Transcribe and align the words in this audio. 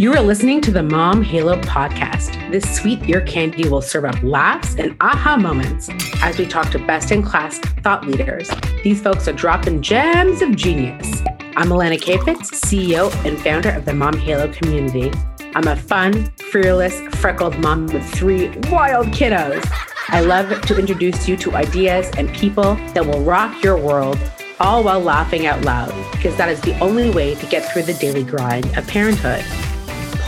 You 0.00 0.14
are 0.14 0.22
listening 0.22 0.62
to 0.62 0.70
the 0.70 0.82
Mom 0.82 1.20
Halo 1.22 1.60
podcast. 1.60 2.50
This 2.50 2.64
sweet 2.74 3.06
ear 3.06 3.20
candy 3.20 3.68
will 3.68 3.82
serve 3.82 4.06
up 4.06 4.16
laughs 4.22 4.74
and 4.76 4.96
aha 5.02 5.36
moments 5.36 5.90
as 6.22 6.38
we 6.38 6.46
talk 6.46 6.70
to 6.70 6.78
best 6.78 7.12
in 7.12 7.22
class 7.22 7.58
thought 7.58 8.06
leaders. 8.06 8.50
These 8.82 9.02
folks 9.02 9.28
are 9.28 9.34
dropping 9.34 9.82
gems 9.82 10.40
of 10.40 10.56
genius. 10.56 11.20
I'm 11.54 11.68
Alana 11.68 12.00
Kayfetz, 12.00 12.50
CEO 12.50 13.12
and 13.26 13.38
founder 13.38 13.68
of 13.68 13.84
the 13.84 13.92
Mom 13.92 14.16
Halo 14.16 14.50
community. 14.50 15.12
I'm 15.54 15.68
a 15.68 15.76
fun, 15.76 16.32
fearless, 16.50 16.98
freckled 17.16 17.58
mom 17.58 17.84
with 17.88 18.10
three 18.10 18.48
wild 18.70 19.08
kiddos. 19.08 19.70
I 20.08 20.20
love 20.20 20.62
to 20.62 20.78
introduce 20.78 21.28
you 21.28 21.36
to 21.36 21.56
ideas 21.56 22.10
and 22.16 22.32
people 22.32 22.76
that 22.94 23.04
will 23.04 23.22
rock 23.22 23.62
your 23.62 23.76
world, 23.76 24.18
all 24.60 24.82
while 24.82 25.00
laughing 25.00 25.46
out 25.46 25.60
loud, 25.66 25.92
because 26.12 26.38
that 26.38 26.48
is 26.48 26.62
the 26.62 26.78
only 26.78 27.10
way 27.10 27.34
to 27.34 27.44
get 27.48 27.70
through 27.70 27.82
the 27.82 27.92
daily 27.92 28.24
grind 28.24 28.64
of 28.78 28.86
parenthood 28.88 29.44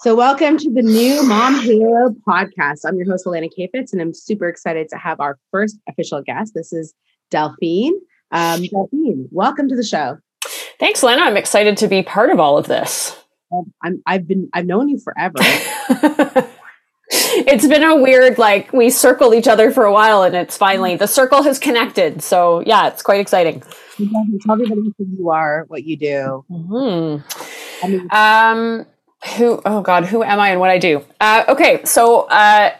So, 0.00 0.14
welcome 0.14 0.58
to 0.58 0.72
the 0.72 0.82
new 0.82 1.24
Mom 1.24 1.60
Halo 1.60 2.14
podcast. 2.26 2.82
I'm 2.86 2.96
your 2.98 3.10
host, 3.10 3.26
Alana 3.26 3.48
Kayfetz, 3.58 3.92
and 3.92 4.00
I'm 4.00 4.14
super 4.14 4.48
excited 4.48 4.88
to 4.90 4.96
have 4.96 5.18
our 5.18 5.40
first 5.50 5.76
official 5.88 6.22
guest. 6.22 6.54
This 6.54 6.72
is 6.72 6.94
Delphine. 7.30 7.94
Um, 8.30 8.62
Delphine, 8.62 9.26
welcome 9.32 9.68
to 9.68 9.74
the 9.74 9.82
show. 9.82 10.18
Thanks, 10.78 11.02
Lena. 11.02 11.22
I'm 11.22 11.36
excited 11.36 11.76
to 11.78 11.88
be 11.88 12.04
part 12.04 12.30
of 12.30 12.38
all 12.38 12.58
of 12.58 12.68
this. 12.68 13.16
Um, 13.52 13.72
I'm, 13.82 14.00
I've 14.06 14.28
been, 14.28 14.48
I've 14.54 14.66
known 14.66 14.88
you 14.88 15.00
forever. 15.00 15.40
it's 17.10 17.66
been 17.66 17.82
a 17.82 17.96
weird, 17.96 18.36
like 18.36 18.72
we 18.72 18.90
circled 18.90 19.34
each 19.34 19.48
other 19.48 19.70
for 19.70 19.84
a 19.84 19.92
while, 19.92 20.22
and 20.22 20.34
it's 20.36 20.56
finally 20.58 20.94
the 20.94 21.06
circle 21.06 21.42
has 21.42 21.58
connected. 21.58 22.22
So 22.22 22.60
yeah, 22.66 22.88
it's 22.88 23.02
quite 23.02 23.20
exciting. 23.20 23.62
Tell 23.96 24.52
everybody 24.52 24.92
who 24.98 25.06
you 25.18 25.30
are, 25.30 25.64
what 25.68 25.84
you 25.84 25.96
do. 25.96 26.44
Mm-hmm. 26.50 27.84
I 27.84 27.88
mean, 27.88 28.08
um, 28.10 28.86
who? 29.36 29.62
Oh 29.64 29.80
God, 29.80 30.04
who 30.04 30.22
am 30.22 30.38
I 30.38 30.50
and 30.50 30.60
what 30.60 30.68
I 30.68 30.78
do? 30.78 31.02
Uh, 31.18 31.44
okay, 31.48 31.82
so 31.84 32.22
uh, 32.22 32.74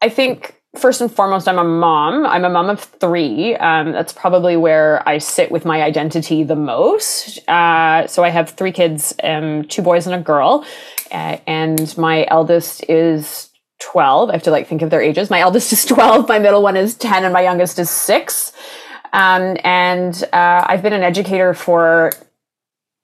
I 0.00 0.08
think 0.08 0.56
first 0.76 1.00
and 1.00 1.10
foremost, 1.10 1.48
I'm 1.48 1.58
a 1.58 1.64
mom. 1.64 2.24
I'm 2.24 2.44
a 2.44 2.50
mom 2.50 2.70
of 2.70 2.80
three. 2.80 3.56
Um, 3.56 3.92
that's 3.92 4.12
probably 4.12 4.56
where 4.56 5.06
I 5.08 5.18
sit 5.18 5.50
with 5.50 5.64
my 5.64 5.82
identity 5.82 6.44
the 6.44 6.56
most. 6.56 7.46
Uh, 7.48 8.06
so 8.06 8.22
I 8.22 8.28
have 8.28 8.50
three 8.50 8.72
kids, 8.72 9.14
um, 9.24 9.64
two 9.64 9.82
boys 9.82 10.06
and 10.06 10.14
a 10.14 10.20
girl, 10.20 10.64
uh, 11.10 11.38
and 11.46 11.96
my 11.98 12.26
eldest 12.28 12.84
is 12.88 13.50
12. 13.92 14.30
I 14.30 14.32
have 14.32 14.42
to 14.42 14.50
like 14.50 14.66
think 14.66 14.82
of 14.82 14.90
their 14.90 15.00
ages. 15.00 15.30
My 15.30 15.40
eldest 15.40 15.72
is 15.72 15.84
12, 15.86 16.28
my 16.28 16.38
middle 16.38 16.62
one 16.62 16.76
is 16.76 16.94
10, 16.94 17.24
and 17.24 17.32
my 17.32 17.42
youngest 17.42 17.78
is 17.78 17.88
six. 17.88 18.52
Um, 19.12 19.56
and 19.64 20.22
uh, 20.32 20.64
I've 20.66 20.82
been 20.82 20.92
an 20.92 21.02
educator 21.02 21.54
for 21.54 22.12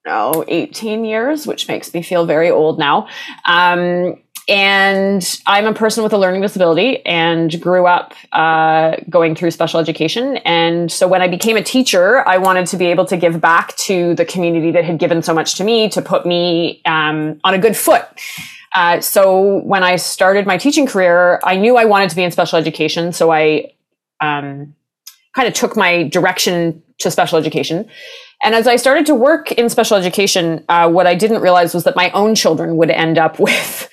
oh, 0.06 0.44
18 0.48 1.04
years, 1.04 1.47
which 1.47 1.69
makes 1.69 1.94
me 1.94 2.03
feel 2.03 2.26
very 2.26 2.50
old 2.50 2.78
now. 2.78 3.06
Um, 3.47 4.19
and 4.48 5.41
I'm 5.47 5.66
a 5.66 5.72
person 5.72 6.03
with 6.03 6.12
a 6.12 6.19
learning 6.19 6.42
disability 6.42 7.04
and 7.06 7.60
grew 7.60 7.87
up 7.87 8.12
uh, 8.32 8.97
going 9.09 9.37
through 9.37 9.53
special 9.53 9.78
education. 9.78 10.38
And 10.38 10.91
so 10.91 11.06
when 11.06 11.22
I 11.22 11.28
became 11.28 11.56
a 11.56 11.62
teacher, 11.62 12.26
I 12.26 12.38
wanted 12.38 12.66
to 12.66 12.76
be 12.76 12.87
able 12.87 13.04
to 13.06 13.16
give 13.16 13.41
back 13.41 13.76
to 13.76 14.16
the 14.16 14.25
community 14.25 14.72
that 14.72 14.84
had 14.84 14.98
given 14.98 15.22
so 15.22 15.32
much 15.32 15.54
to 15.56 15.65
me 15.65 15.88
to 15.91 16.03
put 16.03 16.26
me 16.26 16.82
um, 16.84 17.41
on 17.44 17.54
a 17.54 17.59
good 17.59 17.76
foot. 17.76 18.04
Uh, 18.75 19.00
so 19.00 19.59
when 19.65 19.83
I 19.83 19.97
started 19.97 20.47
my 20.47 20.56
teaching 20.56 20.87
career, 20.87 21.41
I 21.44 21.56
knew 21.56 21.77
I 21.77 21.84
wanted 21.84 22.10
to 22.10 22.16
be 22.16 22.22
in 22.22 22.31
special 22.31 22.59
education. 22.59 23.12
So 23.12 23.31
I 23.31 23.72
um, 24.21 24.75
kind 25.34 25.49
of 25.49 25.55
took 25.55 25.77
my 25.77 26.05
direction 26.05 26.83
to 26.99 27.10
special 27.10 27.38
education. 27.38 27.88
And 28.43 28.55
as 28.55 28.66
I 28.66 28.77
started 28.77 29.06
to 29.06 29.15
work 29.15 29.53
in 29.53 29.69
special 29.69 29.97
education, 29.97 30.65
uh, 30.69 30.88
what 30.91 31.06
I 31.06 31.15
didn't 31.15 31.43
realize 31.43 31.75
was 31.75 31.84
that 31.84 31.97
my 31.97 32.10
own 32.10 32.34
children 32.34 32.77
would 32.77 32.91
end 32.91 33.19
up 33.19 33.38
with 33.38 33.91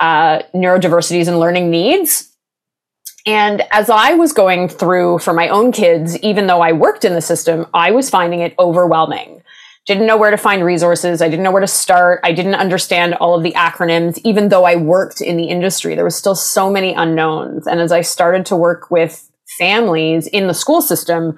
uh, 0.00 0.42
neurodiversities 0.54 1.28
and 1.28 1.38
learning 1.38 1.70
needs. 1.70 2.28
And 3.26 3.62
as 3.70 3.90
I 3.90 4.14
was 4.14 4.32
going 4.32 4.68
through 4.68 5.18
for 5.18 5.34
my 5.34 5.48
own 5.48 5.72
kids, 5.72 6.18
even 6.20 6.46
though 6.46 6.62
I 6.62 6.72
worked 6.72 7.04
in 7.04 7.12
the 7.12 7.20
system, 7.20 7.66
I 7.74 7.90
was 7.90 8.08
finding 8.08 8.40
it 8.40 8.54
overwhelming. 8.58 9.42
Didn't 9.90 10.06
know 10.06 10.16
where 10.16 10.30
to 10.30 10.36
find 10.36 10.64
resources. 10.64 11.20
I 11.20 11.28
didn't 11.28 11.42
know 11.42 11.50
where 11.50 11.60
to 11.60 11.66
start. 11.66 12.20
I 12.22 12.30
didn't 12.30 12.54
understand 12.54 13.14
all 13.14 13.34
of 13.34 13.42
the 13.42 13.50
acronyms, 13.54 14.20
even 14.22 14.48
though 14.48 14.62
I 14.62 14.76
worked 14.76 15.20
in 15.20 15.36
the 15.36 15.46
industry. 15.46 15.96
There 15.96 16.04
was 16.04 16.14
still 16.14 16.36
so 16.36 16.70
many 16.70 16.94
unknowns. 16.94 17.66
And 17.66 17.80
as 17.80 17.90
I 17.90 18.02
started 18.02 18.46
to 18.46 18.56
work 18.56 18.92
with 18.92 19.28
families 19.58 20.28
in 20.28 20.46
the 20.46 20.54
school 20.54 20.80
system, 20.80 21.36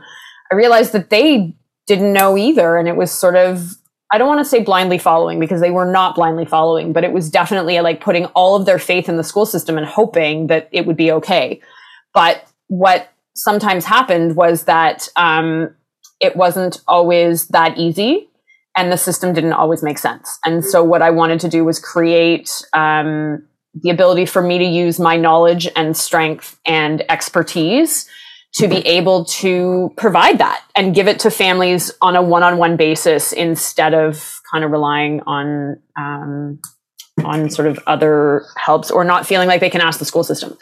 I 0.52 0.54
realized 0.54 0.92
that 0.92 1.08
they 1.08 1.56
didn't 1.86 2.12
know 2.12 2.36
either. 2.36 2.76
And 2.76 2.88
it 2.88 2.94
was 2.94 3.10
sort 3.10 3.36
of 3.36 3.72
I 4.12 4.18
don't 4.18 4.28
want 4.28 4.40
to 4.40 4.44
say 4.44 4.60
blindly 4.60 4.98
following 4.98 5.40
because 5.40 5.62
they 5.62 5.70
were 5.70 5.90
not 5.90 6.14
blindly 6.14 6.44
following, 6.44 6.92
but 6.92 7.04
it 7.04 7.12
was 7.12 7.30
definitely 7.30 7.80
like 7.80 8.02
putting 8.02 8.26
all 8.26 8.54
of 8.54 8.66
their 8.66 8.78
faith 8.78 9.08
in 9.08 9.16
the 9.16 9.24
school 9.24 9.46
system 9.46 9.78
and 9.78 9.86
hoping 9.86 10.48
that 10.48 10.68
it 10.72 10.84
would 10.84 10.98
be 10.98 11.10
okay. 11.10 11.62
But 12.12 12.46
what 12.68 13.10
sometimes 13.34 13.86
happened 13.86 14.36
was 14.36 14.64
that 14.64 15.08
um, 15.16 15.74
it 16.20 16.36
wasn't 16.36 16.82
always 16.86 17.48
that 17.48 17.78
easy 17.78 18.28
and 18.76 18.90
the 18.90 18.96
system 18.96 19.32
didn't 19.32 19.52
always 19.52 19.82
make 19.82 19.98
sense. 19.98 20.38
And 20.44 20.64
so 20.64 20.82
what 20.82 21.02
I 21.02 21.10
wanted 21.10 21.40
to 21.40 21.48
do 21.48 21.64
was 21.64 21.78
create 21.78 22.64
um, 22.72 23.46
the 23.74 23.90
ability 23.90 24.26
for 24.26 24.42
me 24.42 24.58
to 24.58 24.64
use 24.64 24.98
my 24.98 25.16
knowledge 25.16 25.68
and 25.76 25.96
strength 25.96 26.58
and 26.66 27.04
expertise 27.10 28.08
to 28.54 28.68
be 28.68 28.86
able 28.86 29.24
to 29.24 29.92
provide 29.96 30.38
that 30.38 30.62
and 30.74 30.94
give 30.94 31.08
it 31.08 31.18
to 31.20 31.30
families 31.30 31.90
on 32.02 32.16
a 32.16 32.22
one-on-one 32.22 32.76
basis 32.76 33.32
instead 33.32 33.94
of 33.94 34.40
kind 34.52 34.62
of 34.62 34.70
relying 34.70 35.22
on 35.22 35.78
um, 35.96 36.60
on 37.24 37.50
sort 37.50 37.68
of 37.68 37.78
other 37.86 38.44
helps 38.56 38.90
or 38.90 39.04
not 39.04 39.26
feeling 39.26 39.48
like 39.48 39.60
they 39.60 39.70
can 39.70 39.80
ask 39.80 39.98
the 39.98 40.04
school 40.04 40.24
system. 40.24 40.56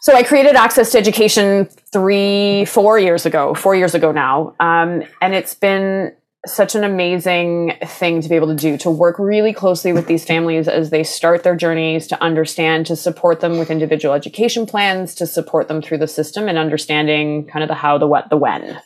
So 0.00 0.14
I 0.14 0.22
created 0.22 0.56
Access 0.56 0.92
to 0.92 0.98
Education 0.98 1.66
three, 1.90 2.66
four 2.66 2.98
years 2.98 3.24
ago, 3.24 3.54
four 3.54 3.74
years 3.74 3.94
ago 3.94 4.12
now, 4.12 4.54
um, 4.60 5.02
and 5.22 5.34
it's 5.34 5.54
been 5.54 6.12
such 6.46 6.74
an 6.74 6.84
amazing 6.84 7.74
thing 7.84 8.20
to 8.20 8.28
be 8.28 8.34
able 8.34 8.48
to 8.48 8.54
do 8.54 8.76
to 8.78 8.90
work 8.90 9.18
really 9.18 9.52
closely 9.52 9.92
with 9.92 10.06
these 10.06 10.24
families 10.24 10.68
as 10.68 10.90
they 10.90 11.02
start 11.02 11.42
their 11.42 11.56
journeys 11.56 12.06
to 12.06 12.22
understand 12.22 12.86
to 12.86 12.96
support 12.96 13.40
them 13.40 13.58
with 13.58 13.70
individual 13.70 14.14
education 14.14 14.66
plans 14.66 15.14
to 15.14 15.26
support 15.26 15.68
them 15.68 15.80
through 15.80 15.98
the 15.98 16.08
system 16.08 16.48
and 16.48 16.58
understanding 16.58 17.46
kind 17.46 17.62
of 17.62 17.68
the 17.68 17.74
how 17.74 17.96
the 17.96 18.06
what 18.06 18.28
the 18.30 18.36
when. 18.36 18.78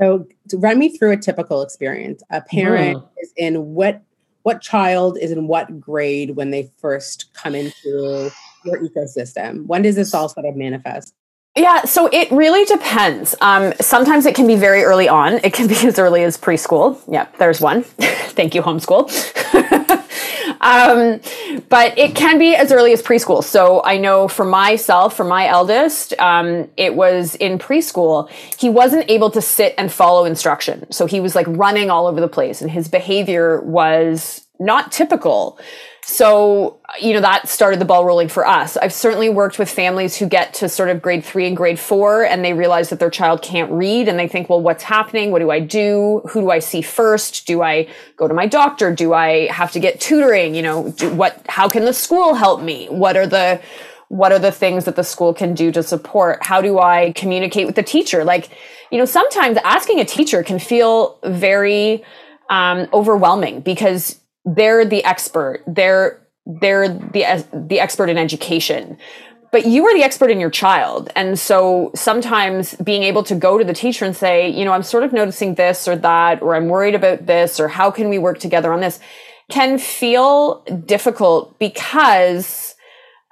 So 0.00 0.26
run 0.54 0.78
me 0.78 0.96
through 0.96 1.12
a 1.12 1.16
typical 1.16 1.62
experience. 1.62 2.22
A 2.30 2.40
parent 2.40 2.98
mm. 2.98 3.08
is 3.22 3.32
in 3.36 3.74
what 3.74 4.02
what 4.42 4.60
child 4.60 5.18
is 5.20 5.32
in 5.32 5.48
what 5.48 5.80
grade 5.80 6.36
when 6.36 6.50
they 6.50 6.70
first 6.78 7.32
come 7.34 7.54
into 7.54 8.30
your 8.64 8.78
ecosystem? 8.80 9.66
When 9.66 9.82
does 9.82 9.96
this 9.96 10.14
all 10.14 10.28
sort 10.28 10.46
of 10.46 10.54
manifest 10.54 11.12
yeah, 11.56 11.84
so 11.84 12.08
it 12.12 12.30
really 12.30 12.64
depends. 12.66 13.34
Um, 13.40 13.72
sometimes 13.80 14.26
it 14.26 14.34
can 14.34 14.46
be 14.46 14.56
very 14.56 14.82
early 14.82 15.08
on. 15.08 15.40
It 15.42 15.54
can 15.54 15.66
be 15.68 15.76
as 15.86 15.98
early 15.98 16.22
as 16.22 16.36
preschool. 16.36 17.00
Yeah, 17.08 17.28
there's 17.38 17.60
one. 17.60 17.82
Thank 18.36 18.54
you, 18.54 18.62
homeschool. 18.62 19.08
um, 20.60 21.20
but 21.68 21.96
it 21.98 22.14
can 22.14 22.38
be 22.38 22.54
as 22.54 22.70
early 22.72 22.92
as 22.92 23.02
preschool. 23.02 23.42
So 23.42 23.82
I 23.84 23.96
know 23.96 24.28
for 24.28 24.44
myself, 24.44 25.16
for 25.16 25.24
my 25.24 25.48
eldest, 25.48 26.12
um, 26.18 26.68
it 26.76 26.94
was 26.94 27.34
in 27.36 27.58
preschool. 27.58 28.30
He 28.58 28.68
wasn't 28.68 29.10
able 29.10 29.30
to 29.30 29.40
sit 29.40 29.74
and 29.78 29.90
follow 29.90 30.26
instruction. 30.26 30.90
So 30.92 31.06
he 31.06 31.20
was 31.20 31.34
like 31.34 31.46
running 31.48 31.90
all 31.90 32.06
over 32.06 32.20
the 32.20 32.28
place, 32.28 32.60
and 32.60 32.70
his 32.70 32.88
behavior 32.88 33.62
was 33.62 34.46
not 34.58 34.92
typical 34.92 35.58
so 36.08 36.78
you 37.00 37.12
know 37.12 37.20
that 37.20 37.48
started 37.48 37.80
the 37.80 37.84
ball 37.84 38.04
rolling 38.04 38.28
for 38.28 38.46
us. 38.46 38.76
I've 38.76 38.92
certainly 38.92 39.28
worked 39.28 39.58
with 39.58 39.68
families 39.68 40.16
who 40.16 40.28
get 40.28 40.54
to 40.54 40.68
sort 40.68 40.88
of 40.88 41.02
grade 41.02 41.24
three 41.24 41.48
and 41.48 41.56
grade 41.56 41.80
four 41.80 42.24
and 42.24 42.44
they 42.44 42.52
realize 42.52 42.90
that 42.90 43.00
their 43.00 43.10
child 43.10 43.42
can't 43.42 43.72
read 43.72 44.06
and 44.06 44.16
they 44.16 44.28
think 44.28 44.48
well 44.48 44.60
what's 44.60 44.84
happening? 44.84 45.32
What 45.32 45.40
do 45.40 45.50
i 45.50 45.58
do? 45.58 46.22
Who 46.30 46.42
do 46.42 46.50
i 46.52 46.60
see 46.60 46.80
first? 46.80 47.44
Do 47.48 47.60
i 47.60 47.88
go 48.16 48.28
to 48.28 48.34
my 48.34 48.46
doctor? 48.46 48.94
Do 48.94 49.14
i 49.14 49.48
have 49.48 49.72
to 49.72 49.80
get 49.80 49.98
tutoring? 49.98 50.54
You 50.54 50.62
know 50.62 50.92
do, 50.92 51.12
what 51.12 51.44
how 51.48 51.68
can 51.68 51.84
the 51.84 51.92
school 51.92 52.34
help 52.34 52.62
me? 52.62 52.86
What 52.86 53.16
are 53.16 53.26
the 53.26 53.60
what 54.06 54.30
are 54.30 54.38
the 54.38 54.52
things 54.52 54.84
that 54.84 54.94
the 54.94 55.02
school 55.02 55.34
can 55.34 55.54
do 55.54 55.72
to 55.72 55.82
support? 55.82 56.44
How 56.44 56.60
do 56.60 56.78
i 56.78 57.14
communicate 57.16 57.66
with 57.66 57.74
the 57.74 57.82
teacher? 57.82 58.22
Like 58.22 58.48
you 58.92 58.98
know 58.98 59.06
sometimes 59.06 59.58
asking 59.64 59.98
a 59.98 60.04
teacher 60.04 60.44
can 60.44 60.60
feel 60.60 61.18
very 61.24 62.04
um, 62.48 62.86
overwhelming 62.92 63.60
because 63.60 64.20
they're 64.46 64.84
the 64.84 65.04
expert. 65.04 65.62
They're 65.66 66.22
they're 66.46 66.88
the 66.88 67.44
the 67.52 67.80
expert 67.80 68.08
in 68.08 68.16
education. 68.16 68.96
But 69.52 69.66
you 69.66 69.86
are 69.86 69.94
the 69.94 70.02
expert 70.02 70.30
in 70.30 70.40
your 70.40 70.50
child. 70.50 71.10
And 71.16 71.38
so 71.38 71.90
sometimes 71.94 72.74
being 72.74 73.02
able 73.02 73.22
to 73.24 73.34
go 73.34 73.58
to 73.58 73.64
the 73.64 73.72
teacher 73.72 74.04
and 74.04 74.16
say 74.16 74.48
you 74.48 74.64
know 74.64 74.72
i'm 74.72 74.82
sort 74.82 75.02
of 75.02 75.12
noticing 75.12 75.56
this 75.56 75.88
or 75.88 75.96
that 75.96 76.42
or 76.42 76.54
i'm 76.54 76.68
worried 76.68 76.94
about 76.94 77.26
this 77.26 77.58
or 77.58 77.68
how 77.68 77.90
can 77.90 78.08
we 78.08 78.18
work 78.18 78.38
together 78.38 78.72
on 78.72 78.80
this 78.80 79.00
can 79.48 79.78
feel 79.78 80.62
difficult 80.86 81.58
because 81.58 82.74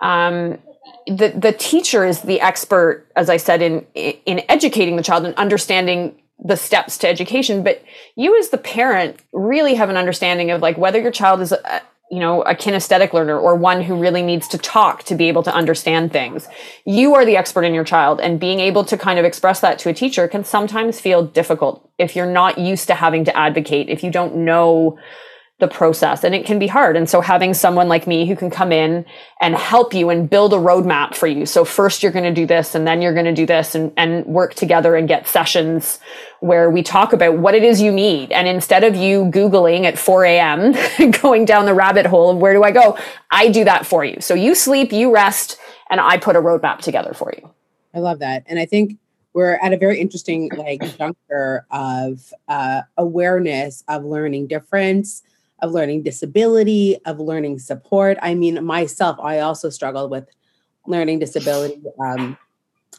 um, 0.01 0.59
the 1.07 1.35
the 1.37 1.53
teacher 1.53 2.05
is 2.05 2.23
the 2.23 2.41
expert 2.41 3.07
as 3.17 3.29
i 3.29 3.37
said 3.37 3.63
in 3.63 3.87
in 3.95 4.43
educating 4.49 4.97
the 4.97 5.03
child 5.03 5.25
and 5.25 5.35
understanding 5.35 6.15
the 6.43 6.57
steps 6.57 6.99
to 6.99 7.09
education 7.09 7.63
but 7.63 7.83
you 8.17 8.39
as 8.39 8.51
the 8.51 8.59
parent 8.59 9.19
really 9.33 9.75
have 9.75 9.89
an 9.89 9.97
understanding 9.97 10.51
of 10.51 10.61
like 10.61 10.77
whether 10.77 11.01
your 11.01 11.13
child 11.13 11.41
is 11.41 11.53
a, 11.53 11.83
you 12.11 12.21
know 12.21 12.43
a 12.43 12.55
kinesthetic 12.55 13.13
learner 13.13 13.39
or 13.39 13.57
one 13.57 13.83
who 13.83 13.97
really 13.97 14.23
needs 14.23 14.47
to 14.49 14.59
talk 14.59 15.03
to 15.05 15.15
be 15.15 15.29
able 15.29 15.43
to 15.43 15.53
understand 15.53 16.13
things. 16.13 16.47
You 16.85 17.15
are 17.15 17.25
the 17.25 17.37
expert 17.37 17.65
in 17.65 17.75
your 17.75 17.85
child 17.85 18.21
and 18.21 18.39
being 18.39 18.61
able 18.61 18.85
to 18.85 18.97
kind 18.97 19.19
of 19.19 19.25
express 19.25 19.61
that 19.61 19.79
to 19.81 19.89
a 19.89 19.95
teacher 19.95 20.29
can 20.29 20.45
sometimes 20.45 21.01
feel 21.01 21.27
difficult 21.27 21.89
if 21.99 22.15
you're 22.15 22.31
not 22.31 22.59
used 22.59 22.87
to 22.89 22.95
having 22.95 23.25
to 23.25 23.37
advocate 23.37 23.89
if 23.89 24.05
you 24.05 24.11
don't 24.11 24.37
know 24.37 24.99
the 25.61 25.69
process 25.69 26.25
and 26.25 26.35
it 26.35 26.45
can 26.45 26.59
be 26.59 26.67
hard. 26.67 26.97
And 26.97 27.09
so 27.09 27.21
having 27.21 27.55
someone 27.55 27.87
like 27.87 28.09
me 28.09 28.27
who 28.27 28.35
can 28.35 28.51
come 28.51 28.73
in 28.73 29.07
and 29.41 29.55
help 29.55 29.95
you 29.95 30.11
and 30.11 30.29
build 30.29 30.53
a 30.53 30.57
roadmap 30.57 31.15
for 31.15 31.29
you. 31.29 31.47
So 31.47 31.65
first 31.65 32.03
you're 32.03 32.11
going 32.11 32.25
to 32.25 32.35
do 32.35 32.45
this 32.45 32.75
and 32.75 32.85
then 32.85 33.01
you're 33.01 33.13
going 33.13 33.27
to 33.27 33.33
do 33.33 33.47
this 33.47 33.77
and, 33.77 33.93
and 33.97 34.27
work 34.27 34.55
together 34.55 34.97
and 34.97 35.07
get 35.07 35.29
sessions 35.29 36.01
where 36.41 36.69
we 36.69 36.83
talk 36.83 37.13
about 37.13 37.39
what 37.39 37.55
it 37.55 37.63
is 37.63 37.81
you 37.81 37.93
need. 37.93 38.33
And 38.33 38.49
instead 38.49 38.83
of 38.83 38.97
you 38.97 39.27
Googling 39.27 39.85
at 39.85 39.97
4 39.97 40.25
a.m. 40.25 40.75
going 41.23 41.45
down 41.45 41.67
the 41.67 41.75
rabbit 41.75 42.07
hole 42.07 42.31
of 42.31 42.39
where 42.39 42.53
do 42.53 42.65
I 42.65 42.73
go, 42.73 42.99
I 43.31 43.49
do 43.49 43.63
that 43.65 43.87
for 43.87 44.05
you. 44.05 44.17
So 44.21 44.35
you 44.35 44.57
sleep, 44.57 44.93
you 44.93 45.15
rest, 45.15 45.57
and 45.89 46.01
I 46.01 46.19
put 46.19 46.35
a 46.35 46.41
roadmap 46.41 46.79
together 46.79 47.15
for 47.15 47.33
you. 47.37 47.49
I 47.95 48.01
love 48.01 48.19
that. 48.19 48.43
And 48.49 48.59
I 48.59 48.67
think 48.67 48.99
we're 49.35 49.55
at 49.55 49.73
a 49.73 49.77
very 49.77 50.01
interesting 50.01 50.51
like 50.57 50.81
juncture 50.99 51.65
of 51.71 52.33
uh, 52.49 52.83
awareness 52.97 53.85
of 53.87 54.05
learning 54.05 54.49
difference 54.49 55.23
of 55.65 55.73
learning 55.73 56.03
disability, 56.03 56.99
of 57.07 57.19
learning 57.19 57.59
support. 57.59 58.19
I 58.21 58.35
mean, 58.35 58.63
myself, 58.65 59.19
I 59.19 59.39
also 59.39 59.71
struggled 59.71 60.11
with 60.11 60.29
learning 60.87 61.21
disability 61.21 61.83
um, 61.99 62.37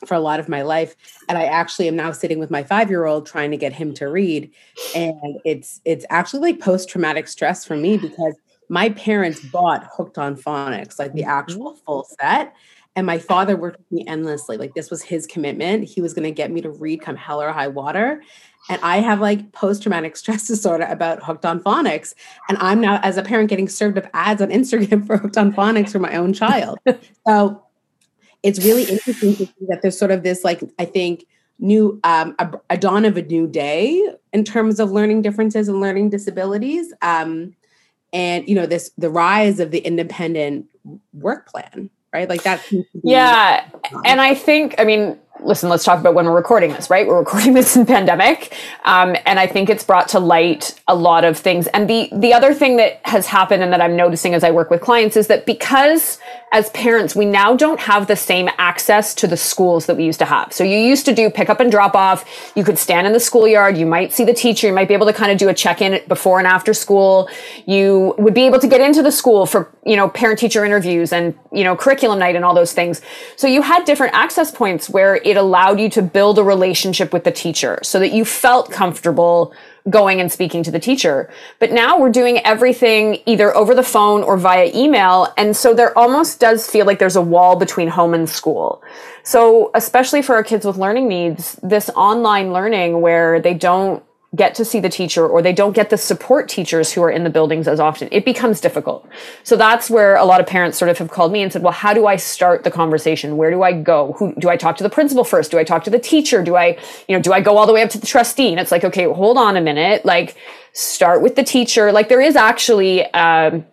for 0.08 0.16
a 0.16 0.20
lot 0.20 0.40
of 0.40 0.50
my 0.50 0.64
life, 0.64 0.96
and 1.30 1.38
I 1.38 1.44
actually 1.44 1.88
am 1.88 1.96
now 1.96 2.12
sitting 2.12 2.40
with 2.40 2.50
my 2.50 2.64
five 2.64 2.90
year 2.90 3.06
old 3.06 3.28
trying 3.28 3.52
to 3.52 3.58
get 3.58 3.72
him 3.72 3.94
to 3.96 4.08
read, 4.08 4.52
and 4.96 5.40
it's 5.46 5.80
it's 5.86 6.06
actually 6.10 6.52
like 6.52 6.60
post 6.60 6.90
traumatic 6.90 7.28
stress 7.28 7.64
for 7.64 7.78
me 7.78 7.98
because 7.98 8.36
my 8.68 8.90
parents 8.90 9.40
bought 9.40 9.88
Hooked 9.96 10.18
on 10.18 10.36
Phonics, 10.36 10.98
like 10.98 11.14
the 11.14 11.22
mm-hmm. 11.22 11.30
actual 11.30 11.76
full 11.86 12.08
set. 12.20 12.56
And 12.98 13.06
my 13.06 13.20
father 13.20 13.58
worked 13.58 13.78
with 13.78 13.92
me 13.92 14.06
endlessly. 14.08 14.58
Like 14.58 14.74
this 14.74 14.90
was 14.90 15.04
his 15.04 15.28
commitment. 15.28 15.84
He 15.84 16.02
was 16.02 16.14
going 16.14 16.24
to 16.24 16.32
get 16.32 16.50
me 16.50 16.62
to 16.62 16.70
read 16.70 17.02
come 17.02 17.18
hell 17.18 17.42
or 17.42 17.52
high 17.52 17.68
water. 17.68 18.24
And 18.70 18.82
I 18.82 18.98
have 18.98 19.20
like 19.22 19.52
post 19.52 19.84
traumatic 19.84 20.18
stress 20.18 20.48
disorder 20.48 20.86
about 20.86 21.24
Hooked 21.24 21.46
on 21.46 21.60
Phonics. 21.62 22.14
And 22.50 22.58
I'm 22.60 22.82
now, 22.82 23.00
as 23.04 23.18
a 23.18 23.24
parent, 23.24 23.50
getting 23.50 23.70
served 23.70 23.98
up 23.98 24.10
ads 24.14 24.42
on 24.42 24.50
Instagram 24.50 25.06
for 25.08 25.18
Hooked 25.18 25.38
on 25.38 25.54
Phonics 25.54 25.92
for 25.92 26.00
my 26.00 26.16
own 26.16 26.34
child. 26.34 26.80
so 27.28 27.62
it's 28.44 28.64
really 28.64 28.84
interesting 28.84 29.36
to 29.36 29.46
see 29.46 29.66
that 29.68 29.82
there's 29.82 29.98
sort 29.98 30.12
of 30.12 30.24
this, 30.24 30.44
like, 30.44 30.62
I 30.78 30.86
think, 30.86 31.26
new, 31.58 32.00
um, 32.04 32.36
a, 32.38 32.52
a 32.70 32.78
dawn 32.78 33.06
of 33.06 33.18
a 33.18 33.22
new 33.22 33.48
day 33.48 34.14
in 34.34 34.44
terms 34.44 34.80
of 34.80 34.92
learning 34.92 35.22
differences 35.22 35.68
and 35.68 35.80
learning 35.80 36.10
disabilities. 36.10 36.94
Um, 37.02 37.56
and, 38.14 38.48
you 38.48 38.56
know, 38.56 38.66
this, 38.66 38.92
the 38.98 39.10
rise 39.10 39.60
of 39.60 39.72
the 39.72 39.80
independent 39.80 40.68
work 41.14 41.48
plan, 41.48 41.90
right? 42.14 42.30
Like 42.30 42.44
that. 42.44 42.62
Yeah. 43.04 43.68
And 44.06 44.22
I 44.22 44.36
think, 44.36 44.76
I 44.78 44.84
mean, 44.84 45.18
listen, 45.40 45.70
let's 45.70 45.84
talk 45.84 46.00
about 46.00 46.14
when 46.14 46.26
we're 46.26 46.36
recording 46.36 46.72
this, 46.72 46.90
right? 46.90 47.08
We're 47.08 47.20
recording 47.20 47.54
this 47.54 47.76
in 47.76 47.86
pandemic. 47.86 48.56
Um, 48.86 49.16
and 49.26 49.40
I 49.40 49.48
think 49.48 49.70
it's 49.70 49.84
brought 49.84 50.08
to 50.10 50.20
light 50.20 50.80
a 50.88 50.96
lot 50.96 51.24
of 51.24 51.38
things. 51.38 51.68
And 51.68 51.90
the, 51.90 52.10
the 52.12 52.34
other 52.34 52.54
thing 52.54 52.78
that 52.78 53.00
has 53.04 53.28
happened 53.28 53.64
and 53.64 53.72
that 53.74 53.82
I'm 53.82 53.96
noticing 53.96 54.34
as 54.34 54.44
I 54.44 54.52
work 54.52 54.70
with 54.70 54.82
clients 54.82 55.18
is 55.18 55.28
that 55.28 55.46
because 55.46 56.20
as 56.56 56.70
parents, 56.70 57.18
we 57.18 57.26
now 57.26 57.54
don't 57.54 57.82
have 57.82 58.08
the 58.08 58.16
same 58.16 58.50
access 58.58 59.14
to 59.14 59.28
the 59.28 59.36
schools 59.36 59.88
that 59.88 59.98
we 59.98 60.06
used 60.06 60.20
to 60.20 60.26
have. 60.26 60.54
So 60.54 60.64
you 60.64 60.78
used 60.78 61.04
to 61.04 61.14
do 61.14 61.30
pick 61.30 61.50
up 61.50 61.60
and 61.60 61.70
drop 61.70 61.96
off. 61.96 62.54
You 62.56 62.64
could 62.64 62.78
stand 62.78 63.06
in 63.06 63.12
the 63.12 63.20
schoolyard. 63.20 63.78
You 63.78 63.86
might 63.86 64.14
see 64.14 64.24
the 64.24 64.34
teacher. 64.34 64.66
You 64.66 64.72
might 64.72 64.88
be 64.88 64.94
able 64.94 65.06
to 65.06 65.12
kind 65.12 65.34
of 65.34 65.38
do 65.38 65.50
a 65.50 65.54
check 65.54 65.82
in 65.82 66.02
before 66.08 66.40
and 66.40 66.48
after 66.48 66.74
school. 66.74 67.28
You 67.66 68.16
would 68.18 68.34
be 68.34 68.46
able 68.46 68.60
to 68.60 68.70
get 68.70 68.80
into 68.80 69.04
the 69.04 69.12
school 69.12 69.46
for, 69.46 69.70
you 69.86 69.98
know, 69.98 70.08
parent 70.08 70.40
teacher 70.40 70.64
interviews 70.64 71.12
and, 71.12 71.38
you 71.52 71.66
know, 71.66 71.76
curriculum 71.76 72.20
night 72.20 72.38
and 72.38 72.46
all 72.46 72.56
those 72.56 72.72
things. 72.72 73.02
So 73.36 73.48
you 73.48 73.62
had 73.62 73.84
different 73.84 74.14
access 74.14 74.50
points 74.50 74.90
where 74.90 75.18
it 75.18 75.36
allowed 75.36 75.82
you 75.82 75.90
to 75.90 76.02
build 76.02 76.40
a 76.40 76.44
relationship 76.44 77.12
with 77.12 77.26
the 77.26 77.34
teacher 77.34 77.80
so 77.84 78.00
that 78.00 78.14
you 78.14 78.24
felt 78.24 78.72
comfortable 78.72 79.54
going 79.90 80.20
and 80.20 80.32
speaking 80.32 80.64
to 80.64 80.72
the 80.72 80.80
teacher. 80.80 81.30
But 81.60 81.72
now 81.72 82.00
we're 82.00 82.10
doing 82.12 82.40
everything 82.40 83.20
either 83.26 83.56
over 83.56 83.76
the 83.76 83.84
phone 83.84 84.24
or 84.24 84.38
via 84.38 84.72
email. 84.74 85.32
And 85.38 85.56
so 85.56 85.74
there 85.74 85.96
almost 85.98 86.40
does 86.40 86.70
feel 86.70 86.86
like 86.86 87.00
there's 87.00 87.16
a 87.16 87.22
wall 87.22 87.56
between 87.56 87.88
home 87.88 88.14
and 88.14 88.28
school. 88.28 88.82
So 89.24 89.72
especially 89.76 90.22
for 90.22 90.36
our 90.36 90.44
kids 90.44 90.66
with 90.66 90.78
learning 90.78 91.08
needs, 91.08 91.60
this 91.62 91.90
online 91.92 92.52
learning 92.52 93.02
where 93.02 93.40
they 93.40 93.54
don't 93.54 94.04
get 94.36 94.56
to 94.56 94.66
see 94.66 94.80
the 94.80 94.90
teacher 94.90 95.28
or 95.28 95.42
they 95.42 95.54
don't 95.54 95.74
get 95.74 95.90
the 95.90 95.98
support 95.98 96.50
teachers 96.50 96.92
who 96.92 97.02
are 97.02 97.10
in 97.10 97.24
the 97.24 97.30
buildings 97.30 97.68
as 97.68 97.80
often, 97.80 98.10
it 98.12 98.26
becomes 98.26 98.60
difficult. 98.60 99.08
So 99.44 99.56
that's 99.56 99.90
where 99.90 100.16
a 100.16 100.26
lot 100.26 100.40
of 100.40 100.48
parents 100.48 100.78
sort 100.78 100.90
of 100.90 100.98
have 100.98 101.10
called 101.10 101.32
me 101.32 101.42
and 101.42 101.52
said, 101.52 101.64
well, 101.64 101.74
how 101.74 101.94
do 101.94 102.08
I 102.08 102.16
start 102.16 102.64
the 102.64 102.72
conversation? 102.72 103.38
Where 103.38 103.52
do 103.52 103.64
I 103.64 103.74
go? 103.74 104.14
Who 104.18 104.34
do 104.36 104.50
I 104.50 104.58
talk 104.58 104.78
to 104.78 104.84
the 104.84 104.90
principal 104.90 105.24
first? 105.24 105.52
Do 105.52 105.60
I 105.60 105.64
talk 105.64 105.84
to 105.86 105.90
the 105.90 106.00
teacher? 106.00 106.44
Do 106.44 106.56
I, 106.56 106.78
you 107.08 107.16
know, 107.16 107.22
do 107.22 107.34
I 107.34 107.42
go 107.42 107.58
all 107.58 107.68
the 107.68 107.74
way 107.74 107.82
up 107.82 107.90
to 107.92 107.98
the 107.98 108.08
trustee? 108.08 108.50
And 108.50 108.60
it's 108.60 108.72
like, 108.72 108.84
okay, 108.84 109.06
hold 109.06 109.38
on 109.38 109.58
a 109.58 109.62
minute. 109.62 110.06
Like 110.06 110.36
start 110.74 111.22
with 111.22 111.36
the 111.36 111.44
teacher. 111.44 111.92
Like 111.92 112.10
there 112.10 112.22
is 112.22 112.36
actually, 112.36 113.06
um, 113.14 113.66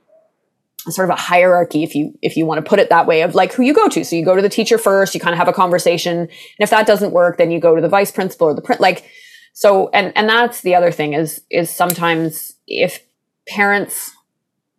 sort 0.91 1.09
of 1.09 1.17
a 1.17 1.21
hierarchy 1.21 1.85
if 1.85 1.95
you 1.95 2.19
if 2.23 2.37
you 2.37 2.45
want 2.45 2.59
to 2.59 2.69
put 2.69 2.81
it 2.81 2.89
that 2.89 3.07
way 3.07 3.23
of 3.23 3.37
like 3.37 3.53
who 3.53 3.63
you 3.63 3.73
go 3.73 3.89
to 3.89 4.05
so 4.05 4.17
you 4.17 4.25
go 4.25 4.35
to 4.35 4.43
the 4.43 4.49
teacher 4.49 4.77
first 4.79 5.15
you 5.15 5.21
kind 5.21 5.33
of 5.33 5.39
have 5.39 5.47
a 5.47 5.53
conversation 5.53 6.19
and 6.19 6.31
if 6.59 6.71
that 6.71 6.89
doesn't 6.89 7.13
work 7.13 7.39
then 7.39 7.53
you 7.53 7.61
go 7.61 7.77
to 7.77 7.81
the 7.81 7.89
vice 7.89 8.11
principal 8.11 8.49
or 8.49 8.55
the 8.55 8.61
print 8.61 8.81
like 8.81 9.05
so, 9.53 9.89
and, 9.91 10.13
and 10.17 10.29
that's 10.29 10.63
the 10.63 10.75
other 10.75 10.91
thing 10.91 11.13
is, 11.13 11.43
is 11.51 11.71
sometimes 11.71 12.55
if 12.67 13.05
parents, 13.47 14.13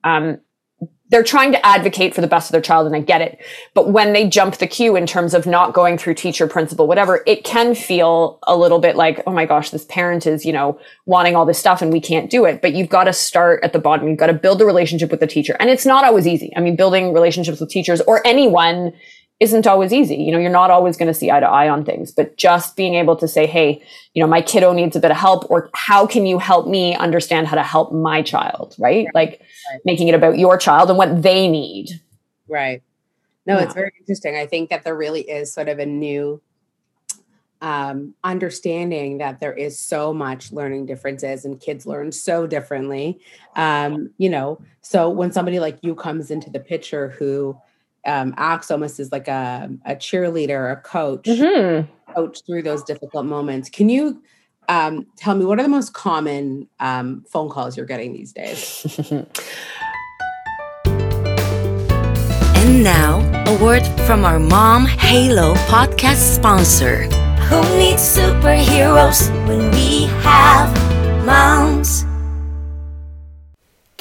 um, 0.03 0.39
they're 1.13 1.21
trying 1.21 1.51
to 1.51 1.63
advocate 1.63 2.15
for 2.15 2.21
the 2.21 2.27
best 2.27 2.49
of 2.49 2.53
their 2.53 2.61
child 2.61 2.87
and 2.87 2.95
I 2.95 2.99
get 2.99 3.21
it. 3.21 3.37
But 3.75 3.91
when 3.91 4.13
they 4.13 4.27
jump 4.27 4.57
the 4.57 4.65
queue 4.65 4.95
in 4.95 5.05
terms 5.05 5.35
of 5.35 5.45
not 5.45 5.71
going 5.71 5.99
through 5.99 6.15
teacher, 6.15 6.47
principal, 6.47 6.87
whatever, 6.87 7.21
it 7.27 7.43
can 7.43 7.75
feel 7.75 8.39
a 8.47 8.57
little 8.57 8.79
bit 8.79 8.95
like, 8.95 9.21
oh 9.27 9.31
my 9.31 9.45
gosh, 9.45 9.69
this 9.69 9.85
parent 9.85 10.25
is, 10.25 10.43
you 10.43 10.51
know, 10.51 10.79
wanting 11.05 11.35
all 11.35 11.45
this 11.45 11.59
stuff 11.59 11.83
and 11.83 11.93
we 11.93 12.01
can't 12.01 12.31
do 12.31 12.45
it. 12.45 12.63
But 12.63 12.73
you've 12.73 12.89
got 12.89 13.03
to 13.03 13.13
start 13.13 13.63
at 13.63 13.73
the 13.73 13.79
bottom. 13.79 14.07
You've 14.07 14.17
got 14.17 14.27
to 14.27 14.33
build 14.33 14.59
a 14.59 14.65
relationship 14.65 15.11
with 15.11 15.19
the 15.19 15.27
teacher. 15.27 15.55
And 15.59 15.69
it's 15.69 15.85
not 15.85 16.03
always 16.03 16.25
easy. 16.25 16.51
I 16.57 16.61
mean, 16.61 16.75
building 16.75 17.13
relationships 17.13 17.59
with 17.59 17.69
teachers 17.69 18.01
or 18.01 18.25
anyone 18.25 18.93
isn't 19.43 19.67
always 19.67 19.91
easy. 19.91 20.15
You 20.15 20.31
know, 20.31 20.39
you're 20.39 20.49
not 20.49 20.71
always 20.71 20.95
going 20.95 21.07
to 21.07 21.13
see 21.13 21.29
eye 21.29 21.41
to 21.41 21.45
eye 21.45 21.67
on 21.67 21.83
things, 21.83 22.11
but 22.11 22.37
just 22.37 22.77
being 22.77 22.95
able 22.95 23.17
to 23.17 23.27
say, 23.27 23.45
Hey, 23.45 23.83
you 24.13 24.23
know, 24.23 24.27
my 24.27 24.41
kiddo 24.41 24.71
needs 24.71 24.95
a 24.95 25.01
bit 25.01 25.11
of 25.11 25.17
help 25.17 25.49
or 25.51 25.69
how 25.75 26.07
can 26.07 26.25
you 26.25 26.39
help 26.39 26.65
me 26.65 26.95
understand 26.95 27.47
how 27.47 27.55
to 27.55 27.63
help 27.63 27.91
my 27.91 28.21
child? 28.21 28.73
Right. 28.79 29.05
right. 29.05 29.15
Like 29.15 29.41
right. 29.69 29.81
making 29.83 30.07
it 30.07 30.15
about 30.15 30.39
your 30.39 30.57
child 30.57 30.89
and 30.89 30.97
what 30.97 31.21
they 31.21 31.49
need. 31.49 31.89
Right. 32.47 32.81
No, 33.45 33.57
yeah. 33.57 33.65
it's 33.65 33.73
very 33.73 33.91
interesting. 33.99 34.37
I 34.37 34.47
think 34.47 34.69
that 34.69 34.85
there 34.85 34.95
really 34.95 35.21
is 35.21 35.51
sort 35.53 35.67
of 35.67 35.77
a 35.77 35.85
new 35.85 36.41
um, 37.61 38.13
understanding 38.23 39.17
that 39.17 39.41
there 39.41 39.53
is 39.53 39.77
so 39.77 40.13
much 40.13 40.51
learning 40.51 40.85
differences 40.85 41.43
and 41.43 41.59
kids 41.59 41.85
learn 41.85 42.13
so 42.13 42.47
differently. 42.47 43.19
Um, 43.55 44.11
you 44.17 44.29
know, 44.29 44.61
so 44.81 45.09
when 45.09 45.31
somebody 45.33 45.59
like 45.59 45.79
you 45.81 45.95
comes 45.95 46.31
into 46.31 46.49
the 46.49 46.59
picture 46.59 47.09
who 47.09 47.57
um, 48.05 48.33
acts 48.37 48.71
almost 48.71 48.99
as 48.99 49.11
like 49.11 49.27
a, 49.27 49.69
a 49.85 49.95
cheerleader, 49.95 50.71
a 50.71 50.75
coach, 50.75 51.25
mm-hmm. 51.25 52.13
coach 52.13 52.41
through 52.45 52.63
those 52.63 52.83
difficult 52.83 53.25
moments. 53.25 53.69
Can 53.69 53.89
you 53.89 54.21
um, 54.69 55.05
tell 55.17 55.35
me 55.35 55.45
what 55.45 55.59
are 55.59 55.63
the 55.63 55.69
most 55.69 55.93
common 55.93 56.67
um, 56.79 57.23
phone 57.29 57.49
calls 57.49 57.77
you're 57.77 57.85
getting 57.85 58.13
these 58.13 58.33
days? 58.33 59.01
And 62.65 62.81
now, 62.81 63.19
a 63.45 63.61
word 63.61 63.85
from 64.07 64.23
our 64.23 64.39
Mom 64.39 64.85
Halo 64.85 65.53
podcast 65.67 66.35
sponsor. 66.35 67.03
Who 67.49 67.61
needs 67.77 68.01
superheroes 68.01 69.29
when 69.45 69.69
we 69.71 70.05
have 70.23 71.25
moms? 71.25 72.05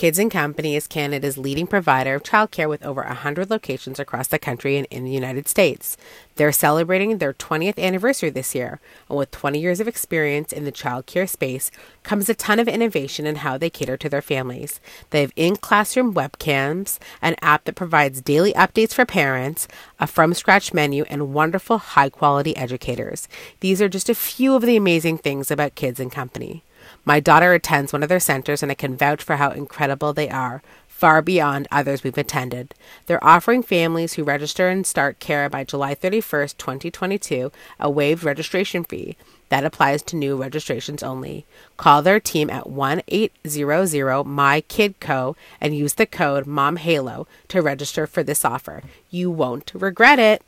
Kids 0.02 0.20
Company 0.32 0.74
is 0.74 0.88
Canada's 0.88 1.38
leading 1.38 1.68
provider 1.68 2.16
of 2.16 2.24
childcare 2.24 2.68
with 2.68 2.84
over 2.84 3.02
100 3.02 3.48
locations 3.48 4.00
across 4.00 4.26
the 4.26 4.36
country 4.36 4.76
and 4.76 4.84
in 4.90 5.04
the 5.04 5.12
United 5.12 5.46
States. 5.46 5.96
They're 6.34 6.50
celebrating 6.50 7.18
their 7.18 7.32
20th 7.32 7.78
anniversary 7.78 8.30
this 8.30 8.52
year, 8.52 8.80
and 9.08 9.16
with 9.16 9.30
20 9.30 9.60
years 9.60 9.78
of 9.78 9.86
experience 9.86 10.52
in 10.52 10.64
the 10.64 10.72
childcare 10.72 11.28
space 11.28 11.70
comes 12.02 12.28
a 12.28 12.34
ton 12.34 12.58
of 12.58 12.66
innovation 12.66 13.28
in 13.28 13.36
how 13.36 13.56
they 13.56 13.70
cater 13.70 13.96
to 13.98 14.08
their 14.08 14.20
families. 14.20 14.80
They 15.10 15.20
have 15.20 15.32
in 15.36 15.54
classroom 15.54 16.14
webcams, 16.14 16.98
an 17.20 17.36
app 17.40 17.62
that 17.66 17.76
provides 17.76 18.20
daily 18.20 18.52
updates 18.54 18.94
for 18.94 19.06
parents, 19.06 19.68
a 20.00 20.08
from 20.08 20.34
scratch 20.34 20.74
menu, 20.74 21.04
and 21.10 21.32
wonderful 21.32 21.78
high 21.78 22.08
quality 22.08 22.56
educators. 22.56 23.28
These 23.60 23.80
are 23.80 23.88
just 23.88 24.08
a 24.08 24.16
few 24.16 24.56
of 24.56 24.62
the 24.62 24.76
amazing 24.76 25.18
things 25.18 25.48
about 25.48 25.76
Kids 25.76 26.02
Company. 26.10 26.64
My 27.04 27.20
daughter 27.20 27.52
attends 27.52 27.92
one 27.92 28.02
of 28.02 28.08
their 28.08 28.20
centers, 28.20 28.62
and 28.62 28.70
I 28.70 28.74
can 28.74 28.96
vouch 28.96 29.22
for 29.22 29.36
how 29.36 29.50
incredible 29.50 30.12
they 30.12 30.28
are, 30.28 30.62
far 31.02 31.20
beyond 31.20 31.66
others 31.72 32.04
we've 32.04 32.16
attended. 32.16 32.74
They're 33.06 33.24
offering 33.24 33.64
families 33.64 34.12
who 34.12 34.22
register 34.22 34.68
and 34.68 34.86
start 34.86 35.18
care 35.18 35.48
by 35.48 35.64
July 35.64 35.96
31st, 35.96 36.56
2022, 36.58 37.50
a 37.80 37.90
waived 37.90 38.22
registration 38.22 38.84
fee. 38.84 39.16
That 39.48 39.64
applies 39.64 40.02
to 40.02 40.16
new 40.16 40.36
registrations 40.36 41.02
only. 41.02 41.44
Call 41.76 42.02
their 42.02 42.20
team 42.20 42.48
at 42.50 42.70
1 42.70 43.02
800 43.08 44.24
My 44.24 44.60
Kid 44.60 45.00
Co 45.00 45.34
and 45.60 45.76
use 45.76 45.94
the 45.94 46.06
code 46.06 46.46
MOMHALO 46.46 47.26
to 47.48 47.60
register 47.60 48.06
for 48.06 48.22
this 48.22 48.44
offer. 48.44 48.82
You 49.10 49.28
won't 49.30 49.72
regret 49.74 50.20
it. 50.20 50.42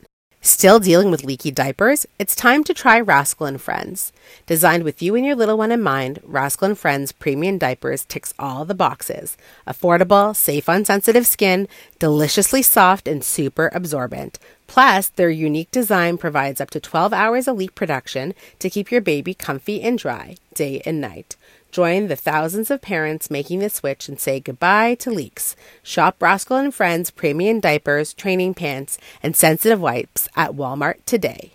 Still 0.45 0.77
dealing 0.77 1.09
with 1.09 1.23
leaky 1.23 1.49
diapers? 1.49 2.05
It's 2.19 2.35
time 2.35 2.63
to 2.65 2.73
try 2.75 2.99
Rascal 2.99 3.47
and 3.47 3.59
Friends. 3.59 4.13
Designed 4.45 4.83
with 4.83 5.01
you 5.01 5.15
and 5.15 5.25
your 5.25 5.35
little 5.35 5.57
one 5.57 5.71
in 5.71 5.81
mind, 5.81 6.19
Rascal 6.23 6.67
and 6.67 6.77
Friends 6.77 7.11
premium 7.11 7.57
diapers 7.57 8.05
ticks 8.05 8.31
all 8.37 8.63
the 8.63 8.75
boxes. 8.75 9.37
Affordable, 9.67 10.35
safe 10.35 10.69
on 10.69 10.85
sensitive 10.85 11.25
skin, 11.25 11.67
deliciously 11.97 12.61
soft 12.61 13.07
and 13.07 13.23
super 13.23 13.71
absorbent. 13.73 14.37
Plus, 14.67 15.09
their 15.09 15.31
unique 15.31 15.71
design 15.71 16.15
provides 16.15 16.61
up 16.61 16.69
to 16.69 16.79
12 16.79 17.11
hours 17.11 17.47
of 17.47 17.57
leak 17.57 17.73
production 17.73 18.35
to 18.59 18.69
keep 18.69 18.91
your 18.91 19.01
baby 19.01 19.33
comfy 19.33 19.81
and 19.81 19.97
dry, 19.97 20.35
day 20.53 20.79
and 20.85 21.01
night. 21.01 21.35
Join 21.75 22.07
the 22.07 22.15
thousands 22.15 22.71
of 22.71 22.79
parents 22.79 23.29
making 23.29 23.59
the 23.59 23.69
switch 23.69 24.07
and 24.07 24.17
say 24.17 24.39
goodbye 24.39 24.95
to 24.95 25.11
leaks. 25.11 25.57
Shop 25.83 26.15
Rascal 26.21 26.55
and 26.55 26.73
Friends 26.73 27.11
premium 27.11 27.59
diapers, 27.59 28.13
training 28.13 28.53
pants, 28.53 28.97
and 29.21 29.35
sensitive 29.35 29.81
wipes 29.81 30.29
at 30.37 30.51
Walmart 30.51 31.03
today. 31.05 31.51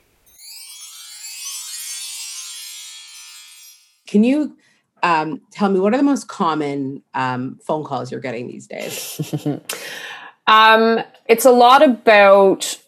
Can 4.07 4.23
you 4.23 4.59
um, 5.03 5.41
tell 5.53 5.71
me 5.71 5.81
what 5.81 5.95
are 5.95 5.97
the 5.97 6.03
most 6.03 6.29
common 6.29 7.03
um, 7.15 7.59
phone 7.65 7.83
calls 7.83 8.11
you're 8.11 8.21
getting 8.21 8.47
these 8.47 8.67
days? 8.67 9.35
um, 10.47 11.00
it's 11.29 11.47
a 11.47 11.50
lot 11.50 11.83
about 11.83 12.79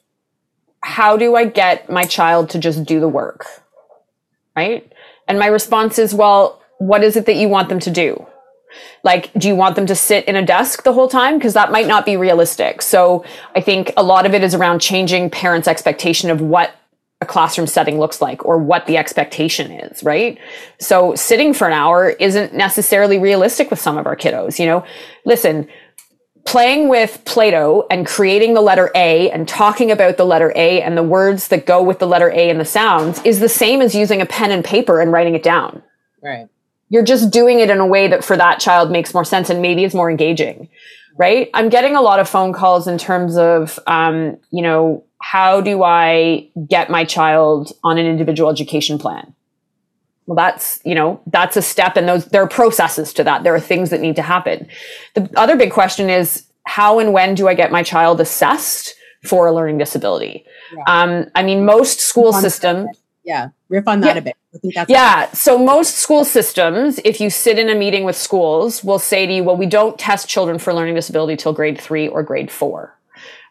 how 0.83 1.17
do 1.17 1.35
I 1.35 1.47
get 1.47 1.89
my 1.89 2.05
child 2.05 2.51
to 2.51 2.59
just 2.59 2.85
do 2.85 3.01
the 3.01 3.09
work, 3.09 3.47
right? 4.55 4.93
And 5.27 5.39
my 5.39 5.47
response 5.47 5.99
is, 5.99 6.13
well, 6.13 6.62
what 6.83 7.05
is 7.05 7.17
it 7.17 7.27
that 7.27 7.37
you 7.37 7.49
want 7.49 7.69
them 7.69 7.79
to 7.79 7.91
do? 7.91 8.27
Like, 9.05 9.33
do 9.35 9.49
you 9.49 9.55
want 9.55 9.77
them 9.77 9.87
to 9.87 9.95
sit 9.95 10.25
in 10.25 10.35
a 10.35 10.45
desk 10.45 10.83
the 10.83 10.93
whole 10.93 11.09
time? 11.09 11.39
Because 11.39 11.55
that 11.55 11.71
might 11.71 11.87
not 11.87 12.05
be 12.05 12.17
realistic. 12.17 12.83
So 12.83 13.25
I 13.55 13.61
think 13.61 13.93
a 13.97 14.03
lot 14.03 14.27
of 14.27 14.35
it 14.35 14.43
is 14.43 14.55
around 14.55 14.81
changing 14.81 15.31
parents' 15.31 15.69
expectation 15.69 16.31
of 16.31 16.41
what 16.41 16.75
a 17.21 17.27
classroom 17.27 17.69
setting 17.69 18.01
looks 18.01 18.21
like 18.21 18.45
or 18.45 18.59
what 18.59 18.87
the 18.87 18.97
expectation 18.97 19.71
is, 19.71 20.03
right? 20.03 20.39
So 20.81 21.15
sitting 21.15 21.55
for 21.55 21.69
an 21.69 21.73
hour 21.73 22.11
isn't 22.11 22.53
necessarily 22.53 23.19
realistic 23.19 23.71
with 23.71 23.79
some 23.79 23.97
of 23.97 24.07
our 24.07 24.17
kiddos. 24.17 24.59
You 24.59 24.67
know, 24.67 24.85
listen, 25.25 25.69
playing 26.45 26.89
with 26.89 27.25
Play-Doh 27.25 27.87
and 27.91 28.05
creating 28.05 28.55
the 28.55 28.61
letter 28.61 28.91
A 28.97 29.31
and 29.31 29.47
talking 29.47 29.93
about 29.93 30.17
the 30.17 30.27
letter 30.27 30.53
A 30.57 30.83
and 30.83 30.97
the 30.97 31.05
words 31.05 31.47
that 31.49 31.65
go 31.65 31.81
with 31.81 32.01
the 32.01 32.09
letter 32.09 32.31
A 32.31 32.51
and 32.51 32.59
the 32.59 32.65
sounds 32.65 33.23
is 33.25 33.39
the 33.39 33.49
same 33.49 33.81
as 33.81 33.95
using 33.95 34.21
a 34.21 34.27
pen 34.27 34.51
and 34.51 34.65
paper 34.65 35.01
and 35.01 35.13
writing 35.13 35.37
it 35.37 35.45
down. 35.45 35.83
Right 36.21 36.49
you're 36.93 37.03
just 37.03 37.31
doing 37.31 37.61
it 37.61 37.71
in 37.71 37.79
a 37.79 37.87
way 37.87 38.07
that 38.07 38.23
for 38.23 38.37
that 38.37 38.61
child 38.61 38.91
makes 38.91 39.15
more 39.15 39.25
sense 39.25 39.51
and 39.51 39.63
maybe 39.63 39.83
is 39.83 39.95
more 39.95 40.11
engaging 40.11 40.69
right? 41.17 41.51
I'm 41.55 41.69
getting 41.69 41.97
a 41.97 42.01
lot 42.01 42.21
of 42.21 42.29
phone 42.29 42.53
calls 42.53 42.87
in 42.87 42.99
terms 42.99 43.37
of 43.37 43.79
um, 43.87 44.39
you 44.51 44.63
know 44.63 45.05
how 45.21 45.61
do 45.61 45.85
i 45.85 46.49
get 46.69 46.91
my 46.91 47.05
child 47.05 47.73
on 47.85 47.97
an 47.99 48.07
individual 48.07 48.51
education 48.51 48.99
plan? 48.99 49.35
Well 50.27 50.37
that's 50.37 50.81
you 50.85 50.95
know 50.95 51.21
that's 51.27 51.57
a 51.57 51.63
step 51.63 51.97
and 51.97 52.09
those 52.09 52.27
there 52.27 52.43
are 52.43 52.49
processes 52.49 53.13
to 53.15 53.25
that. 53.25 53.45
There 53.45 53.55
are 53.55 53.61
things 53.61 53.91
that 53.91 54.01
need 54.01 54.17
to 54.17 54.23
happen. 54.23 54.69
The 55.15 55.31
other 55.37 55.57
big 55.57 55.73
question 55.73 56.11
is 56.11 56.47
how 56.65 56.99
and 56.99 57.13
when 57.13 57.35
do 57.35 57.49
i 57.49 57.55
get 57.55 57.73
my 57.73 57.83
child 57.83 58.21
assessed 58.21 58.95
for 59.25 59.47
a 59.47 59.53
learning 59.53 59.79
disability? 59.79 60.45
Yeah. 60.75 61.03
um, 61.03 61.31
i 61.35 61.43
mean 61.43 61.65
most 61.65 62.01
school 62.01 62.33
systems 62.33 62.89
yeah 63.25 63.49
riff 63.69 63.87
on 63.87 64.01
that 64.01 64.15
yeah. 64.15 64.19
a 64.19 64.23
bit 64.23 64.37
I 64.55 64.59
think 64.59 64.75
that's 64.75 64.91
yeah. 64.91 65.31
So 65.33 65.57
most 65.59 65.97
school 65.97 66.25
systems, 66.25 67.01
if 67.05 67.21
you 67.21 67.31
sit 67.31 67.59
in 67.59 67.71
a 67.71 67.75
meeting 67.75 68.05
with 68.05 68.17
schools, 68.17 68.85
will 68.85 68.99
say 68.99 69.27
to 69.27 69.33
you, 69.33 69.45
"Well, 69.45 69.57
we 69.57 69.65
don't 69.65 69.99
test 69.99 70.29
children 70.29 70.59
for 70.59 70.75
learning 70.75 70.95
disability 70.95 71.37
till 71.37 71.55
grade 71.55 71.81
three 71.81 72.07
or 72.07 72.23
grade 72.23 72.51
four. 72.51 72.95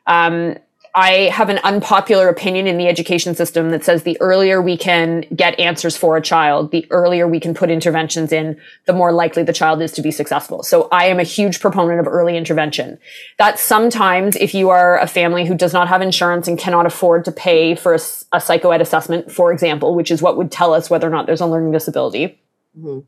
Um, 0.06 0.58
I 0.93 1.29
have 1.31 1.48
an 1.50 1.60
unpopular 1.60 2.27
opinion 2.27 2.67
in 2.67 2.77
the 2.77 2.88
education 2.88 3.33
system 3.33 3.69
that 3.71 3.86
says 3.86 4.03
the 4.03 4.19
earlier 4.19 4.62
we 4.62 4.77
can 4.77 5.21
get 5.33 5.57
answers 5.57 5.95
for 5.95 6.17
a 6.17 6.21
child, 6.21 6.71
the 6.71 6.86
earlier 6.89 7.27
we 7.27 7.39
can 7.39 7.53
put 7.53 7.69
interventions 7.69 8.33
in, 8.33 8.60
the 8.86 8.93
more 8.93 9.13
likely 9.13 9.43
the 9.43 9.53
child 9.53 9.81
is 9.81 9.93
to 9.93 10.01
be 10.01 10.12
successful. 10.12 10.63
So 10.63 10.89
I 10.91 11.05
am 11.05 11.19
a 11.19 11.24
huge 11.24 11.62
proponent 11.62 12.01
of 12.01 12.07
early 12.07 12.36
intervention. 12.36 13.00
That 13.38 13.57
sometimes 13.57 14.36
if 14.36 14.53
you 14.53 14.69
are 14.69 15.00
a 15.00 15.07
family 15.07 15.45
who 15.45 15.55
does 15.55 15.71
not 15.71 15.88
have 15.88 16.01
insurance 16.01 16.48
and 16.50 16.60
cannot 16.60 16.86
afford 16.86 17.24
to 17.25 17.31
pay 17.31 17.74
for 17.75 17.93
a, 17.93 18.00
a 18.33 18.41
psychoed 18.41 18.81
assessment, 18.81 19.31
for 19.31 19.53
example, 19.53 19.95
which 19.95 20.12
is 20.12 20.21
what 20.21 20.36
would 20.36 20.51
tell 20.51 20.74
us 20.74 20.89
whether 20.89 21.07
or 21.07 21.12
not 21.12 21.25
there's 21.25 21.41
a 21.41 21.45
learning 21.45 21.71
disability, 21.71 22.38
mm-hmm. 22.77 23.00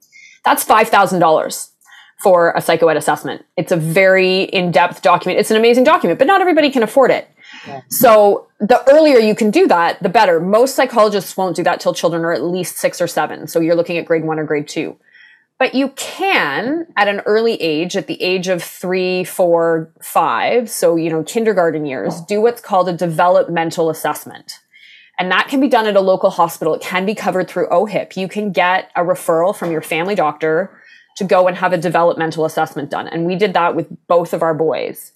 that's 0.45 0.63
$5,000 0.63 1.69
for 2.23 2.51
a 2.51 2.61
psychoed 2.61 2.95
assessment. 2.95 3.43
It's 3.57 3.73
a 3.73 3.77
very 3.77 4.43
in-depth 4.43 5.01
document. 5.01 5.41
It's 5.41 5.51
an 5.51 5.57
amazing 5.57 5.83
document, 5.83 6.19
but 6.19 6.27
not 6.27 6.39
everybody 6.39 6.71
can 6.71 6.81
afford 6.81 7.11
it. 7.11 7.27
So 7.89 8.47
the 8.59 8.83
earlier 8.91 9.19
you 9.19 9.35
can 9.35 9.51
do 9.51 9.67
that, 9.67 10.01
the 10.01 10.09
better. 10.09 10.39
Most 10.39 10.75
psychologists 10.75 11.35
won't 11.37 11.55
do 11.55 11.63
that 11.63 11.79
till 11.79 11.93
children 11.93 12.23
are 12.23 12.33
at 12.33 12.43
least 12.43 12.77
six 12.77 13.01
or 13.01 13.07
seven. 13.07 13.47
So 13.47 13.59
you're 13.59 13.75
looking 13.75 13.97
at 13.97 14.05
grade 14.05 14.25
one 14.25 14.39
or 14.39 14.43
grade 14.43 14.67
two. 14.67 14.97
But 15.59 15.75
you 15.75 15.89
can 15.89 16.87
at 16.97 17.07
an 17.07 17.21
early 17.21 17.53
age, 17.61 17.95
at 17.95 18.07
the 18.07 18.21
age 18.21 18.47
of 18.47 18.61
three, 18.61 19.23
four, 19.23 19.89
five, 20.01 20.69
so 20.69 20.95
you 20.97 21.09
know, 21.09 21.23
kindergarten 21.23 21.85
years, 21.85 22.19
do 22.21 22.41
what's 22.41 22.59
called 22.59 22.89
a 22.89 22.93
developmental 22.93 23.89
assessment. 23.89 24.59
And 25.19 25.31
that 25.31 25.47
can 25.47 25.61
be 25.61 25.69
done 25.69 25.85
at 25.85 25.95
a 25.95 26.01
local 26.01 26.31
hospital. 26.31 26.73
It 26.73 26.81
can 26.81 27.05
be 27.05 27.15
covered 27.15 27.47
through 27.47 27.69
OHIP. 27.69 28.17
You 28.17 28.27
can 28.27 28.51
get 28.51 28.91
a 28.95 29.03
referral 29.03 29.55
from 29.55 29.71
your 29.71 29.81
family 29.81 30.15
doctor 30.15 30.69
to 31.15 31.23
go 31.23 31.47
and 31.47 31.55
have 31.55 31.71
a 31.71 31.77
developmental 31.77 32.43
assessment 32.43 32.89
done. 32.89 33.07
And 33.07 33.25
we 33.25 33.35
did 33.35 33.53
that 33.53 33.73
with 33.73 33.87
both 34.07 34.33
of 34.33 34.41
our 34.41 34.53
boys. 34.53 35.12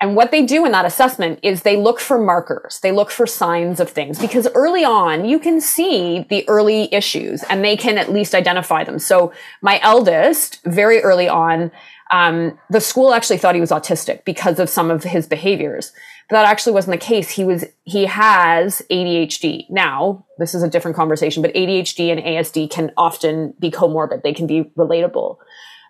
And 0.00 0.16
what 0.16 0.30
they 0.30 0.46
do 0.46 0.64
in 0.64 0.72
that 0.72 0.86
assessment 0.86 1.40
is 1.42 1.62
they 1.62 1.76
look 1.76 2.00
for 2.00 2.18
markers. 2.18 2.80
They 2.80 2.90
look 2.90 3.10
for 3.10 3.26
signs 3.26 3.80
of 3.80 3.90
things 3.90 4.18
because 4.18 4.48
early 4.54 4.82
on 4.82 5.26
you 5.26 5.38
can 5.38 5.60
see 5.60 6.26
the 6.30 6.48
early 6.48 6.92
issues 6.92 7.42
and 7.44 7.62
they 7.62 7.76
can 7.76 7.98
at 7.98 8.10
least 8.10 8.34
identify 8.34 8.82
them. 8.82 8.98
So 8.98 9.32
my 9.60 9.78
eldest, 9.82 10.60
very 10.64 11.02
early 11.02 11.28
on, 11.28 11.70
um, 12.12 12.58
the 12.70 12.80
school 12.80 13.12
actually 13.12 13.38
thought 13.38 13.54
he 13.54 13.60
was 13.60 13.70
autistic 13.70 14.24
because 14.24 14.58
of 14.58 14.70
some 14.70 14.90
of 14.90 15.04
his 15.04 15.26
behaviors. 15.26 15.92
But 16.28 16.36
that 16.36 16.46
actually 16.46 16.72
wasn't 16.72 16.98
the 16.98 17.06
case. 17.06 17.30
He 17.30 17.44
was, 17.44 17.66
he 17.84 18.06
has 18.06 18.82
ADHD. 18.90 19.68
Now, 19.68 20.24
this 20.38 20.54
is 20.54 20.62
a 20.62 20.70
different 20.70 20.96
conversation, 20.96 21.42
but 21.42 21.52
ADHD 21.54 22.10
and 22.10 22.20
ASD 22.20 22.70
can 22.70 22.90
often 22.96 23.54
be 23.58 23.70
comorbid. 23.70 24.22
They 24.22 24.32
can 24.32 24.46
be 24.46 24.64
relatable. 24.76 25.36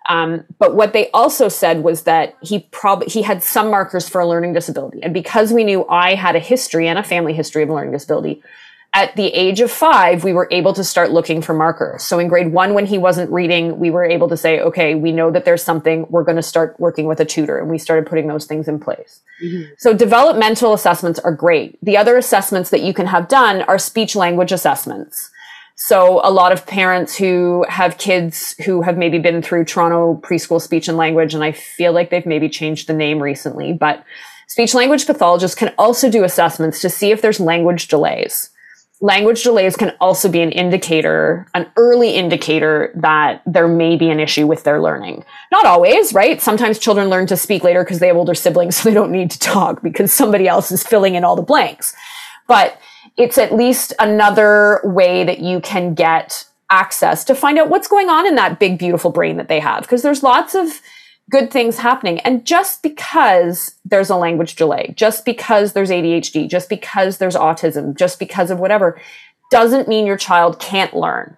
Um, 0.09 0.43
but 0.57 0.75
what 0.75 0.93
they 0.93 1.11
also 1.11 1.47
said 1.47 1.83
was 1.83 2.03
that 2.03 2.35
he 2.41 2.59
probably 2.71 3.07
he 3.07 3.21
had 3.21 3.43
some 3.43 3.69
markers 3.69 4.09
for 4.09 4.19
a 4.21 4.27
learning 4.27 4.53
disability, 4.53 5.01
and 5.03 5.13
because 5.13 5.53
we 5.53 5.63
knew 5.63 5.85
I 5.87 6.15
had 6.15 6.35
a 6.35 6.39
history 6.39 6.87
and 6.87 6.97
a 6.97 7.03
family 7.03 7.33
history 7.33 7.63
of 7.63 7.69
learning 7.69 7.91
disability, 7.91 8.41
at 8.93 9.15
the 9.15 9.27
age 9.27 9.61
of 9.61 9.71
five, 9.71 10.23
we 10.23 10.33
were 10.33 10.49
able 10.51 10.73
to 10.73 10.83
start 10.83 11.11
looking 11.11 11.41
for 11.41 11.53
markers. 11.53 12.03
So 12.03 12.19
in 12.19 12.27
grade 12.27 12.51
one, 12.51 12.73
when 12.73 12.85
he 12.85 12.97
wasn't 12.97 13.31
reading, 13.31 13.79
we 13.79 13.89
were 13.89 14.03
able 14.03 14.27
to 14.27 14.35
say, 14.35 14.59
okay, 14.59 14.95
we 14.95 15.13
know 15.13 15.31
that 15.31 15.45
there's 15.45 15.63
something. 15.63 16.05
We're 16.09 16.25
going 16.25 16.35
to 16.35 16.43
start 16.43 16.77
working 16.77 17.05
with 17.05 17.19
a 17.21 17.25
tutor, 17.25 17.57
and 17.57 17.69
we 17.69 17.77
started 17.77 18.05
putting 18.05 18.27
those 18.27 18.45
things 18.45 18.67
in 18.67 18.79
place. 18.79 19.21
Mm-hmm. 19.41 19.73
So 19.77 19.93
developmental 19.93 20.73
assessments 20.73 21.19
are 21.19 21.31
great. 21.31 21.77
The 21.81 21.95
other 21.95 22.17
assessments 22.17 22.69
that 22.71 22.81
you 22.81 22.93
can 22.93 23.05
have 23.05 23.29
done 23.29 23.61
are 23.61 23.79
speech 23.79 24.15
language 24.15 24.51
assessments. 24.51 25.31
So 25.87 26.21
a 26.23 26.31
lot 26.31 26.51
of 26.51 26.67
parents 26.67 27.15
who 27.15 27.65
have 27.67 27.97
kids 27.97 28.55
who 28.65 28.81
have 28.81 28.97
maybe 28.97 29.19
been 29.19 29.41
through 29.41 29.65
Toronto 29.65 30.19
preschool 30.21 30.61
speech 30.61 30.87
and 30.87 30.97
language, 30.97 31.33
and 31.33 31.43
I 31.43 31.51
feel 31.53 31.91
like 31.91 32.09
they've 32.09 32.25
maybe 32.25 32.49
changed 32.49 32.87
the 32.87 32.93
name 32.93 33.21
recently, 33.21 33.73
but 33.73 34.03
Speech 34.47 34.73
language 34.73 35.05
pathologists 35.05 35.55
can 35.55 35.73
also 35.77 36.11
do 36.11 36.25
assessments 36.25 36.81
to 36.81 36.89
see 36.89 37.11
if 37.11 37.21
there's 37.21 37.39
language 37.39 37.87
delays 37.87 38.49
language 39.01 39.43
delays 39.43 39.75
can 39.75 39.93
also 39.99 40.29
be 40.29 40.41
an 40.41 40.51
indicator, 40.51 41.47
an 41.55 41.69
early 41.75 42.11
indicator 42.11 42.93
that 42.95 43.41
there 43.45 43.67
may 43.67 43.97
be 43.97 44.09
an 44.09 44.19
issue 44.19 44.45
with 44.45 44.63
their 44.63 44.81
learning. 44.81 45.25
Not 45.51 45.65
always, 45.65 46.13
right? 46.13 46.39
Sometimes 46.39 46.77
children 46.77 47.09
learn 47.09 47.27
to 47.27 47.35
speak 47.35 47.63
later 47.63 47.83
because 47.83 47.99
they 47.99 48.07
have 48.07 48.15
older 48.15 48.35
siblings, 48.35 48.75
so 48.77 48.87
they 48.87 48.95
don't 48.95 49.11
need 49.11 49.31
to 49.31 49.39
talk 49.39 49.81
because 49.81 50.13
somebody 50.13 50.47
else 50.47 50.71
is 50.71 50.83
filling 50.83 51.15
in 51.15 51.23
all 51.23 51.35
the 51.35 51.41
blanks. 51.41 51.95
But 52.47 52.79
it's 53.21 53.37
at 53.37 53.53
least 53.53 53.93
another 53.99 54.81
way 54.83 55.23
that 55.23 55.39
you 55.39 55.61
can 55.61 55.93
get 55.93 56.45
access 56.71 57.23
to 57.25 57.35
find 57.35 57.59
out 57.59 57.69
what's 57.69 57.87
going 57.87 58.09
on 58.09 58.25
in 58.25 58.35
that 58.35 58.59
big, 58.59 58.79
beautiful 58.79 59.11
brain 59.11 59.37
that 59.37 59.47
they 59.47 59.59
have. 59.59 59.83
Because 59.83 60.01
there's 60.01 60.23
lots 60.23 60.55
of 60.55 60.81
good 61.29 61.51
things 61.51 61.77
happening. 61.77 62.19
And 62.21 62.45
just 62.45 62.81
because 62.81 63.75
there's 63.85 64.09
a 64.09 64.15
language 64.15 64.55
delay, 64.55 64.93
just 64.97 65.23
because 65.23 65.73
there's 65.73 65.91
ADHD, 65.91 66.49
just 66.49 66.67
because 66.67 67.19
there's 67.19 67.35
autism, 67.35 67.95
just 67.95 68.19
because 68.19 68.49
of 68.49 68.59
whatever, 68.59 68.99
doesn't 69.51 69.87
mean 69.87 70.05
your 70.05 70.17
child 70.17 70.59
can't 70.59 70.95
learn. 70.95 71.37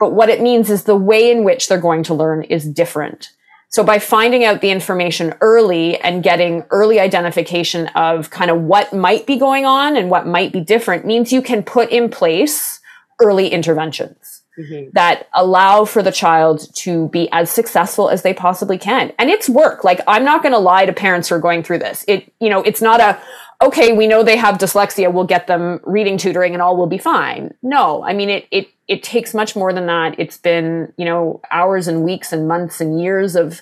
But 0.00 0.12
what 0.12 0.30
it 0.30 0.40
means 0.40 0.68
is 0.68 0.84
the 0.84 0.96
way 0.96 1.30
in 1.30 1.44
which 1.44 1.68
they're 1.68 1.78
going 1.78 2.02
to 2.04 2.14
learn 2.14 2.42
is 2.44 2.66
different. 2.68 3.30
So 3.70 3.84
by 3.84 4.00
finding 4.00 4.44
out 4.44 4.60
the 4.60 4.70
information 4.70 5.34
early 5.40 5.96
and 6.00 6.24
getting 6.24 6.64
early 6.70 6.98
identification 6.98 7.86
of 7.88 8.28
kind 8.30 8.50
of 8.50 8.62
what 8.62 8.92
might 8.92 9.26
be 9.26 9.38
going 9.38 9.64
on 9.64 9.96
and 9.96 10.10
what 10.10 10.26
might 10.26 10.52
be 10.52 10.60
different 10.60 11.06
means 11.06 11.32
you 11.32 11.40
can 11.40 11.62
put 11.62 11.88
in 11.90 12.10
place 12.10 12.80
early 13.20 13.46
interventions 13.46 14.42
mm-hmm. 14.58 14.90
that 14.94 15.28
allow 15.34 15.84
for 15.84 16.02
the 16.02 16.10
child 16.10 16.68
to 16.74 17.08
be 17.10 17.28
as 17.30 17.48
successful 17.48 18.10
as 18.10 18.22
they 18.22 18.34
possibly 18.34 18.76
can. 18.76 19.12
And 19.20 19.30
it's 19.30 19.48
work. 19.48 19.84
Like 19.84 20.00
I'm 20.08 20.24
not 20.24 20.42
going 20.42 20.52
to 20.52 20.58
lie 20.58 20.84
to 20.84 20.92
parents 20.92 21.28
who 21.28 21.36
are 21.36 21.40
going 21.40 21.62
through 21.62 21.78
this. 21.78 22.04
It, 22.08 22.32
you 22.40 22.50
know, 22.50 22.62
it's 22.62 22.82
not 22.82 23.00
a, 23.00 23.20
okay, 23.62 23.92
we 23.92 24.06
know 24.06 24.22
they 24.22 24.36
have 24.36 24.58
dyslexia. 24.58 25.12
We'll 25.12 25.24
get 25.24 25.46
them 25.46 25.80
reading 25.84 26.16
tutoring 26.16 26.54
and 26.54 26.62
all 26.62 26.76
will 26.76 26.86
be 26.86 26.98
fine. 26.98 27.52
No, 27.62 28.02
I 28.04 28.14
mean, 28.14 28.30
it, 28.30 28.46
it, 28.50 28.68
it 28.88 29.02
takes 29.02 29.34
much 29.34 29.54
more 29.54 29.72
than 29.72 29.86
that. 29.86 30.18
It's 30.18 30.38
been, 30.38 30.92
you 30.96 31.04
know, 31.04 31.40
hours 31.50 31.86
and 31.86 32.02
weeks 32.02 32.32
and 32.32 32.48
months 32.48 32.80
and 32.80 33.00
years 33.00 33.36
of, 33.36 33.60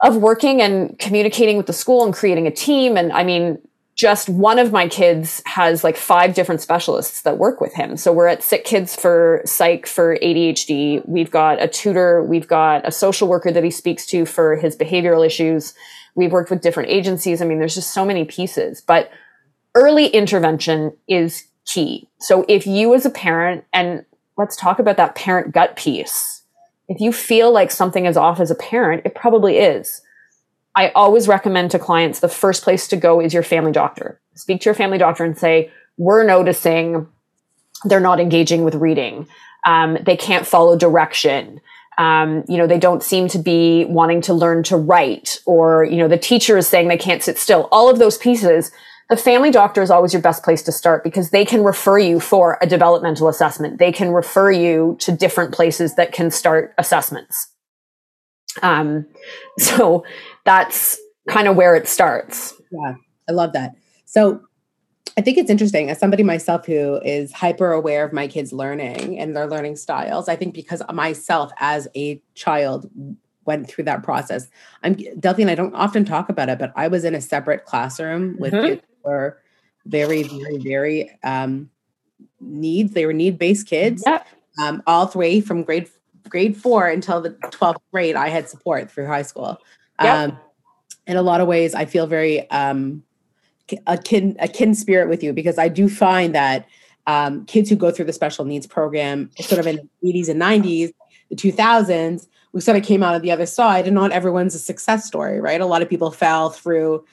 of 0.00 0.16
working 0.16 0.60
and 0.60 0.98
communicating 0.98 1.56
with 1.56 1.66
the 1.66 1.72
school 1.72 2.04
and 2.04 2.12
creating 2.12 2.46
a 2.46 2.50
team. 2.50 2.96
And 2.96 3.12
I 3.12 3.22
mean, 3.22 3.58
just 3.94 4.28
one 4.28 4.58
of 4.58 4.72
my 4.72 4.88
kids 4.88 5.42
has 5.44 5.84
like 5.84 5.96
five 5.96 6.34
different 6.34 6.60
specialists 6.60 7.22
that 7.22 7.38
work 7.38 7.60
with 7.60 7.74
him. 7.74 7.96
So 7.96 8.12
we're 8.12 8.28
at 8.28 8.42
Sick 8.42 8.64
Kids 8.64 8.96
for 8.96 9.42
psych 9.44 9.86
for 9.86 10.16
ADHD. 10.16 11.06
We've 11.06 11.30
got 11.30 11.62
a 11.62 11.68
tutor, 11.68 12.24
we've 12.24 12.48
got 12.48 12.88
a 12.88 12.90
social 12.90 13.28
worker 13.28 13.52
that 13.52 13.62
he 13.62 13.70
speaks 13.70 14.06
to 14.06 14.24
for 14.24 14.56
his 14.56 14.74
behavioral 14.74 15.24
issues. 15.24 15.74
We've 16.20 16.32
worked 16.32 16.50
with 16.50 16.60
different 16.60 16.90
agencies. 16.90 17.42
I 17.42 17.46
mean, 17.46 17.58
there's 17.58 17.74
just 17.74 17.92
so 17.92 18.04
many 18.04 18.24
pieces, 18.24 18.80
but 18.80 19.10
early 19.74 20.06
intervention 20.06 20.96
is 21.08 21.44
key. 21.66 22.08
So 22.20 22.44
if 22.48 22.66
you 22.66 22.94
as 22.94 23.04
a 23.04 23.10
parent, 23.10 23.64
and 23.72 24.04
let's 24.36 24.56
talk 24.56 24.78
about 24.78 24.96
that 24.98 25.14
parent 25.14 25.52
gut 25.52 25.76
piece, 25.76 26.42
if 26.88 27.00
you 27.00 27.12
feel 27.12 27.52
like 27.52 27.70
something 27.70 28.06
is 28.06 28.16
off 28.16 28.38
as 28.40 28.50
a 28.50 28.54
parent, 28.54 29.02
it 29.04 29.14
probably 29.14 29.58
is 29.58 30.02
I 30.76 30.90
always 30.90 31.28
recommend 31.28 31.70
to 31.72 31.78
clients 31.78 32.20
the 32.20 32.28
first 32.28 32.62
place 32.62 32.86
to 32.88 32.96
go 32.96 33.20
is 33.20 33.34
your 33.34 33.42
family 33.42 33.72
doctor. 33.72 34.20
Speak 34.34 34.60
to 34.62 34.66
your 34.66 34.74
family 34.74 34.98
doctor 34.98 35.24
and 35.24 35.36
say, 35.36 35.70
We're 35.96 36.24
noticing 36.24 37.08
they're 37.84 38.00
not 38.00 38.20
engaging 38.20 38.64
with 38.64 38.74
reading. 38.74 39.26
Um, 39.64 39.98
they 40.00 40.16
can't 40.16 40.46
follow 40.46 40.76
direction. 40.76 41.60
Um, 41.98 42.44
you 42.48 42.56
know, 42.56 42.66
they 42.66 42.78
don't 42.78 43.02
seem 43.02 43.28
to 43.28 43.38
be 43.38 43.84
wanting 43.86 44.22
to 44.22 44.34
learn 44.34 44.62
to 44.64 44.76
write, 44.76 45.40
or, 45.44 45.84
you 45.84 45.96
know, 45.96 46.08
the 46.08 46.16
teacher 46.16 46.56
is 46.56 46.66
saying 46.66 46.88
they 46.88 46.96
can't 46.96 47.22
sit 47.22 47.36
still. 47.36 47.68
All 47.70 47.90
of 47.90 47.98
those 47.98 48.16
pieces, 48.16 48.70
the 49.10 49.16
family 49.16 49.50
doctor 49.50 49.82
is 49.82 49.90
always 49.90 50.12
your 50.12 50.22
best 50.22 50.42
place 50.42 50.62
to 50.62 50.72
start 50.72 51.04
because 51.04 51.30
they 51.30 51.44
can 51.44 51.62
refer 51.62 51.98
you 51.98 52.20
for 52.20 52.58
a 52.62 52.66
developmental 52.66 53.28
assessment. 53.28 53.78
They 53.78 53.92
can 53.92 54.12
refer 54.12 54.50
you 54.50 54.96
to 55.00 55.12
different 55.12 55.52
places 55.52 55.96
that 55.96 56.12
can 56.12 56.30
start 56.30 56.74
assessments. 56.78 57.48
Um, 58.62 59.06
so 59.58 60.04
that's 60.44 60.98
kind 61.28 61.48
of 61.48 61.56
where 61.56 61.74
it 61.74 61.88
starts. 61.88 62.54
Yeah, 62.70 62.94
I 63.28 63.32
love 63.32 63.52
that. 63.52 63.72
So 64.06 64.42
I 65.16 65.20
think 65.22 65.38
it's 65.38 65.50
interesting 65.50 65.90
as 65.90 65.98
somebody 65.98 66.22
myself 66.22 66.66
who 66.66 67.00
is 67.02 67.32
hyper 67.32 67.72
aware 67.72 68.04
of 68.04 68.12
my 68.12 68.26
kids' 68.28 68.52
learning 68.52 69.18
and 69.18 69.36
their 69.36 69.46
learning 69.46 69.76
styles. 69.76 70.28
I 70.28 70.36
think 70.36 70.54
because 70.54 70.82
myself 70.92 71.50
as 71.58 71.88
a 71.96 72.22
child 72.34 72.90
went 73.44 73.68
through 73.68 73.84
that 73.84 74.02
process. 74.02 74.48
I'm 74.82 74.94
Delphine, 75.18 75.48
I 75.48 75.54
don't 75.54 75.74
often 75.74 76.04
talk 76.04 76.28
about 76.28 76.48
it, 76.48 76.58
but 76.58 76.72
I 76.76 76.88
was 76.88 77.04
in 77.04 77.14
a 77.14 77.20
separate 77.20 77.64
classroom 77.64 78.36
with 78.38 78.52
mm-hmm. 78.52 78.66
kids 78.66 78.82
who 79.02 79.10
were 79.10 79.38
very, 79.86 80.22
very, 80.22 80.58
very 80.58 81.18
um, 81.24 81.70
needs. 82.40 82.92
They 82.92 83.06
were 83.06 83.12
need-based 83.12 83.66
kids. 83.66 84.04
Yep. 84.06 84.26
Um, 84.60 84.82
all 84.86 85.06
three 85.06 85.40
from 85.40 85.62
grade 85.62 85.88
grade 86.28 86.56
four 86.56 86.86
until 86.86 87.20
the 87.20 87.30
12th 87.30 87.80
grade, 87.92 88.14
I 88.14 88.28
had 88.28 88.48
support 88.48 88.90
through 88.90 89.06
high 89.06 89.22
school. 89.22 89.58
Yep. 90.00 90.30
Um, 90.30 90.38
in 91.06 91.16
a 91.16 91.22
lot 91.22 91.40
of 91.40 91.48
ways, 91.48 91.74
I 91.74 91.86
feel 91.86 92.06
very 92.06 92.48
um, 92.50 93.02
a 93.86 93.98
kin 93.98 94.36
a 94.40 94.48
kin 94.48 94.74
spirit 94.74 95.08
with 95.08 95.22
you 95.22 95.32
because 95.32 95.58
I 95.58 95.68
do 95.68 95.88
find 95.88 96.34
that 96.34 96.66
um, 97.06 97.44
kids 97.46 97.68
who 97.70 97.76
go 97.76 97.90
through 97.90 98.04
the 98.04 98.12
special 98.12 98.44
needs 98.44 98.66
program, 98.66 99.30
sort 99.40 99.58
of 99.58 99.66
in 99.66 99.88
the 100.02 100.12
80s 100.12 100.28
and 100.28 100.40
90s, 100.40 100.92
the 101.30 101.36
2000s, 101.36 102.26
we 102.52 102.60
sort 102.60 102.76
of 102.76 102.84
came 102.84 103.02
out 103.02 103.14
of 103.14 103.22
the 103.22 103.30
other 103.30 103.46
side, 103.46 103.86
and 103.86 103.94
not 103.94 104.12
everyone's 104.12 104.54
a 104.54 104.58
success 104.58 105.06
story, 105.06 105.40
right? 105.40 105.60
A 105.60 105.66
lot 105.66 105.82
of 105.82 105.88
people 105.88 106.10
fell 106.10 106.50
through 106.50 107.04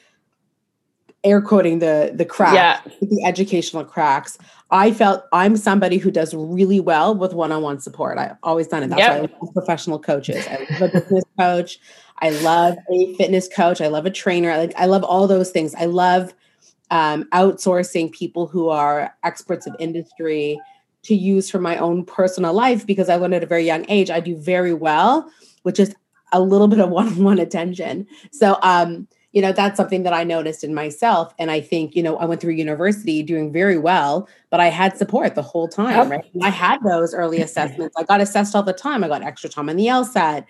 air 1.24 1.42
quoting 1.42 1.80
the 1.80 2.12
the 2.14 2.26
cracks, 2.26 2.56
yeah. 2.56 2.82
the 3.02 3.24
educational 3.26 3.84
cracks. 3.84 4.38
I 4.72 4.92
felt 4.92 5.24
I'm 5.32 5.56
somebody 5.56 5.98
who 5.98 6.12
does 6.12 6.34
really 6.34 6.80
well 6.80 7.16
with 7.16 7.34
one-on-one 7.34 7.80
support. 7.80 8.18
I've 8.18 8.36
always 8.44 8.68
done 8.68 8.84
it. 8.84 8.90
That's 8.90 9.00
yep. 9.00 9.12
why 9.12 9.18
I 9.18 9.22
love 9.22 9.54
professional 9.54 10.00
coaches. 10.00 10.46
I 10.48 10.66
love 10.80 10.90
a 10.94 11.02
business 11.02 11.24
coach. 11.40 11.80
I 12.20 12.30
love 12.32 12.78
a 12.92 13.16
fitness 13.16 13.48
coach. 13.48 13.80
I 13.80 13.88
love 13.88 14.06
a 14.06 14.12
trainer. 14.12 14.52
I 14.52 14.58
like 14.58 14.74
I 14.76 14.86
love 14.86 15.04
all 15.04 15.28
those 15.28 15.52
things. 15.52 15.76
I 15.76 15.86
love 15.86 16.34
um, 16.92 17.26
outsourcing 17.34 18.12
people 18.12 18.48
who 18.48 18.70
are 18.70 19.14
experts 19.24 19.68
of 19.68 19.76
industry 19.80 20.60
to 21.04 21.16
use 21.16 21.50
for 21.50 21.60
my 21.60 21.78
own 21.78 22.06
personal 22.06 22.54
life 22.54 22.86
because 22.86 23.10
I 23.10 23.16
learned 23.16 23.36
at 23.36 23.44
a 23.44 23.48
very 23.48 23.66
young 23.66 23.86
age 23.90 24.10
I 24.10 24.20
do 24.20 24.36
very 24.36 24.74
well, 24.74 25.32
which 25.64 25.80
is 25.80 25.96
a 26.34 26.42
little 26.42 26.68
bit 26.68 26.80
of 26.80 26.90
one-on-one 26.92 27.40
attention. 27.40 28.08
So 28.32 28.58
um, 28.62 29.08
you 29.34 29.42
know 29.42 29.52
that's 29.52 29.78
something 29.78 30.02
that 30.02 30.14
i 30.14 30.24
noticed 30.24 30.64
in 30.64 30.74
myself. 30.74 31.34
And 31.38 31.52
i 31.52 31.62
think 31.62 31.96
you 31.96 32.02
know 32.02 32.18
i 32.18 32.26
went 32.26 32.42
through 32.42 32.54
university 32.54 33.22
doing 33.22 33.52
very 33.52 33.78
well 33.78 34.28
but 34.50 34.60
i 34.60 34.68
had 34.68 34.98
support 34.98 35.36
the 35.36 35.44
whole 35.44 35.68
time 35.68 36.10
right? 36.10 36.26
I 36.42 36.50
had 36.50 36.82
those 36.84 37.14
early 37.14 37.40
assessments. 37.42 37.96
I 37.98 38.04
got 38.04 38.22
assessed 38.22 38.56
all 38.56 38.64
the 38.64 38.74
time. 38.74 39.04
I 39.04 39.08
got 39.08 39.22
extra 39.22 39.50
time 39.50 39.70
on 39.70 39.76
the 39.76 39.88
lsat 39.88 40.46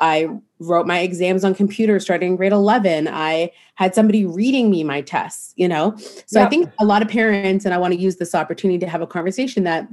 i 0.00 0.28
wrote 0.58 0.86
my 0.86 1.00
exams 1.00 1.44
on 1.44 1.54
computer 1.54 1.98
starting 2.00 2.36
grade 2.36 2.52
11 2.52 3.08
i 3.08 3.50
had 3.74 3.94
somebody 3.94 4.24
reading 4.24 4.70
me 4.70 4.84
my 4.84 5.00
tests 5.00 5.52
you 5.56 5.68
know 5.68 5.94
so 6.26 6.38
yep. 6.38 6.46
i 6.46 6.50
think 6.50 6.70
a 6.78 6.84
lot 6.84 7.02
of 7.02 7.08
parents 7.08 7.64
and 7.64 7.74
i 7.74 7.78
want 7.78 7.92
to 7.92 7.98
use 7.98 8.16
this 8.16 8.34
opportunity 8.34 8.78
to 8.78 8.88
have 8.88 9.02
a 9.02 9.06
conversation 9.06 9.64
that 9.64 9.88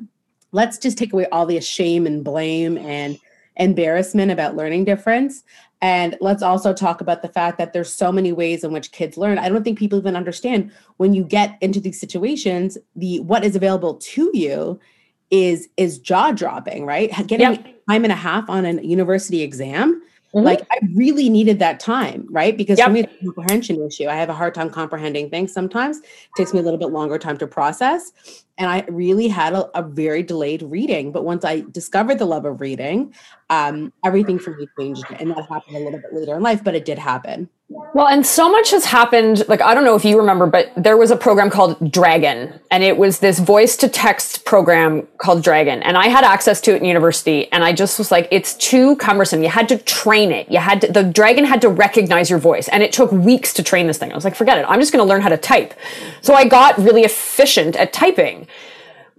let's 0.51 0.77
just 0.77 0.97
take 0.97 1.13
away 1.13 1.25
all 1.31 1.45
the 1.45 1.59
shame 1.61 2.05
and 2.05 2.23
blame 2.23 2.77
and 2.77 3.19
embarrassment 3.57 4.31
about 4.31 4.55
learning 4.55 4.85
difference 4.85 5.43
and 5.81 6.15
let's 6.21 6.43
also 6.43 6.73
talk 6.73 7.01
about 7.01 7.23
the 7.23 7.27
fact 7.27 7.57
that 7.57 7.73
there's 7.73 7.91
so 7.91 8.11
many 8.11 8.31
ways 8.31 8.63
in 8.63 8.71
which 8.71 8.91
kids 8.91 9.17
learn. 9.17 9.39
I 9.39 9.49
don't 9.49 9.63
think 9.63 9.79
people 9.79 9.97
even 9.97 10.15
understand 10.15 10.71
when 10.97 11.13
you 11.15 11.23
get 11.23 11.57
into 11.59 11.79
these 11.79 11.99
situations, 11.99 12.77
the 12.95 13.19
what 13.21 13.43
is 13.43 13.55
available 13.55 13.95
to 13.95 14.29
you 14.33 14.79
is 15.31 15.69
is 15.77 15.97
jaw 15.97 16.31
dropping, 16.31 16.85
right? 16.85 17.09
Getting 17.27 17.39
yep. 17.39 17.80
Time 17.91 18.03
and 18.03 18.11
a 18.13 18.15
half 18.15 18.49
on 18.49 18.65
a 18.65 18.81
university 18.81 19.41
exam 19.41 20.01
Mm-hmm. 20.33 20.45
Like 20.45 20.61
I 20.71 20.79
really 20.95 21.29
needed 21.29 21.59
that 21.59 21.79
time, 21.81 22.25
right? 22.29 22.55
Because 22.55 22.77
yep. 22.77 22.87
for 22.87 22.93
me, 22.93 23.01
it's 23.01 23.13
a 23.13 23.25
comprehension 23.25 23.85
issue. 23.85 24.07
I 24.07 24.15
have 24.15 24.29
a 24.29 24.33
hard 24.33 24.55
time 24.55 24.69
comprehending 24.69 25.29
things 25.29 25.51
sometimes. 25.51 25.97
It 25.97 26.05
takes 26.37 26.53
me 26.53 26.59
a 26.59 26.63
little 26.63 26.79
bit 26.79 26.89
longer 26.89 27.19
time 27.19 27.37
to 27.39 27.47
process. 27.47 28.13
And 28.57 28.69
I 28.69 28.85
really 28.87 29.27
had 29.27 29.53
a, 29.53 29.77
a 29.77 29.83
very 29.83 30.23
delayed 30.23 30.61
reading. 30.61 31.11
But 31.11 31.25
once 31.25 31.43
I 31.43 31.65
discovered 31.71 32.17
the 32.17 32.25
love 32.25 32.45
of 32.45 32.61
reading, 32.61 33.13
um, 33.49 33.91
everything 34.05 34.39
for 34.39 34.55
me 34.55 34.67
changed. 34.79 35.03
And 35.19 35.31
that 35.31 35.49
happened 35.49 35.75
a 35.75 35.79
little 35.79 35.99
bit 35.99 36.13
later 36.13 36.35
in 36.37 36.41
life, 36.41 36.63
but 36.63 36.75
it 36.75 36.85
did 36.85 36.97
happen. 36.97 37.49
Well, 37.93 38.07
and 38.07 38.25
so 38.25 38.51
much 38.51 38.71
has 38.71 38.85
happened. 38.85 39.47
Like, 39.47 39.61
I 39.61 39.73
don't 39.73 39.83
know 39.83 39.95
if 39.95 40.03
you 40.03 40.17
remember, 40.17 40.45
but 40.45 40.71
there 40.75 40.97
was 40.97 41.11
a 41.11 41.15
program 41.15 41.49
called 41.49 41.91
Dragon, 41.91 42.59
and 42.69 42.83
it 42.83 42.97
was 42.97 43.19
this 43.19 43.39
voice 43.39 43.77
to 43.77 43.87
text 43.87 44.45
program 44.45 45.07
called 45.17 45.43
Dragon. 45.43 45.81
And 45.83 45.97
I 45.97 46.07
had 46.07 46.23
access 46.23 46.59
to 46.61 46.73
it 46.73 46.77
in 46.77 46.85
university, 46.85 47.51
and 47.51 47.63
I 47.63 47.73
just 47.73 47.97
was 47.97 48.11
like, 48.11 48.27
it's 48.31 48.55
too 48.55 48.95
cumbersome. 48.97 49.41
You 49.43 49.49
had 49.49 49.69
to 49.69 49.77
train 49.77 50.31
it. 50.31 50.49
You 50.51 50.59
had 50.59 50.81
to, 50.81 50.91
the 50.91 51.03
Dragon 51.03 51.45
had 51.45 51.61
to 51.61 51.69
recognize 51.69 52.29
your 52.29 52.39
voice, 52.39 52.67
and 52.67 52.83
it 52.83 52.91
took 52.91 53.11
weeks 53.11 53.53
to 53.53 53.63
train 53.63 53.87
this 53.87 53.97
thing. 53.97 54.11
I 54.11 54.15
was 54.15 54.25
like, 54.25 54.35
forget 54.35 54.57
it. 54.57 54.65
I'm 54.67 54.79
just 54.79 54.91
going 54.91 55.03
to 55.03 55.09
learn 55.09 55.21
how 55.21 55.29
to 55.29 55.37
type. 55.37 55.73
So 56.21 56.33
I 56.33 56.47
got 56.47 56.77
really 56.77 57.03
efficient 57.03 57.75
at 57.75 57.93
typing. 57.93 58.47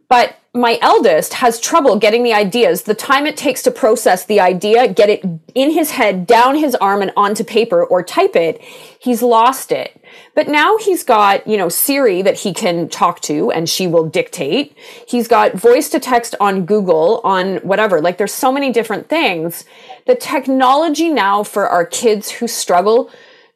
But 0.08 0.36
my 0.54 0.78
eldest 0.82 1.32
has 1.34 1.58
trouble 1.58 1.98
getting 1.98 2.22
the 2.24 2.34
ideas. 2.34 2.82
The 2.82 2.94
time 2.94 3.26
it 3.26 3.38
takes 3.38 3.62
to 3.62 3.70
process 3.70 4.26
the 4.26 4.38
idea, 4.38 4.86
get 4.86 5.08
it 5.08 5.24
in 5.54 5.70
his 5.70 5.92
head, 5.92 6.26
down 6.26 6.56
his 6.56 6.74
arm 6.74 7.00
and 7.00 7.10
onto 7.16 7.42
paper 7.42 7.82
or 7.82 8.02
type 8.02 8.36
it, 8.36 8.60
he's 8.60 9.22
lost 9.22 9.72
it. 9.72 9.98
But 10.34 10.48
now 10.48 10.76
he's 10.76 11.04
got, 11.04 11.46
you 11.46 11.56
know, 11.56 11.70
Siri 11.70 12.20
that 12.20 12.40
he 12.40 12.52
can 12.52 12.90
talk 12.90 13.20
to 13.20 13.50
and 13.50 13.66
she 13.66 13.86
will 13.86 14.06
dictate. 14.06 14.76
He's 15.08 15.26
got 15.26 15.54
voice 15.54 15.88
to 15.88 15.98
text 15.98 16.34
on 16.38 16.66
Google, 16.66 17.22
on 17.24 17.56
whatever. 17.58 18.02
Like 18.02 18.18
there's 18.18 18.34
so 18.34 18.52
many 18.52 18.70
different 18.70 19.08
things. 19.08 19.64
The 20.06 20.14
technology 20.14 21.08
now 21.08 21.44
for 21.44 21.66
our 21.66 21.86
kids 21.86 22.30
who 22.30 22.46
struggle 22.46 23.10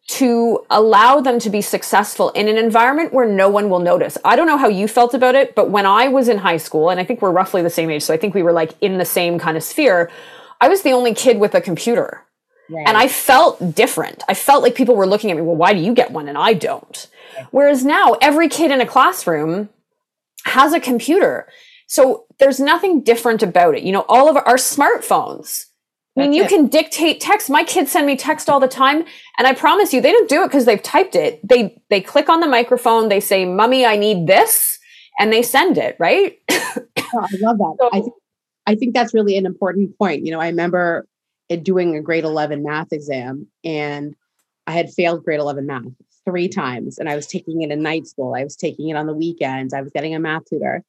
to 0.09 0.64
allow 0.71 1.21
them 1.21 1.38
to 1.40 1.51
be 1.51 1.61
successful 1.61 2.31
in 2.31 2.47
an 2.47 2.57
environment 2.57 3.12
where 3.12 3.27
no 3.27 3.49
one 3.49 3.69
will 3.69 3.81
notice. 3.81 4.16
I 4.25 4.37
don't 4.37 4.47
know 4.47 4.57
how 4.57 4.69
you 4.69 4.87
felt 4.87 5.14
about 5.14 5.35
it, 5.35 5.55
but 5.55 5.71
when 5.71 5.85
I 5.85 6.09
was 6.09 6.29
in 6.29 6.38
high 6.38 6.59
school, 6.59 6.90
and 6.90 7.01
I 7.01 7.05
think 7.05 7.21
we're 7.21 7.33
roughly 7.33 7.62
the 7.62 7.71
same 7.71 7.90
age, 7.90 8.03
so 8.03 8.14
I 8.14 8.16
think 8.16 8.35
we 8.35 8.42
were 8.42 8.53
like 8.53 8.73
in 8.81 8.99
the 8.99 9.05
same 9.05 9.38
kind 9.38 9.57
of 9.57 9.64
sphere, 9.64 10.11
I 10.61 10.69
was 10.69 10.83
the 10.83 10.92
only 10.92 11.12
kid 11.12 11.38
with 11.38 11.55
a 11.55 11.61
computer. 11.61 12.23
Right. 12.71 12.87
And 12.87 12.97
I 12.97 13.09
felt 13.09 13.75
different. 13.75 14.23
I 14.29 14.35
felt 14.35 14.62
like 14.62 14.75
people 14.75 14.97
were 14.97 15.07
looking 15.07 15.31
at 15.31 15.37
me, 15.37 15.42
well, 15.42 15.57
why 15.57 15.73
do 15.73 15.81
you 15.81 15.92
get 15.92 16.11
one 16.12 16.29
and 16.29 16.38
I 16.38 16.53
don't? 16.53 17.09
Whereas 17.51 17.85
now 17.85 18.16
every 18.21 18.49
kid 18.49 18.71
in 18.71 18.81
a 18.81 18.87
classroom 18.87 19.69
has 20.45 20.73
a 20.73 20.81
computer. 20.81 21.49
So 21.87 22.27
there's 22.38 22.61
nothing 22.61 23.03
different 23.03 23.42
about 23.42 23.77
it. 23.77 23.83
You 23.83 23.92
know, 23.92 24.05
all 24.09 24.29
of 24.29 24.37
our, 24.37 24.42
our 24.42 24.57
smartphones 24.57 25.66
I 26.16 26.22
mean, 26.22 26.33
you 26.33 26.44
it. 26.44 26.48
can 26.48 26.66
dictate 26.66 27.20
text. 27.20 27.50
My 27.50 27.62
kids 27.62 27.92
send 27.92 28.07
me 28.07 28.16
text 28.16 28.48
all 28.48 28.59
the 28.59 28.68
time, 28.68 29.05
and 29.38 29.46
I 29.46 29.55
promise 29.55 29.92
you, 29.92 30.00
they 30.00 30.12
don't 30.12 30.29
do 30.29 30.42
it 30.42 30.46
because 30.46 30.64
they've 30.64 30.83
typed 30.83 31.14
it. 31.14 31.46
They 31.46 31.81
they 31.90 32.00
click 32.00 32.29
on 32.29 32.40
the 32.40 32.46
microphone, 32.46 33.09
they 33.09 33.20
say, 33.20 33.44
"Mummy, 33.44 33.85
I 33.85 33.96
need 33.96 34.26
this," 34.26 34.79
and 35.18 35.33
they 35.33 35.42
send 35.42 35.76
it. 35.76 35.96
Right? 35.98 36.38
oh, 36.50 36.87
I 37.14 37.37
love 37.40 37.59
that. 37.59 37.76
So, 37.79 37.90
I 37.92 38.00
think 38.00 38.14
I 38.66 38.74
think 38.74 38.94
that's 38.94 39.12
really 39.12 39.37
an 39.37 39.44
important 39.44 39.96
point. 39.98 40.24
You 40.24 40.33
know, 40.33 40.40
I 40.40 40.48
remember 40.48 41.07
it 41.50 41.62
doing 41.64 41.94
a 41.96 42.00
grade 42.00 42.24
eleven 42.24 42.62
math 42.62 42.92
exam, 42.92 43.46
and 43.62 44.14
I 44.66 44.72
had 44.72 44.90
failed 44.90 45.22
grade 45.22 45.40
eleven 45.40 45.66
math 45.66 45.85
three 46.24 46.48
times, 46.48 46.98
and 46.98 47.11
I 47.11 47.16
was 47.16 47.26
taking 47.26 47.61
it 47.61 47.70
in 47.70 47.83
night 47.83 48.07
school. 48.07 48.35
I 48.35 48.42
was 48.42 48.57
taking 48.57 48.88
it 48.88 48.96
on 48.96 49.07
the 49.07 49.14
weekends. 49.14 49.74
I 49.74 49.83
was 49.83 49.92
getting 49.92 50.14
a 50.14 50.18
math 50.18 50.46
tutor, 50.48 50.83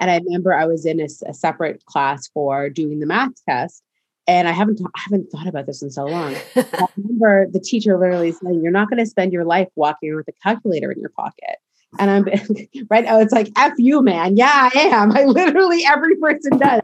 and 0.00 0.10
I 0.10 0.16
remember 0.16 0.54
I 0.54 0.64
was 0.64 0.86
in 0.86 0.98
a, 0.98 1.08
a 1.26 1.34
separate 1.34 1.84
class 1.84 2.28
for 2.28 2.70
doing 2.70 3.00
the 3.00 3.06
math 3.06 3.32
test 3.46 3.82
and 4.26 4.48
I 4.48 4.52
haven't 4.52 4.80
I 4.84 5.00
haven't 5.04 5.30
thought 5.30 5.46
about 5.46 5.66
this 5.66 5.82
in 5.82 5.90
so 5.90 6.04
long. 6.04 6.34
I 6.56 6.86
remember 6.96 7.46
the 7.50 7.60
teacher 7.60 7.98
literally 7.98 8.32
saying, 8.32 8.60
"You're 8.62 8.72
not 8.72 8.88
going 8.88 8.98
to 8.98 9.06
spend 9.06 9.32
your 9.32 9.44
life 9.44 9.68
walking 9.76 10.14
with 10.14 10.28
a 10.28 10.32
calculator 10.42 10.90
in 10.90 11.00
your 11.00 11.10
pocket." 11.10 11.56
And 11.98 12.10
I'm 12.10 12.24
right 12.90 13.04
now. 13.04 13.20
It's 13.20 13.32
like 13.32 13.50
"f 13.56 13.72
you, 13.78 14.02
man." 14.02 14.36
Yeah, 14.36 14.70
I 14.74 14.78
am. 14.78 15.12
I 15.16 15.24
literally 15.24 15.84
every 15.84 16.16
person 16.16 16.58
does. 16.58 16.80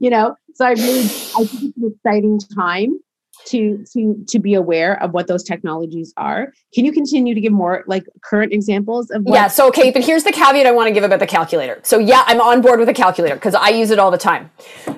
You 0.00 0.10
know, 0.10 0.36
so 0.54 0.64
I 0.64 0.70
really 0.72 1.00
I 1.02 1.44
think 1.44 1.74
it's 1.76 1.76
an 1.76 1.94
exciting 1.94 2.40
time 2.54 2.98
to 3.46 3.84
to 3.92 4.24
to 4.28 4.38
be 4.38 4.54
aware 4.54 5.02
of 5.02 5.12
what 5.12 5.26
those 5.26 5.42
technologies 5.42 6.12
are. 6.16 6.52
Can 6.74 6.84
you 6.84 6.92
continue 6.92 7.34
to 7.34 7.40
give 7.40 7.52
more 7.52 7.84
like 7.86 8.04
current 8.22 8.52
examples 8.52 9.10
of 9.10 9.22
what- 9.24 9.34
Yeah, 9.34 9.48
so 9.48 9.68
okay, 9.68 9.90
but 9.90 10.04
here's 10.04 10.24
the 10.24 10.32
caveat 10.32 10.66
I 10.66 10.70
want 10.70 10.88
to 10.88 10.94
give 10.94 11.04
about 11.04 11.20
the 11.20 11.26
calculator. 11.26 11.80
So 11.82 11.98
yeah, 11.98 12.22
I'm 12.26 12.40
on 12.40 12.60
board 12.60 12.78
with 12.78 12.88
the 12.88 12.94
calculator 12.94 13.34
because 13.34 13.54
I 13.54 13.70
use 13.70 13.90
it 13.90 13.98
all 13.98 14.10
the 14.10 14.18
time. 14.18 14.50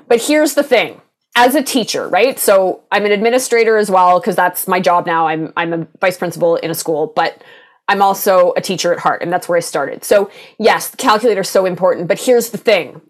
But 0.08 0.20
here's 0.22 0.54
the 0.54 0.62
thing 0.62 1.00
as 1.36 1.54
a 1.54 1.62
teacher, 1.62 2.08
right? 2.08 2.38
So 2.38 2.82
I'm 2.90 3.04
an 3.04 3.12
administrator 3.12 3.76
as 3.76 3.90
well 3.90 4.20
because 4.20 4.36
that's 4.36 4.68
my 4.68 4.80
job 4.80 5.06
now. 5.06 5.26
I'm 5.26 5.52
I'm 5.56 5.72
a 5.72 5.86
vice 6.00 6.16
principal 6.16 6.56
in 6.56 6.70
a 6.70 6.74
school, 6.74 7.12
but 7.14 7.42
I'm 7.88 8.00
also 8.00 8.52
a 8.56 8.60
teacher 8.60 8.92
at 8.92 9.00
heart, 9.00 9.22
and 9.22 9.32
that's 9.32 9.48
where 9.48 9.56
I 9.56 9.60
started. 9.60 10.04
So 10.04 10.30
yes, 10.58 10.90
the 10.90 10.96
calculator 10.96 11.42
is 11.42 11.48
so 11.48 11.66
important. 11.66 12.08
But 12.08 12.20
here's 12.20 12.50
the 12.50 12.58
thing: 12.58 13.00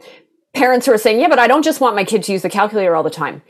parents 0.54 0.86
who 0.86 0.92
are 0.92 0.98
saying, 0.98 1.20
"Yeah, 1.20 1.28
but 1.28 1.38
I 1.38 1.46
don't 1.46 1.64
just 1.64 1.80
want 1.80 1.96
my 1.96 2.04
kid 2.04 2.22
to 2.24 2.32
use 2.32 2.42
the 2.42 2.50
calculator 2.50 2.96
all 2.96 3.02
the 3.02 3.10
time." 3.10 3.42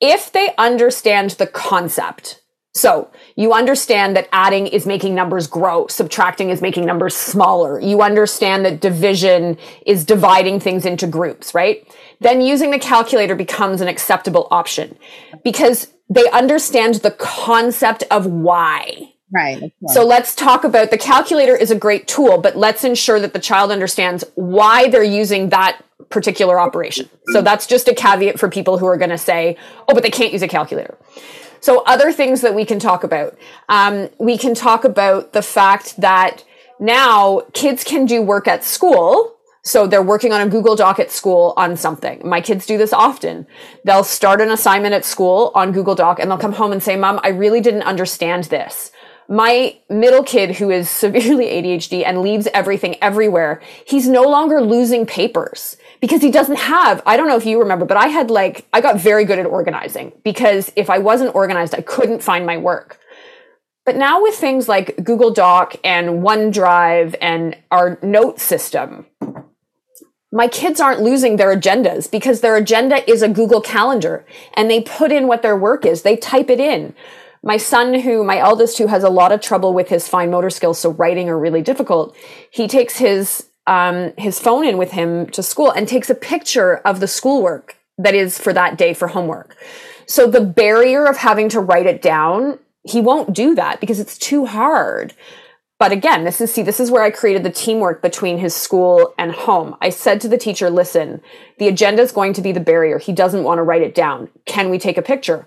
If 0.00 0.30
they 0.30 0.54
understand 0.58 1.30
the 1.30 1.46
concept, 1.46 2.40
so 2.74 3.10
you 3.34 3.52
understand 3.52 4.14
that 4.16 4.28
adding 4.30 4.68
is 4.68 4.86
making 4.86 5.14
numbers 5.14 5.48
grow, 5.48 5.88
subtracting 5.88 6.50
is 6.50 6.62
making 6.62 6.84
numbers 6.84 7.16
smaller. 7.16 7.80
You 7.80 8.02
understand 8.02 8.64
that 8.64 8.80
division 8.80 9.58
is 9.84 10.04
dividing 10.04 10.60
things 10.60 10.86
into 10.86 11.08
groups, 11.08 11.54
right? 11.54 11.84
Then 12.20 12.40
using 12.40 12.70
the 12.70 12.78
calculator 12.78 13.34
becomes 13.34 13.80
an 13.80 13.88
acceptable 13.88 14.48
option 14.50 14.98
because 15.44 15.88
they 16.10 16.28
understand 16.30 16.96
the 16.96 17.12
concept 17.12 18.04
of 18.10 18.26
why. 18.26 19.12
Right. 19.30 19.72
So 19.88 20.06
let's 20.06 20.34
talk 20.34 20.64
about 20.64 20.90
the 20.90 20.98
calculator 20.98 21.54
is 21.54 21.70
a 21.70 21.74
great 21.74 22.08
tool, 22.08 22.38
but 22.38 22.56
let's 22.56 22.82
ensure 22.82 23.20
that 23.20 23.34
the 23.34 23.38
child 23.38 23.70
understands 23.70 24.24
why 24.36 24.88
they're 24.88 25.02
using 25.02 25.50
that 25.50 25.84
particular 26.08 26.58
operation. 26.58 27.10
So 27.32 27.42
that's 27.42 27.66
just 27.66 27.88
a 27.88 27.94
caveat 27.94 28.38
for 28.38 28.48
people 28.48 28.78
who 28.78 28.86
are 28.86 28.96
going 28.96 29.10
to 29.10 29.18
say, 29.18 29.58
oh, 29.86 29.94
but 29.94 30.02
they 30.02 30.10
can't 30.10 30.32
use 30.32 30.42
a 30.42 30.48
calculator. 30.48 30.96
So, 31.60 31.82
other 31.84 32.12
things 32.12 32.40
that 32.42 32.54
we 32.54 32.64
can 32.64 32.78
talk 32.78 33.04
about. 33.04 33.36
Um, 33.68 34.08
we 34.18 34.38
can 34.38 34.54
talk 34.54 34.84
about 34.84 35.32
the 35.32 35.42
fact 35.42 36.00
that 36.00 36.44
now 36.78 37.42
kids 37.52 37.84
can 37.84 38.06
do 38.06 38.22
work 38.22 38.46
at 38.46 38.64
school. 38.64 39.34
So, 39.62 39.86
they're 39.86 40.02
working 40.02 40.32
on 40.32 40.40
a 40.40 40.48
Google 40.48 40.76
Doc 40.76 40.98
at 40.98 41.10
school 41.10 41.54
on 41.56 41.76
something. 41.76 42.22
My 42.24 42.40
kids 42.40 42.66
do 42.66 42.78
this 42.78 42.92
often. 42.92 43.46
They'll 43.84 44.04
start 44.04 44.40
an 44.40 44.50
assignment 44.50 44.94
at 44.94 45.04
school 45.04 45.52
on 45.54 45.72
Google 45.72 45.94
Doc 45.94 46.18
and 46.18 46.30
they'll 46.30 46.38
come 46.38 46.54
home 46.54 46.72
and 46.72 46.82
say, 46.82 46.96
Mom, 46.96 47.20
I 47.22 47.28
really 47.28 47.60
didn't 47.60 47.82
understand 47.82 48.44
this 48.44 48.92
my 49.28 49.76
middle 49.90 50.22
kid 50.22 50.56
who 50.56 50.70
is 50.70 50.88
severely 51.04 51.46
ADHD 51.46 52.04
and 52.04 52.22
leaves 52.22 52.48
everything 52.52 52.96
everywhere, 53.02 53.60
he's 53.86 54.08
no 54.08 54.22
longer 54.22 54.60
losing 54.60 55.06
papers 55.06 55.76
because 56.00 56.22
he 56.22 56.30
doesn't 56.30 56.58
have, 56.58 57.02
I 57.04 57.16
don't 57.16 57.28
know 57.28 57.36
if 57.36 57.46
you 57.46 57.60
remember, 57.60 57.84
but 57.84 57.96
I 57.96 58.08
had 58.08 58.30
like, 58.30 58.66
I 58.72 58.80
got 58.80 58.98
very 58.98 59.24
good 59.24 59.38
at 59.38 59.46
organizing 59.46 60.12
because 60.24 60.72
if 60.76 60.90
I 60.90 60.98
wasn't 60.98 61.34
organized, 61.34 61.74
I 61.74 61.82
couldn't 61.82 62.22
find 62.22 62.46
my 62.46 62.56
work. 62.56 62.98
But 63.84 63.96
now 63.96 64.22
with 64.22 64.34
things 64.34 64.68
like 64.68 65.02
Google 65.02 65.30
Doc 65.30 65.76
and 65.82 66.22
OneDrive 66.22 67.14
and 67.22 67.56
our 67.70 67.98
note 68.02 68.38
system, 68.38 69.06
my 70.30 70.46
kids 70.48 70.80
aren't 70.80 71.02
losing 71.02 71.36
their 71.36 71.54
agendas 71.54 72.10
because 72.10 72.40
their 72.40 72.56
agenda 72.56 73.08
is 73.10 73.22
a 73.22 73.28
Google 73.28 73.60
Calendar 73.60 74.26
and 74.54 74.70
they 74.70 74.82
put 74.82 75.10
in 75.10 75.26
what 75.26 75.42
their 75.42 75.56
work 75.56 75.86
is. 75.86 76.02
They 76.02 76.16
type 76.16 76.50
it 76.50 76.60
in. 76.60 76.94
My 77.42 77.56
son, 77.56 78.00
who, 78.00 78.24
my 78.24 78.38
eldest, 78.38 78.78
who 78.78 78.88
has 78.88 79.04
a 79.04 79.08
lot 79.08 79.32
of 79.32 79.40
trouble 79.40 79.72
with 79.72 79.88
his 79.88 80.08
fine 80.08 80.30
motor 80.30 80.50
skills, 80.50 80.78
so 80.78 80.90
writing 80.90 81.28
are 81.28 81.38
really 81.38 81.62
difficult, 81.62 82.16
he 82.50 82.66
takes 82.66 82.98
his 82.98 83.48
um, 83.66 84.14
his 84.16 84.40
phone 84.40 84.64
in 84.64 84.78
with 84.78 84.92
him 84.92 85.26
to 85.26 85.42
school 85.42 85.70
and 85.70 85.86
takes 85.86 86.08
a 86.08 86.14
picture 86.14 86.76
of 86.78 87.00
the 87.00 87.06
schoolwork 87.06 87.76
that 87.98 88.14
is 88.14 88.38
for 88.38 88.52
that 88.54 88.78
day 88.78 88.94
for 88.94 89.08
homework. 89.08 89.56
So 90.06 90.26
the 90.26 90.40
barrier 90.40 91.04
of 91.04 91.18
having 91.18 91.50
to 91.50 91.60
write 91.60 91.86
it 91.86 92.00
down, 92.00 92.58
he 92.82 93.02
won't 93.02 93.34
do 93.34 93.54
that 93.56 93.78
because 93.78 94.00
it's 94.00 94.16
too 94.16 94.46
hard. 94.46 95.12
But 95.78 95.92
again, 95.92 96.24
this 96.24 96.40
is 96.40 96.52
see, 96.52 96.62
this 96.62 96.80
is 96.80 96.90
where 96.90 97.02
I 97.02 97.10
created 97.10 97.44
the 97.44 97.50
teamwork 97.50 98.02
between 98.02 98.38
his 98.38 98.54
school 98.54 99.14
and 99.16 99.32
home. 99.32 99.76
I 99.80 99.90
said 99.90 100.20
to 100.22 100.28
the 100.28 100.38
teacher, 100.38 100.70
listen, 100.70 101.20
the 101.58 101.68
agenda 101.68 102.02
is 102.02 102.12
going 102.12 102.32
to 102.32 102.42
be 102.42 102.52
the 102.52 102.60
barrier. 102.60 102.98
He 102.98 103.12
doesn't 103.12 103.44
want 103.44 103.58
to 103.58 103.62
write 103.62 103.82
it 103.82 103.94
down. 103.94 104.28
Can 104.44 104.70
we 104.70 104.78
take 104.78 104.98
a 104.98 105.02
picture? 105.02 105.46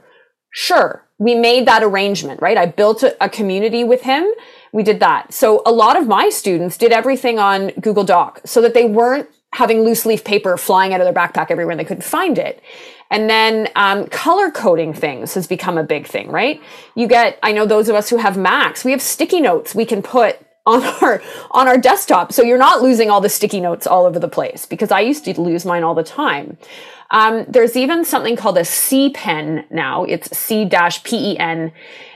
Sure. 0.52 1.06
We 1.18 1.36
made 1.36 1.68
that 1.68 1.84
arrangement, 1.84 2.42
right? 2.42 2.58
I 2.58 2.66
built 2.66 3.04
a, 3.04 3.24
a 3.24 3.30
community 3.30 3.84
with 3.84 4.02
him 4.02 4.32
we 4.72 4.84
did 4.84 5.00
that. 5.00 5.34
So 5.34 5.62
a 5.66 5.72
lot 5.72 5.98
of 5.98 6.08
my 6.08 6.30
students 6.30 6.78
did 6.78 6.92
everything 6.92 7.40
on 7.40 7.72
Google 7.82 8.04
Doc 8.04 8.42
so 8.46 8.62
that 8.62 8.74
they 8.74 8.86
weren't 8.86 9.30
having 9.54 9.82
loose 9.82 10.06
leaf 10.06 10.24
paper 10.24 10.58
flying 10.58 10.94
out 10.94 11.02
of 11.02 11.06
their 11.06 11.14
backpack 11.14 11.52
everywhere 11.52 11.72
and 11.72 11.80
they 11.80 11.86
couldn't 11.86 12.04
find 12.04 12.38
it. 12.38 12.62
And 13.10 13.30
then 13.30 13.68
um, 13.76 14.08
color 14.08 14.50
coding 14.50 14.94
things 14.94 15.34
has 15.34 15.46
become 15.46 15.78
a 15.78 15.84
big 15.84 16.08
thing, 16.08 16.30
right? 16.30 16.62
You 16.96 17.08
get, 17.08 17.38
I 17.44 17.52
know 17.52 17.66
those 17.66 17.90
of 17.90 17.96
us 17.96 18.10
who 18.10 18.18
have 18.18 18.38
Macs, 18.38 18.86
we 18.86 18.92
have 18.92 19.02
sticky 19.02 19.42
notes 19.42 19.76
we 19.76 19.86
can 19.86 20.02
put 20.02 20.40
on 20.66 20.84
our 21.02 21.22
on 21.52 21.68
our 21.68 21.78
desktop, 21.78 22.32
so 22.32 22.44
you're 22.44 22.58
not 22.58 22.82
losing 22.82 23.10
all 23.10 23.22
the 23.22 23.30
sticky 23.30 23.60
notes 23.60 23.88
all 23.88 24.06
over 24.06 24.20
the 24.20 24.30
place. 24.30 24.66
Because 24.66 24.92
I 24.92 25.02
used 25.02 25.26
to 25.26 25.40
lose 25.40 25.66
mine 25.66 25.84
all 25.84 25.96
the 25.96 26.04
time. 26.04 26.58
Um, 27.10 27.46
there's 27.48 27.76
even 27.76 28.06
something 28.06 28.36
called 28.36 28.58
a 28.58 28.64
C 28.66 29.10
pen 29.10 29.66
now. 29.70 30.04
It's 30.06 30.36
C 30.38 30.70
P 31.04 31.32
E 31.34 31.38
N, 31.38 31.72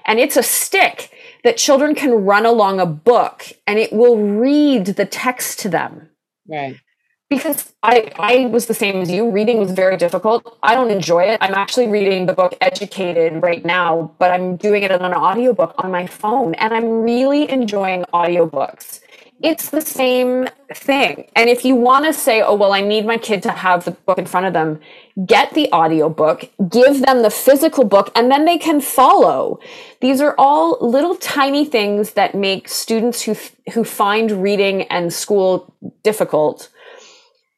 and 0.06 0.19
it's 0.19 0.38
a 0.38 0.43
stick 0.43 1.12
that 1.43 1.58
children 1.58 1.93
can 1.93 2.12
run 2.26 2.45
along 2.45 2.80
a 2.80 2.86
book 2.86 3.45
and 3.67 3.78
it 3.78 3.93
will 3.93 4.17
read 4.17 4.86
the 4.88 5.06
text 5.06 5.60
to 5.60 5.69
them. 5.69 6.10
Right. 6.50 6.78
Because 7.36 7.74
I, 7.84 8.12
I 8.17 8.45
was 8.45 8.67
the 8.67 8.74
same 8.74 9.02
as 9.02 9.12
you. 9.12 9.30
Reading 9.30 9.58
was 9.60 9.71
very 9.71 9.98
difficult. 9.98 10.58
I 10.63 10.74
don't 10.74 10.89
enjoy 10.89 11.24
it. 11.24 11.38
I'm 11.41 11.54
actually 11.54 11.88
reading 11.88 12.26
the 12.26 12.34
book 12.34 12.58
Educated 12.62 13.43
right 13.43 13.63
now, 13.65 14.15
but 14.19 14.32
I'm 14.32 14.56
doing 14.56 14.84
it 14.84 14.91
on 14.91 15.02
an 15.02 15.13
audiobook 15.13 15.76
on 15.78 15.91
my 15.91 16.08
phone. 16.08 16.54
And 16.56 16.74
I'm 16.74 17.02
really 17.04 17.50
enjoying 17.50 18.06
audiobooks 18.13 19.02
it's 19.41 19.69
the 19.69 19.82
same 19.82 20.48
thing. 20.74 21.30
And 21.36 21.50
if 21.50 21.65
you 21.65 21.76
want 21.76 22.06
to 22.06 22.13
say, 22.13 22.41
oh, 22.41 22.56
well, 22.56 22.74
I 22.74 22.82
need 22.82 23.06
my 23.06 23.17
kid 23.17 23.43
to 23.43 23.52
have 23.52 23.84
the 23.84 23.91
book 23.91 24.17
in 24.17 24.26
front 24.26 24.45
of 24.45 24.54
them, 24.54 24.80
get 25.26 25.54
the 25.54 25.71
audiobook, 25.74 26.50
give 26.69 27.06
them 27.06 27.21
the 27.21 27.30
physical 27.30 27.84
book, 27.84 28.12
and 28.15 28.32
then 28.32 28.45
they 28.45 28.58
can 28.58 28.80
follow. 28.80 29.60
These 30.00 30.21
are 30.21 30.36
all 30.38 30.78
little 30.82 31.15
tiny 31.15 31.65
things 31.65 32.13
that 32.13 32.34
make 32.34 32.69
students 32.69 33.21
who, 33.24 33.36
who 33.74 33.84
find 33.84 34.32
reading 34.32 34.84
and 34.84 35.12
school 35.12 35.74
difficult 36.04 36.69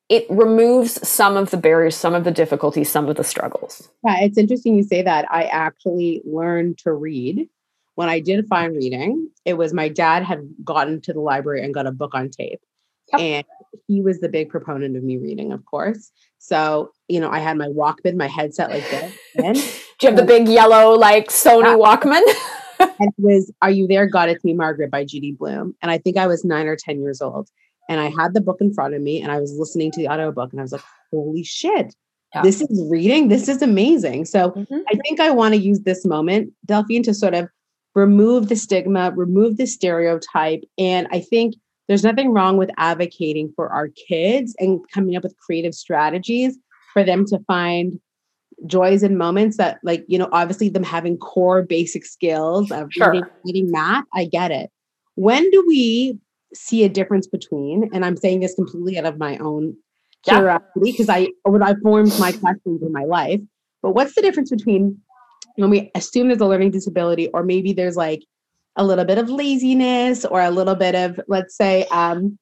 it 0.10 0.26
removes 0.30 1.06
some 1.08 1.36
of 1.36 1.52
the 1.52 1.58
barriers, 1.58 1.96
some 1.96 2.14
of 2.14 2.24
the 2.24 2.32
difficulties, 2.32 2.90
some 2.90 3.10
of 3.10 3.18
the 3.18 3.24
struggles. 3.24 3.90
Yeah, 4.06 4.22
it's 4.22 4.38
interesting 4.38 4.76
you 4.76 4.84
say 4.84 5.02
that. 5.02 5.26
I 5.30 5.44
actually 5.46 6.22
learned 6.26 6.78
to 6.80 6.94
read 6.94 7.50
when 7.96 8.08
I 8.08 8.20
did 8.20 8.48
find 8.48 8.76
reading. 8.76 9.30
It 9.44 9.56
was 9.56 9.74
my 9.74 9.90
dad 9.90 10.24
had 10.24 10.48
gotten 10.64 11.02
to 11.02 11.14
the 11.14 11.20
library 11.20 11.64
and 11.64 11.74
got 11.74 11.88
a 11.88 11.92
book 11.92 12.16
on 12.16 12.30
tape. 12.30 12.62
Yep. 13.12 13.22
And 13.22 13.46
he 13.88 14.02
was 14.02 14.20
the 14.20 14.30
big 14.30 14.50
proponent 14.50 14.96
of 14.96 15.04
me 15.04 15.18
reading, 15.18 15.52
of 15.52 15.66
course. 15.66 16.12
So, 16.40 16.92
you 17.08 17.20
know, 17.20 17.30
I 17.30 17.40
had 17.40 17.58
my 17.58 17.68
Walkman, 17.68 18.16
my 18.16 18.28
headset 18.28 18.70
like 18.70 18.90
this. 18.90 19.14
And, 19.44 19.56
Do 19.56 20.08
you 20.08 20.10
have 20.10 20.16
the 20.16 20.26
big 20.26 20.48
yellow, 20.48 20.94
like 20.94 21.30
Sony 21.30 21.78
Walkman? 21.78 22.24
and 22.80 23.10
it 23.10 23.14
was 23.18 23.52
Are 23.62 23.72
You 23.72 23.88
There? 23.88 24.08
God 24.08 24.30
It's 24.30 24.44
Me, 24.44 24.54
Margaret 24.54 24.90
by 24.90 25.04
Judy 25.04 25.32
Blume. 25.32 25.76
And 25.82 25.92
I 25.92 25.98
think 25.98 26.18
I 26.18 26.28
was 26.28 26.46
nine 26.46 26.68
or 26.68 26.76
10 26.76 27.02
years 27.02 27.22
old 27.22 27.50
and 27.90 28.00
I 28.00 28.10
had 28.10 28.34
the 28.34 28.42
book 28.42 28.58
in 28.60 28.74
front 28.74 28.94
of 28.94 29.02
me 29.02 29.22
and 29.22 29.32
I 29.32 29.40
was 29.40 29.54
listening 29.58 29.92
to 29.92 30.00
the 30.00 30.10
audiobook 30.10 30.52
and 30.52 30.60
I 30.60 30.64
was 30.64 30.72
like, 30.72 30.84
holy 31.12 31.44
shit, 31.44 31.96
yeah. 32.34 32.42
this 32.42 32.62
is 32.62 32.86
reading. 32.90 33.28
This 33.30 33.48
is 33.48 33.62
amazing. 33.62 34.26
So 34.26 34.52
mm-hmm. 34.52 34.80
I 34.90 34.96
think 35.04 35.20
I 35.20 35.32
want 35.32 35.54
to 35.54 35.60
use 35.60 35.82
this 35.82 36.06
moment, 36.06 36.54
Delphine, 36.66 37.04
to 37.04 37.14
sort 37.14 37.34
of 37.34 37.50
remove 37.96 38.50
the 38.50 38.56
stigma, 38.56 39.12
remove 39.16 39.58
the 39.58 39.66
stereotype. 39.66 40.64
And 40.78 41.08
I 41.12 41.20
think 41.20 41.56
there's 41.88 42.04
nothing 42.04 42.32
wrong 42.32 42.58
with 42.58 42.70
advocating 42.78 43.52
for 43.56 43.70
our 43.70 43.90
kids 43.90 44.56
and 44.60 44.80
coming 44.94 45.16
up 45.16 45.24
with 45.24 45.38
creative 45.38 45.74
strategies 45.74 46.58
for 46.94 47.04
them 47.04 47.26
to 47.26 47.40
find 47.48 48.00
joys 48.66 49.04
and 49.04 49.18
moments 49.18 49.58
that 49.58 49.80
like 49.84 50.04
you 50.08 50.18
know 50.18 50.30
obviously 50.32 50.68
them 50.68 50.84
having 50.84 51.16
core 51.18 51.62
basic 51.62 52.04
skills 52.04 52.72
of 52.72 52.92
sure. 52.92 53.12
reading, 53.12 53.30
reading 53.46 53.72
math 53.72 54.04
i 54.16 54.26
get 54.26 54.50
it 54.50 54.72
when 55.14 55.48
do 55.52 55.64
we 55.68 56.18
see 56.54 56.84
a 56.84 56.90
difference 56.90 57.28
between, 57.28 57.90
and 57.94 58.06
I'm 58.06 58.18
saying 58.18 58.40
this 58.40 58.56
completely 58.56 58.98
out 58.98 59.06
of 59.06 59.18
my 59.18 59.38
own 59.38 59.76
curiosity 60.24 60.92
because 60.92 61.10
I 61.10 61.30
when 61.44 61.64
I 61.64 61.76
formed 61.82 62.18
my 62.20 62.32
questions 62.32 62.82
in 62.82 62.92
my 62.92 63.04
life. 63.04 63.40
But 63.82 63.92
what's 63.92 64.16
the 64.16 64.22
difference 64.22 64.50
between 64.50 65.00
when 65.56 65.70
we 65.70 65.92
assume 65.96 66.28
there's 66.28 66.42
a 66.42 66.46
learning 66.46 66.72
disability, 66.72 67.30
or 67.30 67.44
maybe 67.44 67.74
there's 67.74 67.96
like 67.96 68.24
a 68.76 68.86
little 68.86 69.06
bit 69.06 69.18
of 69.18 69.30
laziness 69.30 70.24
or 70.26 70.42
a 70.42 70.52
little 70.52 70.76
bit 70.76 70.96
of, 70.96 71.20
let's 71.28 71.56
say, 71.56 71.86
um, 71.92 72.38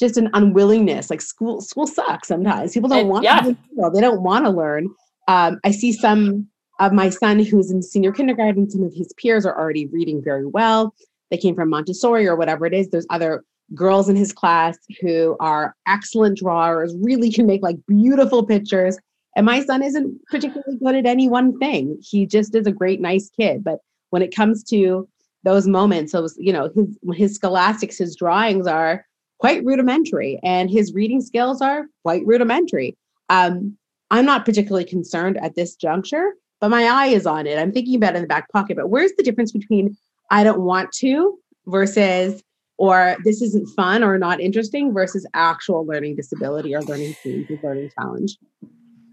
just 0.00 0.16
an 0.16 0.28
unwillingness. 0.34 1.10
Like 1.10 1.20
school, 1.20 1.60
school 1.60 1.86
sucks 1.86 2.28
sometimes. 2.28 2.72
People 2.72 2.88
don't 2.88 3.08
want 3.08 3.24
yeah. 3.24 3.40
to 3.40 3.56
learn. 3.76 3.92
They 3.92 4.00
don't 4.00 4.22
want 4.22 4.44
to 4.44 4.50
learn. 4.50 4.88
Um, 5.28 5.60
I 5.64 5.70
see 5.70 5.92
some 5.92 6.48
of 6.80 6.92
my 6.92 7.08
son 7.10 7.38
who's 7.40 7.70
in 7.70 7.82
senior 7.82 8.12
kindergarten. 8.12 8.68
Some 8.68 8.82
of 8.82 8.92
his 8.94 9.12
peers 9.16 9.46
are 9.46 9.56
already 9.56 9.86
reading 9.86 10.22
very 10.22 10.46
well 10.46 10.94
they 11.30 11.36
came 11.36 11.54
from 11.54 11.70
Montessori 11.70 12.26
or 12.26 12.36
whatever 12.36 12.66
it 12.66 12.74
is. 12.74 12.88
There's 12.88 13.06
other 13.10 13.44
girls 13.74 14.08
in 14.08 14.16
his 14.16 14.32
class 14.32 14.78
who 15.00 15.36
are 15.40 15.74
excellent 15.86 16.38
drawers, 16.38 16.94
really 17.00 17.30
can 17.30 17.46
make 17.46 17.62
like 17.62 17.76
beautiful 17.86 18.44
pictures. 18.44 18.98
And 19.36 19.46
my 19.46 19.62
son 19.62 19.82
isn't 19.82 20.18
particularly 20.30 20.78
good 20.78 20.96
at 20.96 21.06
any 21.06 21.28
one 21.28 21.58
thing. 21.58 21.98
He 22.00 22.26
just 22.26 22.54
is 22.54 22.66
a 22.66 22.72
great, 22.72 23.00
nice 23.00 23.30
kid. 23.38 23.62
But 23.62 23.78
when 24.10 24.22
it 24.22 24.34
comes 24.34 24.64
to 24.64 25.08
those 25.44 25.68
moments, 25.68 26.12
so 26.12 26.26
you 26.38 26.52
know, 26.52 26.70
his 26.74 26.98
his 27.14 27.34
scholastics, 27.34 27.98
his 27.98 28.16
drawings 28.16 28.66
are 28.66 29.04
quite 29.38 29.64
rudimentary, 29.64 30.40
and 30.42 30.68
his 30.68 30.92
reading 30.92 31.20
skills 31.20 31.60
are 31.62 31.86
quite 32.02 32.26
rudimentary. 32.26 32.96
Um, 33.28 33.76
I'm 34.10 34.24
not 34.24 34.44
particularly 34.44 34.84
concerned 34.84 35.36
at 35.36 35.54
this 35.54 35.76
juncture, 35.76 36.32
but 36.60 36.70
my 36.70 36.84
eye 36.84 37.08
is 37.08 37.26
on 37.26 37.46
it. 37.46 37.58
I'm 37.58 37.72
thinking 37.72 37.94
about 37.94 38.14
it 38.14 38.16
in 38.16 38.22
the 38.22 38.28
back 38.28 38.50
pocket. 38.50 38.76
But 38.76 38.88
where's 38.88 39.12
the 39.12 39.22
difference 39.22 39.52
between 39.52 39.96
I 40.30 40.44
don't 40.44 40.60
want 40.60 40.92
to 40.98 41.38
versus 41.66 42.42
or 42.78 43.16
this 43.24 43.42
isn't 43.42 43.66
fun 43.74 44.04
or 44.04 44.18
not 44.18 44.40
interesting 44.40 44.94
versus 44.94 45.26
actual 45.34 45.84
learning 45.84 46.14
disability 46.14 46.74
or 46.74 46.80
learning 46.82 47.14
change 47.24 47.50
or 47.50 47.58
learning 47.62 47.90
challenge? 47.98 48.38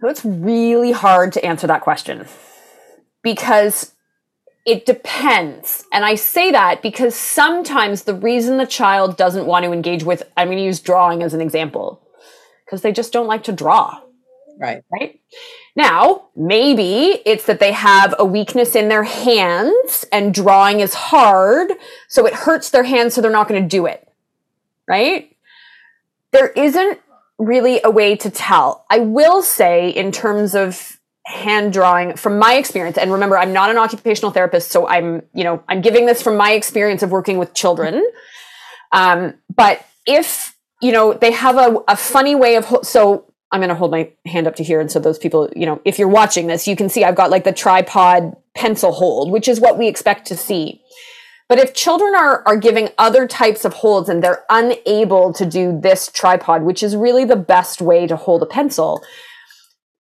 So 0.02 0.08
it's 0.08 0.24
really 0.24 0.92
hard 0.92 1.34
to 1.34 1.44
answer 1.44 1.66
that 1.68 1.82
question 1.82 2.26
because 3.24 3.92
it 4.66 4.86
depends. 4.86 5.84
And 5.92 6.06
I 6.06 6.16
say 6.16 6.52
that 6.52 6.82
because 6.82 7.16
sometimes 7.16 8.04
the 8.04 8.14
reason 8.14 8.58
the 8.58 8.68
child 8.68 9.18
doesn't 9.18 9.48
want 9.48 9.66
to 9.66 9.72
engage 9.72 10.04
with, 10.04 10.24
I'm 10.38 10.48
going 10.48 10.58
to 10.58 10.64
use 10.64 10.80
drawing 10.80 11.24
as 11.24 11.34
an 11.34 11.42
example, 11.42 12.02
because 12.66 12.82
they 12.82 12.92
just 12.92 13.14
don't 13.14 13.28
like 13.28 13.44
to 13.44 13.52
draw. 13.52 14.00
Right. 14.60 14.84
Right. 14.92 15.20
Now, 15.76 16.28
maybe 16.36 17.22
it's 17.26 17.46
that 17.48 17.60
they 17.60 17.74
have 17.74 18.16
a 18.18 18.24
weakness 18.24 18.76
in 18.76 18.88
their 18.88 19.04
hands 19.04 20.06
and 20.12 20.34
drawing 20.34 20.80
is 20.80 20.94
hard, 20.94 21.72
so 22.08 22.26
it 22.26 22.34
hurts 22.34 22.70
their 22.70 22.84
hands, 22.84 23.14
so 23.14 23.22
they're 23.22 23.32
not 23.32 23.50
going 23.50 23.62
to 23.62 23.68
do 23.68 23.86
it. 23.86 24.08
Right? 24.88 25.36
There 26.32 26.48
isn't 26.48 27.00
really 27.38 27.82
a 27.84 27.90
way 27.90 28.16
to 28.16 28.30
tell. 28.30 28.86
I 28.90 29.00
will 29.00 29.42
say, 29.42 29.90
in 29.90 30.14
terms 30.14 30.56
of 30.56 30.98
hand 31.26 31.74
drawing, 31.74 32.16
from 32.16 32.40
my 32.40 32.54
experience, 32.56 32.98
and 32.98 33.12
remember, 33.12 33.38
I'm 33.38 33.52
not 33.52 33.70
an 33.70 33.78
occupational 33.78 34.32
therapist, 34.32 34.72
so 34.72 34.88
I'm, 34.88 35.24
you 35.34 35.44
know, 35.44 35.62
I'm 35.68 35.82
giving 35.82 36.06
this 36.06 36.22
from 36.22 36.38
my 36.38 36.52
experience 36.52 37.04
of 37.04 37.12
working 37.12 37.38
with 37.38 37.54
children. 37.54 38.10
Um, 38.92 39.34
but 39.54 39.86
if, 40.06 40.56
you 40.82 40.92
know, 40.94 41.14
they 41.14 41.32
have 41.32 41.58
a, 41.58 41.84
a 41.88 41.98
funny 41.98 42.36
way 42.36 42.56
of, 42.56 42.66
so 42.84 43.25
I'm 43.52 43.60
going 43.60 43.70
to 43.70 43.76
hold 43.76 43.92
my 43.92 44.12
hand 44.26 44.48
up 44.48 44.56
to 44.56 44.64
here. 44.64 44.82
And 44.82 44.92
so 44.92 45.00
those 45.00 45.20
people, 45.20 45.50
you 45.56 45.66
know, 45.66 45.82
if 45.86 46.00
you're 46.00 46.08
watching 46.08 46.48
this, 46.48 46.68
you 46.68 46.76
can 46.76 46.90
see 46.90 47.04
I've 47.04 47.16
got 47.16 47.30
like 47.30 47.44
the 47.44 47.54
tripod 47.54 48.36
pencil 48.56 48.92
hold, 48.92 49.32
which 49.32 49.48
is 49.48 49.60
what 49.60 49.78
we 49.78 49.88
expect 49.88 50.28
to 50.28 50.38
see. 50.38 50.82
But 51.48 51.60
if 51.60 51.74
children 51.74 52.16
are, 52.16 52.42
are 52.48 52.58
giving 52.58 52.90
other 52.98 53.28
types 53.28 53.66
of 53.66 53.74
holds 53.74 54.10
and 54.10 54.24
they're 54.24 54.44
unable 54.50 55.32
to 55.34 55.46
do 55.46 55.80
this 55.80 56.12
tripod, 56.12 56.64
which 56.64 56.82
is 56.82 56.96
really 56.96 57.24
the 57.24 57.36
best 57.36 57.82
way 57.82 58.08
to 58.08 58.16
hold 58.16 58.42
a 58.42 58.48
pencil, 58.48 59.04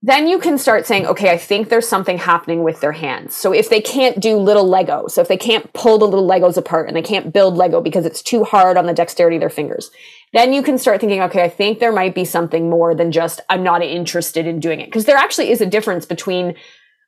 then 0.00 0.26
you 0.28 0.38
can 0.38 0.58
start 0.58 0.86
saying, 0.86 1.06
okay, 1.06 1.30
I 1.30 1.38
think 1.38 1.68
there's 1.68 1.88
something 1.88 2.18
happening 2.18 2.62
with 2.62 2.80
their 2.80 2.92
hands. 2.92 3.34
So 3.34 3.52
if 3.52 3.70
they 3.70 3.80
can't 3.80 4.20
do 4.20 4.36
little 4.36 4.68
Lego, 4.68 5.06
so 5.06 5.22
if 5.22 5.28
they 5.28 5.38
can't 5.38 5.70
pull 5.72 5.96
the 5.98 6.06
little 6.06 6.28
Legos 6.28 6.58
apart 6.58 6.88
and 6.88 6.96
they 6.96 7.02
can't 7.02 7.32
build 7.32 7.56
Lego 7.56 7.80
because 7.80 8.04
it's 8.04 8.22
too 8.22 8.44
hard 8.44 8.76
on 8.76 8.84
the 8.84 8.92
dexterity 8.92 9.36
of 9.36 9.40
their 9.40 9.48
fingers, 9.48 9.90
then 10.34 10.52
you 10.52 10.62
can 10.62 10.78
start 10.78 11.00
thinking, 11.00 11.22
okay, 11.22 11.44
I 11.44 11.48
think 11.48 11.78
there 11.78 11.92
might 11.92 12.14
be 12.14 12.24
something 12.24 12.68
more 12.68 12.92
than 12.94 13.12
just 13.12 13.40
I'm 13.48 13.62
not 13.62 13.82
interested 13.82 14.46
in 14.48 14.58
doing 14.58 14.80
it. 14.80 14.86
Because 14.86 15.04
there 15.04 15.16
actually 15.16 15.50
is 15.50 15.60
a 15.60 15.66
difference 15.66 16.04
between 16.04 16.56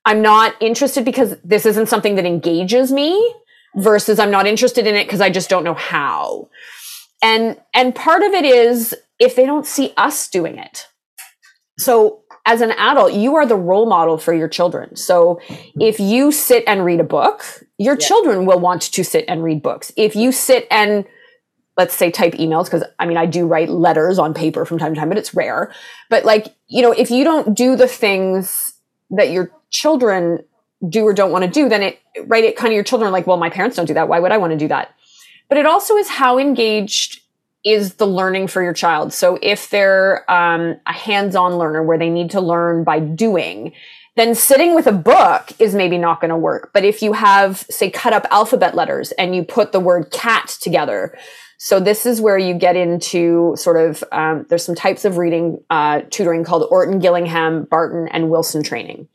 I'm 0.04 0.22
not 0.22 0.54
interested 0.60 1.04
because 1.04 1.34
this 1.44 1.66
isn't 1.66 1.88
something 1.88 2.14
that 2.14 2.24
engages 2.24 2.92
me 2.92 3.34
versus 3.74 4.20
I'm 4.20 4.30
not 4.30 4.46
interested 4.46 4.86
in 4.86 4.94
it 4.94 5.04
because 5.04 5.20
I 5.20 5.28
just 5.28 5.50
don't 5.50 5.64
know 5.64 5.74
how. 5.74 6.48
And 7.20 7.60
and 7.74 7.94
part 7.94 8.22
of 8.22 8.32
it 8.32 8.44
is 8.44 8.94
if 9.18 9.34
they 9.34 9.44
don't 9.44 9.66
see 9.66 9.92
us 9.96 10.28
doing 10.28 10.56
it. 10.58 10.86
So 11.78 12.22
as 12.44 12.60
an 12.60 12.70
adult, 12.72 13.12
you 13.12 13.34
are 13.34 13.44
the 13.44 13.56
role 13.56 13.86
model 13.86 14.18
for 14.18 14.32
your 14.32 14.46
children. 14.46 14.94
So 14.94 15.40
if 15.80 15.98
you 15.98 16.30
sit 16.30 16.62
and 16.68 16.84
read 16.84 17.00
a 17.00 17.04
book, 17.04 17.64
your 17.76 17.96
yeah. 17.98 18.06
children 18.06 18.46
will 18.46 18.60
want 18.60 18.82
to 18.82 19.02
sit 19.02 19.24
and 19.26 19.42
read 19.42 19.62
books. 19.62 19.90
If 19.96 20.14
you 20.14 20.30
sit 20.30 20.68
and 20.70 21.04
let's 21.76 21.94
say 21.94 22.10
type 22.10 22.34
emails 22.34 22.64
because 22.64 22.84
i 22.98 23.06
mean 23.06 23.16
i 23.16 23.26
do 23.26 23.46
write 23.46 23.68
letters 23.68 24.18
on 24.18 24.34
paper 24.34 24.64
from 24.64 24.78
time 24.78 24.94
to 24.94 25.00
time 25.00 25.08
but 25.08 25.18
it's 25.18 25.34
rare 25.34 25.72
but 26.10 26.24
like 26.24 26.54
you 26.68 26.82
know 26.82 26.92
if 26.92 27.10
you 27.10 27.24
don't 27.24 27.56
do 27.56 27.76
the 27.76 27.88
things 27.88 28.74
that 29.10 29.30
your 29.30 29.50
children 29.70 30.42
do 30.88 31.04
or 31.04 31.12
don't 31.12 31.32
want 31.32 31.44
to 31.44 31.50
do 31.50 31.68
then 31.68 31.82
it 31.82 31.98
right 32.26 32.44
it 32.44 32.56
kind 32.56 32.72
of 32.72 32.74
your 32.74 32.84
children 32.84 33.08
are 33.08 33.12
like 33.12 33.26
well 33.26 33.36
my 33.36 33.50
parents 33.50 33.76
don't 33.76 33.86
do 33.86 33.94
that 33.94 34.08
why 34.08 34.18
would 34.18 34.32
i 34.32 34.38
want 34.38 34.52
to 34.52 34.58
do 34.58 34.68
that 34.68 34.94
but 35.48 35.58
it 35.58 35.66
also 35.66 35.96
is 35.96 36.08
how 36.08 36.38
engaged 36.38 37.20
is 37.66 37.94
the 37.94 38.06
learning 38.06 38.46
for 38.46 38.62
your 38.62 38.72
child. 38.72 39.12
So 39.12 39.38
if 39.42 39.70
they're 39.70 40.30
um, 40.30 40.76
a 40.86 40.92
hands-on 40.92 41.58
learner 41.58 41.82
where 41.82 41.98
they 41.98 42.08
need 42.08 42.30
to 42.30 42.40
learn 42.40 42.84
by 42.84 43.00
doing, 43.00 43.72
then 44.14 44.36
sitting 44.36 44.74
with 44.74 44.86
a 44.86 44.92
book 44.92 45.50
is 45.58 45.74
maybe 45.74 45.98
not 45.98 46.20
going 46.20 46.30
to 46.30 46.36
work. 46.36 46.70
But 46.72 46.84
if 46.84 47.02
you 47.02 47.12
have, 47.12 47.66
say, 47.68 47.90
cut 47.90 48.12
up 48.12 48.24
alphabet 48.30 48.76
letters 48.76 49.10
and 49.12 49.34
you 49.34 49.42
put 49.42 49.72
the 49.72 49.80
word 49.80 50.12
cat 50.12 50.56
together, 50.60 51.18
so 51.58 51.80
this 51.80 52.06
is 52.06 52.20
where 52.20 52.38
you 52.38 52.54
get 52.54 52.76
into 52.76 53.54
sort 53.56 53.76
of 53.76 54.04
um, 54.12 54.46
there's 54.48 54.64
some 54.64 54.74
types 54.74 55.04
of 55.04 55.18
reading 55.18 55.58
uh, 55.70 56.02
tutoring 56.10 56.44
called 56.44 56.66
Orton, 56.70 56.98
Gillingham, 56.98 57.64
Barton, 57.64 58.08
and 58.08 58.30
Wilson 58.30 58.62
training, 58.62 59.08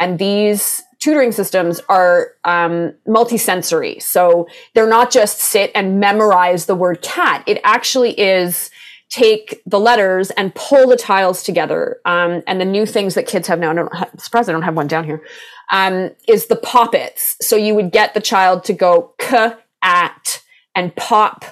and 0.00 0.18
these 0.18 0.82
tutoring 0.98 1.32
systems 1.32 1.80
are 1.88 2.32
um, 2.44 2.94
multisensory. 3.06 4.02
So 4.02 4.48
they're 4.74 4.88
not 4.88 5.10
just 5.10 5.38
sit 5.38 5.70
and 5.74 6.00
memorize 6.00 6.66
the 6.66 6.74
word 6.74 7.02
cat. 7.02 7.42
It 7.46 7.60
actually 7.64 8.18
is 8.18 8.70
take 9.08 9.62
the 9.66 9.78
letters 9.78 10.30
and 10.32 10.54
pull 10.54 10.88
the 10.88 10.96
tiles 10.96 11.42
together. 11.42 12.00
Um, 12.04 12.42
and 12.46 12.60
the 12.60 12.64
new 12.64 12.86
things 12.86 13.14
that 13.14 13.26
kids 13.26 13.46
have 13.48 13.58
now, 13.58 13.70
I'm 13.70 14.18
surprised 14.18 14.48
I 14.48 14.52
don't 14.52 14.62
have 14.62 14.76
one 14.76 14.88
down 14.88 15.04
here, 15.04 15.22
um, 15.70 16.10
is 16.26 16.46
the 16.46 16.56
poppets. 16.56 17.36
So 17.40 17.56
you 17.56 17.74
would 17.74 17.92
get 17.92 18.14
the 18.14 18.20
child 18.20 18.64
to 18.64 18.72
go 18.72 19.14
k, 19.18 19.52
at, 19.82 20.42
and 20.74 20.94
pop 20.96 21.44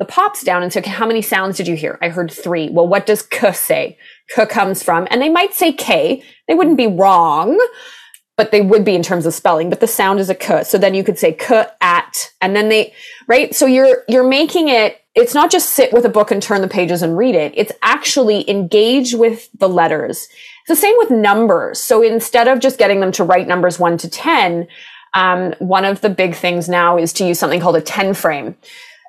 the 0.00 0.04
pops 0.04 0.42
down 0.42 0.64
and 0.64 0.72
say, 0.72 0.80
okay, 0.80 0.90
how 0.90 1.06
many 1.06 1.22
sounds 1.22 1.56
did 1.56 1.68
you 1.68 1.76
hear? 1.76 1.96
I 2.02 2.08
heard 2.08 2.32
three. 2.32 2.68
Well, 2.70 2.88
what 2.88 3.06
does 3.06 3.22
k 3.22 3.52
say? 3.52 3.98
K 4.34 4.46
comes 4.46 4.82
from, 4.82 5.06
and 5.10 5.22
they 5.22 5.28
might 5.28 5.54
say 5.54 5.72
K. 5.72 6.24
They 6.48 6.54
wouldn't 6.54 6.76
be 6.76 6.88
wrong 6.88 7.58
but 8.36 8.52
they 8.52 8.62
would 8.62 8.86
be 8.86 8.94
in 8.94 9.02
terms 9.02 9.26
of 9.26 9.34
spelling, 9.34 9.68
but 9.68 9.80
the 9.80 9.86
sound 9.86 10.18
is 10.18 10.30
a 10.30 10.34
k. 10.34 10.64
So 10.64 10.78
then 10.78 10.94
you 10.94 11.04
could 11.04 11.18
say 11.18 11.34
k 11.34 11.66
at, 11.82 12.30
and 12.40 12.56
then 12.56 12.70
they, 12.70 12.94
right? 13.28 13.54
So 13.54 13.66
you're, 13.66 14.02
you're 14.08 14.26
making 14.26 14.68
it 14.68 15.00
it's 15.14 15.34
not 15.34 15.50
just 15.50 15.70
sit 15.70 15.92
with 15.92 16.04
a 16.04 16.08
book 16.08 16.30
and 16.30 16.42
turn 16.42 16.60
the 16.60 16.68
pages 16.68 17.02
and 17.02 17.16
read 17.16 17.34
it. 17.34 17.52
It's 17.56 17.72
actually 17.82 18.48
engage 18.48 19.14
with 19.14 19.48
the 19.58 19.68
letters. 19.68 20.28
It's 20.60 20.68
the 20.68 20.76
same 20.76 20.94
with 20.98 21.10
numbers. 21.10 21.82
So 21.82 22.02
instead 22.02 22.46
of 22.46 22.60
just 22.60 22.78
getting 22.78 23.00
them 23.00 23.12
to 23.12 23.24
write 23.24 23.48
numbers 23.48 23.78
one 23.78 23.98
to 23.98 24.08
10, 24.08 24.68
um, 25.14 25.54
one 25.58 25.84
of 25.84 26.00
the 26.00 26.10
big 26.10 26.36
things 26.36 26.68
now 26.68 26.96
is 26.96 27.12
to 27.14 27.26
use 27.26 27.38
something 27.40 27.60
called 27.60 27.76
a 27.76 27.80
10 27.80 28.14
frame. 28.14 28.56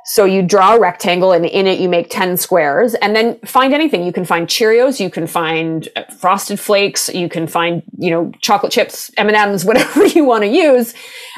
So 0.05 0.25
you 0.25 0.41
draw 0.41 0.75
a 0.75 0.79
rectangle 0.79 1.31
and 1.31 1.45
in 1.45 1.67
it 1.67 1.79
you 1.79 1.87
make 1.87 2.09
10 2.09 2.37
squares 2.37 2.95
and 2.95 3.15
then 3.15 3.39
find 3.39 3.73
anything. 3.73 4.03
You 4.03 4.11
can 4.11 4.25
find 4.25 4.47
Cheerios, 4.47 4.99
you 4.99 5.09
can 5.09 5.27
find 5.27 5.87
uh, 5.95 6.03
frosted 6.05 6.59
flakes, 6.59 7.09
you 7.09 7.29
can 7.29 7.47
find, 7.47 7.83
you 7.97 8.09
know, 8.09 8.31
chocolate 8.41 8.71
chips, 8.71 9.11
M&Ms, 9.17 9.65
whatever 9.71 10.05
you 10.05 10.25
want 10.25 10.43
to 10.43 10.49
use 10.49 10.93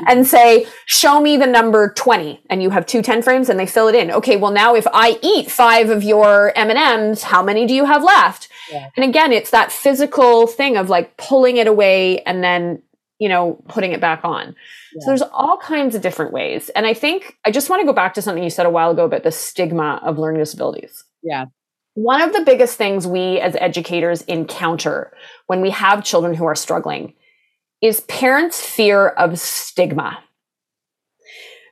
and 0.07 0.25
say, 0.25 0.65
show 0.85 1.19
me 1.19 1.37
the 1.37 1.47
number 1.47 1.89
20 1.89 2.41
and 2.49 2.63
you 2.63 2.69
have 2.69 2.85
two 2.85 3.01
10 3.01 3.21
frames 3.21 3.49
and 3.49 3.59
they 3.59 3.65
fill 3.65 3.87
it 3.87 3.95
in. 3.95 4.11
Okay, 4.11 4.37
well 4.37 4.51
now 4.51 4.75
if 4.75 4.87
I 4.93 5.19
eat 5.21 5.51
five 5.51 5.89
of 5.89 6.03
your 6.03 6.53
M&Ms, 6.55 7.23
how 7.23 7.43
many 7.43 7.65
do 7.65 7.73
you 7.73 7.85
have 7.85 8.03
left? 8.03 8.49
Yeah. 8.71 8.89
And 8.95 9.03
again, 9.03 9.33
it's 9.33 9.51
that 9.51 9.71
physical 9.71 10.47
thing 10.47 10.77
of 10.77 10.89
like 10.89 11.17
pulling 11.17 11.57
it 11.57 11.67
away 11.67 12.21
and 12.21 12.43
then, 12.43 12.81
you 13.19 13.29
know, 13.29 13.63
putting 13.67 13.91
it 13.91 14.01
back 14.01 14.21
on. 14.23 14.55
So 14.99 15.07
there's 15.07 15.21
all 15.21 15.57
kinds 15.57 15.95
of 15.95 16.01
different 16.01 16.33
ways. 16.33 16.69
And 16.69 16.85
I 16.85 16.93
think 16.93 17.37
I 17.45 17.51
just 17.51 17.69
want 17.69 17.81
to 17.81 17.85
go 17.85 17.93
back 17.93 18.13
to 18.15 18.21
something 18.21 18.43
you 18.43 18.49
said 18.49 18.65
a 18.65 18.69
while 18.69 18.91
ago 18.91 19.05
about 19.05 19.23
the 19.23 19.31
stigma 19.31 19.99
of 20.03 20.17
learning 20.17 20.41
disabilities. 20.41 21.03
Yeah. 21.21 21.45
One 21.95 22.21
of 22.21 22.33
the 22.33 22.41
biggest 22.41 22.77
things 22.77 23.05
we 23.05 23.39
as 23.39 23.55
educators 23.57 24.23
encounter 24.23 25.15
when 25.47 25.61
we 25.61 25.69
have 25.69 26.03
children 26.03 26.33
who 26.33 26.45
are 26.45 26.55
struggling 26.55 27.13
is 27.81 28.01
parents' 28.01 28.65
fear 28.65 29.09
of 29.09 29.39
stigma. 29.39 30.23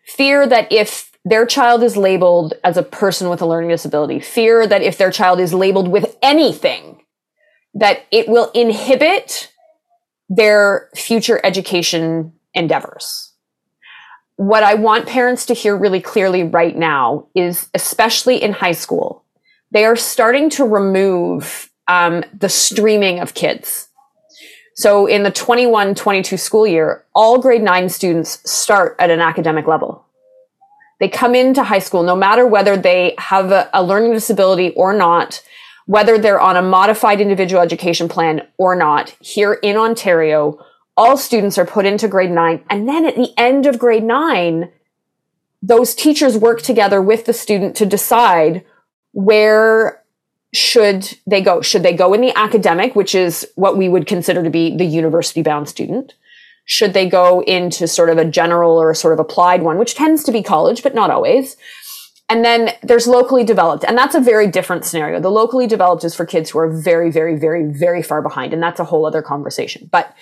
Fear 0.05 0.47
that 0.47 0.71
if 0.71 1.11
their 1.23 1.45
child 1.45 1.83
is 1.83 1.97
labeled 1.97 2.53
as 2.63 2.77
a 2.77 2.83
person 2.83 3.29
with 3.29 3.41
a 3.41 3.45
learning 3.45 3.69
disability, 3.69 4.19
fear 4.19 4.67
that 4.67 4.81
if 4.81 4.97
their 4.97 5.11
child 5.11 5.39
is 5.39 5.53
labeled 5.53 5.87
with 5.87 6.17
anything, 6.21 7.01
that 7.73 8.05
it 8.11 8.27
will 8.27 8.51
inhibit 8.53 9.50
their 10.31 10.89
future 10.95 11.41
education 11.43 12.31
endeavors. 12.53 13.33
What 14.37 14.63
I 14.63 14.75
want 14.75 15.05
parents 15.05 15.45
to 15.47 15.53
hear 15.53 15.75
really 15.75 15.99
clearly 15.99 16.43
right 16.43 16.75
now 16.75 17.27
is, 17.35 17.67
especially 17.73 18.41
in 18.41 18.53
high 18.53 18.71
school, 18.71 19.25
they 19.71 19.83
are 19.83 19.97
starting 19.97 20.49
to 20.51 20.63
remove 20.63 21.69
um, 21.89 22.23
the 22.33 22.47
streaming 22.47 23.19
of 23.19 23.33
kids. 23.33 23.89
So 24.73 25.05
in 25.05 25.23
the 25.23 25.31
21 25.31 25.95
22 25.95 26.37
school 26.37 26.65
year, 26.65 27.03
all 27.13 27.37
grade 27.37 27.61
nine 27.61 27.89
students 27.89 28.39
start 28.49 28.95
at 28.99 29.11
an 29.11 29.19
academic 29.19 29.67
level. 29.67 30.05
They 31.01 31.09
come 31.09 31.35
into 31.35 31.63
high 31.63 31.79
school, 31.79 32.03
no 32.03 32.15
matter 32.15 32.47
whether 32.47 32.77
they 32.77 33.15
have 33.17 33.51
a, 33.51 33.69
a 33.73 33.83
learning 33.83 34.13
disability 34.13 34.69
or 34.71 34.93
not, 34.93 35.41
whether 35.85 36.17
they're 36.17 36.39
on 36.39 36.57
a 36.57 36.61
modified 36.61 37.21
individual 37.21 37.61
education 37.61 38.07
plan 38.07 38.47
or 38.57 38.75
not, 38.75 39.15
here 39.19 39.53
in 39.53 39.77
Ontario, 39.77 40.63
all 40.95 41.17
students 41.17 41.57
are 41.57 41.65
put 41.65 41.85
into 41.85 42.07
grade 42.07 42.31
nine. 42.31 42.63
And 42.69 42.87
then 42.87 43.05
at 43.05 43.15
the 43.15 43.33
end 43.37 43.65
of 43.65 43.79
grade 43.79 44.03
nine, 44.03 44.71
those 45.61 45.95
teachers 45.95 46.37
work 46.37 46.61
together 46.61 47.01
with 47.01 47.25
the 47.25 47.33
student 47.33 47.75
to 47.77 47.85
decide 47.85 48.63
where 49.13 50.03
should 50.53 51.17
they 51.25 51.41
go. 51.41 51.61
Should 51.61 51.83
they 51.83 51.93
go 51.93 52.13
in 52.13 52.21
the 52.21 52.37
academic, 52.37 52.95
which 52.95 53.15
is 53.15 53.47
what 53.55 53.77
we 53.77 53.87
would 53.87 54.07
consider 54.07 54.43
to 54.43 54.49
be 54.49 54.75
the 54.75 54.85
university 54.85 55.41
bound 55.41 55.69
student? 55.69 56.13
Should 56.65 56.93
they 56.93 57.09
go 57.09 57.41
into 57.41 57.87
sort 57.87 58.09
of 58.09 58.17
a 58.17 58.25
general 58.25 58.77
or 58.77 58.91
a 58.91 58.95
sort 58.95 59.13
of 59.13 59.19
applied 59.19 59.61
one, 59.61 59.77
which 59.77 59.95
tends 59.95 60.23
to 60.25 60.31
be 60.31 60.43
college, 60.43 60.83
but 60.83 60.95
not 60.95 61.09
always? 61.09 61.57
And 62.31 62.45
then 62.45 62.69
there's 62.81 63.07
locally 63.07 63.43
developed, 63.43 63.83
and 63.83 63.97
that's 63.97 64.15
a 64.15 64.21
very 64.21 64.47
different 64.47 64.85
scenario. 64.85 65.19
The 65.19 65.29
locally 65.29 65.67
developed 65.67 66.05
is 66.05 66.15
for 66.15 66.25
kids 66.25 66.49
who 66.49 66.59
are 66.59 66.69
very, 66.69 67.11
very, 67.11 67.37
very, 67.37 67.65
very 67.65 68.01
far 68.01 68.21
behind, 68.21 68.53
and 68.53 68.63
that's 68.63 68.79
a 68.79 68.85
whole 68.85 69.05
other 69.05 69.21
conversation. 69.21 69.89
But 69.91 70.15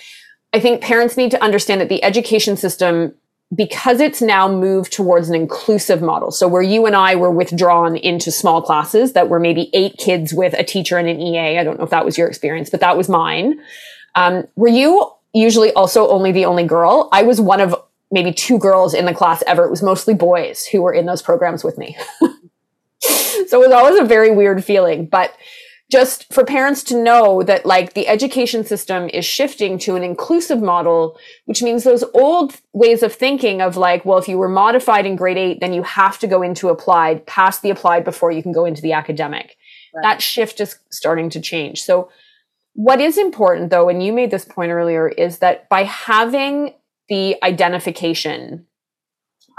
I 0.52 0.60
think 0.60 0.82
parents 0.82 1.18
need 1.18 1.30
to 1.30 1.44
understand 1.44 1.82
that 1.82 1.88
the 1.88 2.04
education 2.04 2.58
system, 2.58 3.14
because 3.54 4.00
it's 4.00 4.24
now 4.24 4.52
moved 4.52 4.92
towards 4.92 5.30
an 5.30 5.36
inclusive 5.36 6.02
model. 6.02 6.32
So 6.32 6.48
where 6.48 6.64
you 6.64 6.88
and 6.88 6.96
I 6.96 7.16
were 7.16 7.30
withdrawn 7.30 7.96
into 7.96 8.32
small 8.32 8.60
classes 8.64 9.14
that 9.14 9.30
were 9.30 9.40
maybe 9.40 9.70
eight 9.74 9.98
kids 9.98 10.34
with 10.34 10.56
a 10.58 10.64
teacher 10.64 10.98
and 10.98 11.08
an 11.08 11.22
EA. 11.22 11.60
I 11.60 11.64
don't 11.64 11.78
know 11.78 11.84
if 11.84 11.92
that 11.92 12.06
was 12.06 12.18
your 12.18 12.28
experience, 12.28 12.72
but 12.72 12.80
that 12.80 12.98
was 12.98 13.08
mine. 13.08 13.60
Um, 14.16 14.48
were 14.56 14.68
you 14.68 15.12
usually 15.36 15.72
also 15.74 16.08
only 16.08 16.32
the 16.32 16.46
only 16.46 16.64
girl? 16.64 17.08
I 17.12 17.22
was 17.22 17.40
one 17.40 17.62
of 17.62 17.76
maybe 18.12 18.34
two 18.34 18.58
girls 18.58 18.94
in 18.94 19.06
the 19.06 19.14
class 19.14 19.44
ever. 19.46 19.66
It 19.66 19.70
was 19.70 19.84
mostly 19.84 20.14
boys 20.14 20.66
who 20.66 20.82
were 20.82 20.94
in 20.94 21.06
those 21.06 21.22
programs 21.22 21.64
with 21.64 21.78
me. 21.78 21.98
so 23.00 23.62
it 23.62 23.68
was 23.68 23.72
always 23.72 24.00
a 24.00 24.06
very 24.06 24.32
weird 24.32 24.64
feeling, 24.64 25.06
but 25.06 25.36
just 25.92 26.32
for 26.32 26.46
parents 26.46 26.84
to 26.84 27.02
know 27.02 27.42
that 27.42 27.66
like 27.66 27.94
the 27.94 28.08
education 28.08 28.64
system 28.64 29.10
is 29.10 29.26
shifting 29.26 29.80
to 29.80 29.96
an 29.96 30.04
inclusive 30.04 30.62
model, 30.62 31.18
which 31.46 31.64
means 31.64 31.84
those 31.84 32.04
old 32.14 32.62
ways 32.74 33.02
of 33.02 33.14
thinking 33.14 33.60
of 33.62 33.76
like, 33.76 34.06
well, 34.06 34.20
if 34.20 34.28
you 34.28 34.38
were 34.38 34.50
modified 34.50 35.08
in 35.08 35.16
grade 35.16 35.38
eight, 35.38 35.60
then 35.60 35.74
you 35.74 35.82
have 35.82 36.20
to 36.20 36.28
go 36.28 36.44
into 36.44 36.70
applied, 36.70 37.26
pass 37.26 37.60
the 37.60 37.72
applied 37.72 38.04
before 38.04 38.32
you 38.32 38.44
can 38.44 38.52
go 38.52 38.66
into 38.66 38.84
the 38.84 38.94
academic. 38.94 39.58
Right. 39.96 40.04
That 40.04 40.22
shift 40.22 40.62
is 40.62 40.78
starting 40.92 41.32
to 41.32 41.42
change. 41.42 41.82
So 41.82 42.12
what 42.74 43.02
is 43.02 43.18
important 43.18 43.72
though, 43.72 43.90
and 43.90 44.04
you 44.04 44.14
made 44.14 44.30
this 44.30 44.46
point 44.46 44.72
earlier, 44.72 45.10
is 45.10 45.40
that 45.40 45.68
by 45.70 45.84
having 45.84 46.76
the 47.10 47.36
identification 47.44 48.66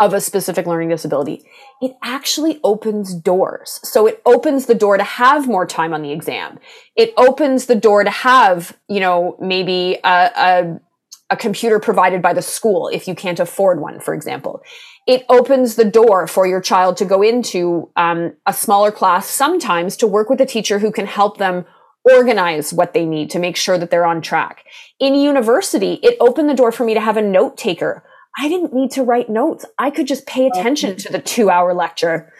of 0.01 0.15
a 0.15 0.21
specific 0.21 0.67
learning 0.67 0.89
disability, 0.89 1.45
it 1.83 1.93
actually 2.03 2.59
opens 2.65 3.15
doors. 3.15 3.81
So 3.83 4.07
it 4.07 4.23
opens 4.25 4.65
the 4.65 4.75
door 4.75 4.97
to 4.97 5.05
have 5.05 5.47
more 5.47 5.67
time 5.67 5.93
on 5.93 6.01
the 6.03 6.11
exam. 6.11 6.59
It 6.97 7.13
opens 7.19 7.67
the 7.67 7.75
door 7.75 8.03
to 8.03 8.11
have, 8.11 8.77
you 8.89 8.99
know, 8.99 9.37
maybe 9.41 9.99
a, 10.03 10.31
a, 10.35 10.81
a 11.29 11.37
computer 11.37 11.79
provided 11.79 12.23
by 12.23 12.33
the 12.33 12.41
school 12.41 12.89
if 12.89 13.07
you 13.07 13.15
can't 13.15 13.39
afford 13.39 13.79
one, 13.79 14.01
for 14.01 14.15
example. 14.15 14.63
It 15.07 15.25
opens 15.29 15.75
the 15.75 15.85
door 15.85 16.27
for 16.27 16.47
your 16.47 16.63
child 16.63 16.97
to 16.99 17.05
go 17.05 17.21
into 17.21 17.91
um, 17.97 18.35
a 18.47 18.55
smaller 18.55 18.91
class 18.91 19.27
sometimes 19.29 19.99
to 19.99 20.07
work 20.07 20.31
with 20.31 20.41
a 20.41 20.47
teacher 20.47 20.79
who 20.79 20.91
can 20.91 21.07
help 21.07 21.37
them 21.37 21.67
organize 22.11 22.73
what 22.73 22.95
they 22.95 23.07
need 23.07 23.31
to 23.31 23.39
make 23.39 23.57
sure 23.57 23.79
that 23.79 23.91
they're 23.91 24.07
on 24.07 24.21
track. 24.21 24.65
In 24.99 25.15
university, 25.15 25.95
it 26.03 26.17
opened 26.21 26.49
the 26.49 26.55
door 26.55 26.73
for 26.73 26.85
me 26.85 26.95
to 26.95 27.01
have 27.01 27.17
a 27.17 27.23
note 27.23 27.57
taker 27.57 28.05
I 28.39 28.49
didn't 28.49 28.73
need 28.73 28.91
to 28.93 29.03
write 29.03 29.29
notes. 29.29 29.65
I 29.79 29.91
could 29.91 30.07
just 30.07 30.27
pay 30.27 30.45
oh. 30.45 30.51
attention 30.59 30.97
to 30.97 31.13
the 31.13 31.21
two 31.21 31.51
hour 31.51 31.75
lecture. 31.75 32.33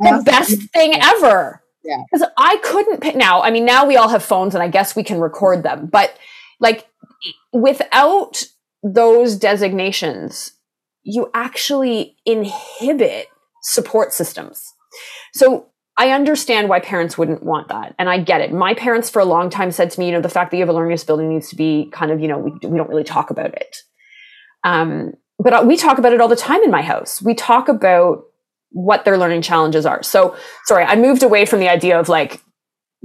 The 0.00 0.22
best 0.24 0.70
thing 0.72 0.94
ever. 1.00 1.62
Yeah. 1.84 2.02
Because 2.10 2.28
I 2.36 2.56
couldn't 2.64 3.00
pay. 3.00 3.12
Now, 3.12 3.42
I 3.42 3.50
mean, 3.50 3.64
now 3.64 3.86
we 3.86 3.96
all 3.96 4.08
have 4.08 4.22
phones 4.22 4.54
and 4.54 4.62
I 4.62 4.68
guess 4.68 4.96
we 4.96 5.04
can 5.04 5.20
record 5.20 5.62
them, 5.62 5.86
but 5.86 6.16
like 6.58 6.86
without 7.52 8.42
those 8.82 9.36
designations, 9.36 10.52
you 11.02 11.30
actually 11.34 12.16
inhibit 12.24 13.28
support 13.62 14.12
systems. 14.12 14.72
So 15.32 15.68
I 15.98 16.10
understand 16.10 16.68
why 16.68 16.80
parents 16.80 17.16
wouldn't 17.16 17.42
want 17.42 17.68
that. 17.68 17.94
And 17.98 18.08
I 18.10 18.20
get 18.20 18.42
it. 18.42 18.52
My 18.52 18.74
parents 18.74 19.08
for 19.08 19.20
a 19.20 19.24
long 19.24 19.48
time 19.48 19.70
said 19.70 19.90
to 19.90 20.00
me, 20.00 20.06
you 20.06 20.12
know, 20.12 20.20
the 20.20 20.28
fact 20.28 20.50
that 20.50 20.58
you 20.58 20.62
have 20.62 20.68
a 20.68 20.72
learning 20.72 20.92
disability 20.92 21.28
needs 21.28 21.48
to 21.48 21.56
be 21.56 21.88
kind 21.92 22.10
of, 22.10 22.20
you 22.20 22.28
know, 22.28 22.38
we, 22.38 22.50
we 22.50 22.76
don't 22.76 22.88
really 22.88 23.04
talk 23.04 23.30
about 23.30 23.54
it. 23.54 23.76
Um, 24.62 25.14
but 25.38 25.66
we 25.66 25.76
talk 25.76 25.98
about 25.98 26.12
it 26.12 26.20
all 26.20 26.28
the 26.28 26.36
time 26.36 26.62
in 26.62 26.70
my 26.70 26.82
house. 26.82 27.22
We 27.22 27.34
talk 27.34 27.68
about 27.68 28.24
what 28.70 29.04
their 29.04 29.16
learning 29.16 29.42
challenges 29.42 29.86
are. 29.86 30.02
So, 30.02 30.36
sorry, 30.66 30.84
I 30.84 30.96
moved 30.96 31.22
away 31.22 31.46
from 31.46 31.60
the 31.60 31.68
idea 31.68 31.98
of 31.98 32.08
like 32.08 32.42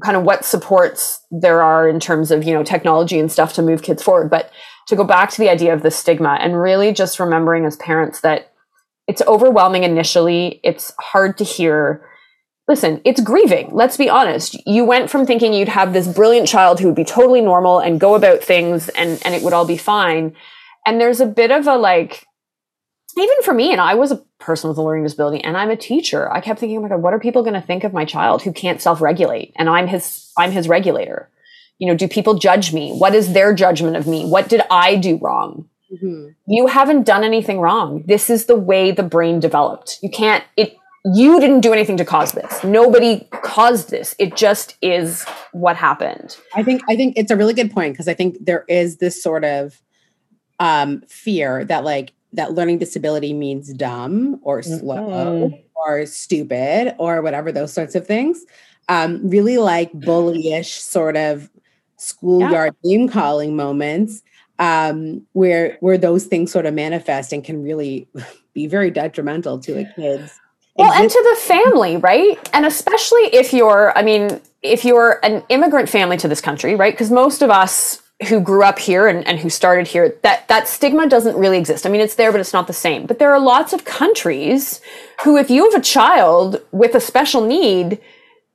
kind 0.03 0.17
of 0.17 0.23
what 0.23 0.43
supports 0.43 1.23
there 1.29 1.61
are 1.61 1.87
in 1.87 1.99
terms 1.99 2.31
of, 2.31 2.43
you 2.43 2.53
know, 2.53 2.63
technology 2.63 3.19
and 3.19 3.31
stuff 3.31 3.53
to 3.53 3.61
move 3.61 3.83
kids 3.83 4.03
forward, 4.03 4.29
but 4.29 4.51
to 4.87 4.95
go 4.95 5.03
back 5.03 5.29
to 5.29 5.37
the 5.37 5.49
idea 5.49 5.73
of 5.73 5.83
the 5.83 5.91
stigma 5.91 6.37
and 6.41 6.59
really 6.59 6.91
just 6.91 7.19
remembering 7.19 7.65
as 7.65 7.77
parents 7.77 8.21
that 8.21 8.51
it's 9.07 9.21
overwhelming 9.23 9.83
initially, 9.83 10.59
it's 10.63 10.91
hard 10.99 11.37
to 11.37 11.43
hear. 11.43 12.05
Listen, 12.71 13.01
it's 13.03 13.19
grieving. 13.19 13.69
Let's 13.73 13.97
be 13.97 14.09
honest. 14.09 14.55
You 14.65 14.85
went 14.85 15.09
from 15.09 15.25
thinking 15.25 15.53
you'd 15.53 15.67
have 15.67 15.91
this 15.91 16.07
brilliant 16.07 16.47
child 16.47 16.79
who 16.79 16.87
would 16.87 16.95
be 16.95 17.03
totally 17.03 17.41
normal 17.41 17.79
and 17.79 17.99
go 17.99 18.15
about 18.15 18.41
things 18.41 18.87
and, 18.89 19.21
and 19.25 19.35
it 19.35 19.43
would 19.43 19.51
all 19.51 19.67
be 19.67 19.75
fine 19.75 20.33
and 20.85 20.99
there's 20.99 21.19
a 21.19 21.25
bit 21.25 21.51
of 21.51 21.67
a 21.67 21.75
like, 21.75 22.25
even 23.17 23.41
for 23.43 23.53
me, 23.53 23.71
and 23.71 23.81
I 23.81 23.95
was 23.95 24.11
a 24.11 24.23
person 24.39 24.69
with 24.69 24.77
a 24.77 24.81
learning 24.81 25.03
disability 25.03 25.43
and 25.43 25.57
I'm 25.57 25.69
a 25.69 25.75
teacher, 25.75 26.31
I 26.31 26.41
kept 26.41 26.59
thinking, 26.59 26.77
oh 26.77 26.81
my 26.81 26.89
God, 26.89 27.01
what 27.01 27.13
are 27.13 27.19
people 27.19 27.43
going 27.43 27.59
to 27.59 27.61
think 27.61 27.83
of 27.83 27.93
my 27.93 28.05
child 28.05 28.41
who 28.41 28.53
can't 28.53 28.81
self 28.81 29.01
regulate? 29.01 29.53
And 29.57 29.69
I'm 29.69 29.87
his, 29.87 30.31
I'm 30.37 30.51
his 30.51 30.67
regulator. 30.67 31.29
You 31.77 31.87
know, 31.87 31.95
do 31.95 32.07
people 32.07 32.35
judge 32.35 32.73
me? 32.73 32.91
What 32.91 33.15
is 33.15 33.33
their 33.33 33.53
judgment 33.53 33.95
of 33.95 34.07
me? 34.07 34.25
What 34.25 34.49
did 34.49 34.61
I 34.69 34.95
do 34.95 35.17
wrong? 35.17 35.67
Mm-hmm. 35.91 36.29
You 36.47 36.67
haven't 36.67 37.03
done 37.03 37.23
anything 37.23 37.59
wrong. 37.59 38.03
This 38.05 38.29
is 38.29 38.45
the 38.45 38.55
way 38.55 38.91
the 38.91 39.03
brain 39.03 39.39
developed. 39.39 39.99
You 40.01 40.09
can't, 40.09 40.43
it, 40.55 40.77
you 41.05 41.39
didn't 41.39 41.61
do 41.61 41.73
anything 41.73 41.97
to 41.97 42.05
cause 42.05 42.33
this. 42.33 42.63
Nobody 42.63 43.27
caused 43.41 43.89
this. 43.89 44.15
It 44.19 44.35
just 44.35 44.77
is 44.81 45.23
what 45.51 45.75
happened. 45.75 46.37
I 46.53 46.63
think, 46.63 46.81
I 46.89 46.95
think 46.95 47.17
it's 47.17 47.31
a 47.31 47.35
really 47.35 47.53
good 47.53 47.71
point 47.71 47.93
because 47.93 48.07
I 48.07 48.13
think 48.13 48.37
there 48.39 48.65
is 48.67 48.97
this 48.97 49.21
sort 49.21 49.43
of, 49.43 49.81
um, 50.59 51.01
fear 51.07 51.65
that 51.65 51.83
like 51.83 52.13
that 52.33 52.53
learning 52.53 52.77
disability 52.77 53.33
means 53.33 53.73
dumb 53.73 54.39
or 54.43 54.61
slow 54.61 55.49
mm-hmm. 55.49 55.55
or 55.75 56.05
stupid 56.05 56.95
or 56.97 57.21
whatever 57.21 57.51
those 57.51 57.73
sorts 57.73 57.95
of 57.95 58.05
things 58.05 58.45
um, 58.89 59.27
really 59.27 59.57
like 59.57 59.91
bullyish 59.93 60.79
sort 60.79 61.17
of 61.17 61.49
schoolyard 61.97 62.75
yeah. 62.83 62.97
name 62.97 63.09
calling 63.09 63.55
moments 63.55 64.21
um, 64.59 65.25
where 65.33 65.77
where 65.79 65.97
those 65.97 66.25
things 66.25 66.51
sort 66.51 66.65
of 66.65 66.73
manifest 66.73 67.33
and 67.33 67.43
can 67.43 67.63
really 67.63 68.07
be 68.53 68.67
very 68.67 68.91
detrimental 68.91 69.59
to 69.59 69.79
a 69.79 69.93
kid's 69.95 70.39
well 70.75 70.91
and 70.91 71.09
to 71.09 71.29
the 71.31 71.41
family 71.41 71.97
right? 71.97 72.37
And 72.53 72.65
especially 72.65 73.23
if 73.33 73.53
you're 73.53 73.97
i 73.97 74.01
mean 74.01 74.41
if 74.61 74.85
you're 74.85 75.23
an 75.23 75.43
immigrant 75.49 75.89
family 75.89 76.17
to 76.17 76.27
this 76.27 76.41
country 76.41 76.75
right? 76.75 76.93
Because 76.93 77.11
most 77.11 77.41
of 77.41 77.49
us 77.49 78.01
who 78.27 78.39
grew 78.39 78.63
up 78.63 78.77
here 78.77 79.07
and, 79.07 79.27
and 79.27 79.39
who 79.39 79.49
started 79.49 79.87
here 79.87 80.15
that 80.21 80.47
that 80.47 80.67
stigma 80.67 81.09
doesn't 81.09 81.35
really 81.35 81.57
exist. 81.57 81.85
I 81.85 81.89
mean 81.89 82.01
it's 82.01 82.15
there 82.15 82.31
but 82.31 82.41
it's 82.41 82.53
not 82.53 82.67
the 82.67 82.73
same. 82.73 83.05
But 83.05 83.19
there 83.19 83.31
are 83.31 83.39
lots 83.39 83.73
of 83.73 83.85
countries 83.85 84.81
who 85.23 85.37
if 85.37 85.49
you 85.49 85.69
have 85.69 85.79
a 85.79 85.83
child 85.83 86.61
with 86.71 86.95
a 86.95 87.01
special 87.01 87.45
need 87.45 87.99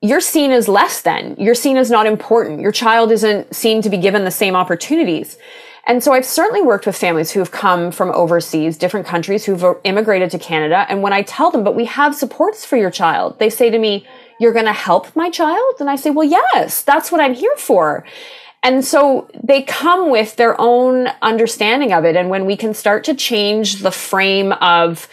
you're 0.03 0.21
seen 0.21 0.51
as 0.53 0.69
less 0.69 1.01
than. 1.01 1.35
You're 1.39 1.55
seen 1.55 1.79
as 1.79 1.91
not 1.91 2.07
important. 2.07 2.61
Your 2.61 2.71
child 2.71 3.11
isn't 3.11 3.55
seen 3.57 3.81
to 3.83 3.91
be 3.91 3.97
given 3.97 4.25
the 4.25 4.31
same 4.31 4.55
opportunities 4.55 5.39
and 5.87 6.03
so 6.03 6.13
I've 6.13 6.27
certainly 6.27 6.63
worked 6.63 6.85
with 6.85 6.97
families 6.97 7.31
who 7.31 7.39
have 7.39 7.53
come 7.53 7.93
from 7.93 8.11
overseas, 8.11 8.77
different 8.77 9.07
countries 9.07 9.45
who've 9.45 9.65
immigrated 9.85 10.33
to 10.33 10.39
Canada. 10.39 10.85
And 10.89 11.01
when 11.01 11.13
I 11.13 11.23
tell 11.23 11.51
them, 11.53 11.63
but 11.63 11.77
we 11.77 11.85
have 11.85 12.15
supports 12.15 12.65
for 12.65 12.77
your 12.77 12.91
child, 12.91 13.39
they 13.39 13.51
say 13.51 13.71
to 13.71 13.79
me, 13.79 14.07
You're 14.41 14.53
going 14.53 14.67
to 14.67 14.73
help 14.73 15.15
my 15.15 15.31
child? 15.31 15.77
And 15.79 15.89
I 15.89 15.95
say, 15.95 16.11
Well, 16.11 16.29
yes, 16.29 16.83
that's 16.83 17.13
what 17.13 17.21
I'm 17.21 17.35
here 17.35 17.57
for. 17.57 18.05
And 18.65 18.85
so 18.85 19.31
they 19.45 19.63
come 19.63 20.11
with 20.11 20.35
their 20.35 20.61
own 20.61 21.07
understanding 21.23 21.93
of 21.93 22.05
it. 22.05 22.17
And 22.17 22.31
when 22.31 22.47
we 22.47 22.57
can 22.57 22.75
start 22.75 23.05
to 23.05 23.15
change 23.15 23.77
the 23.77 23.93
frame 23.93 24.53
of 24.55 25.09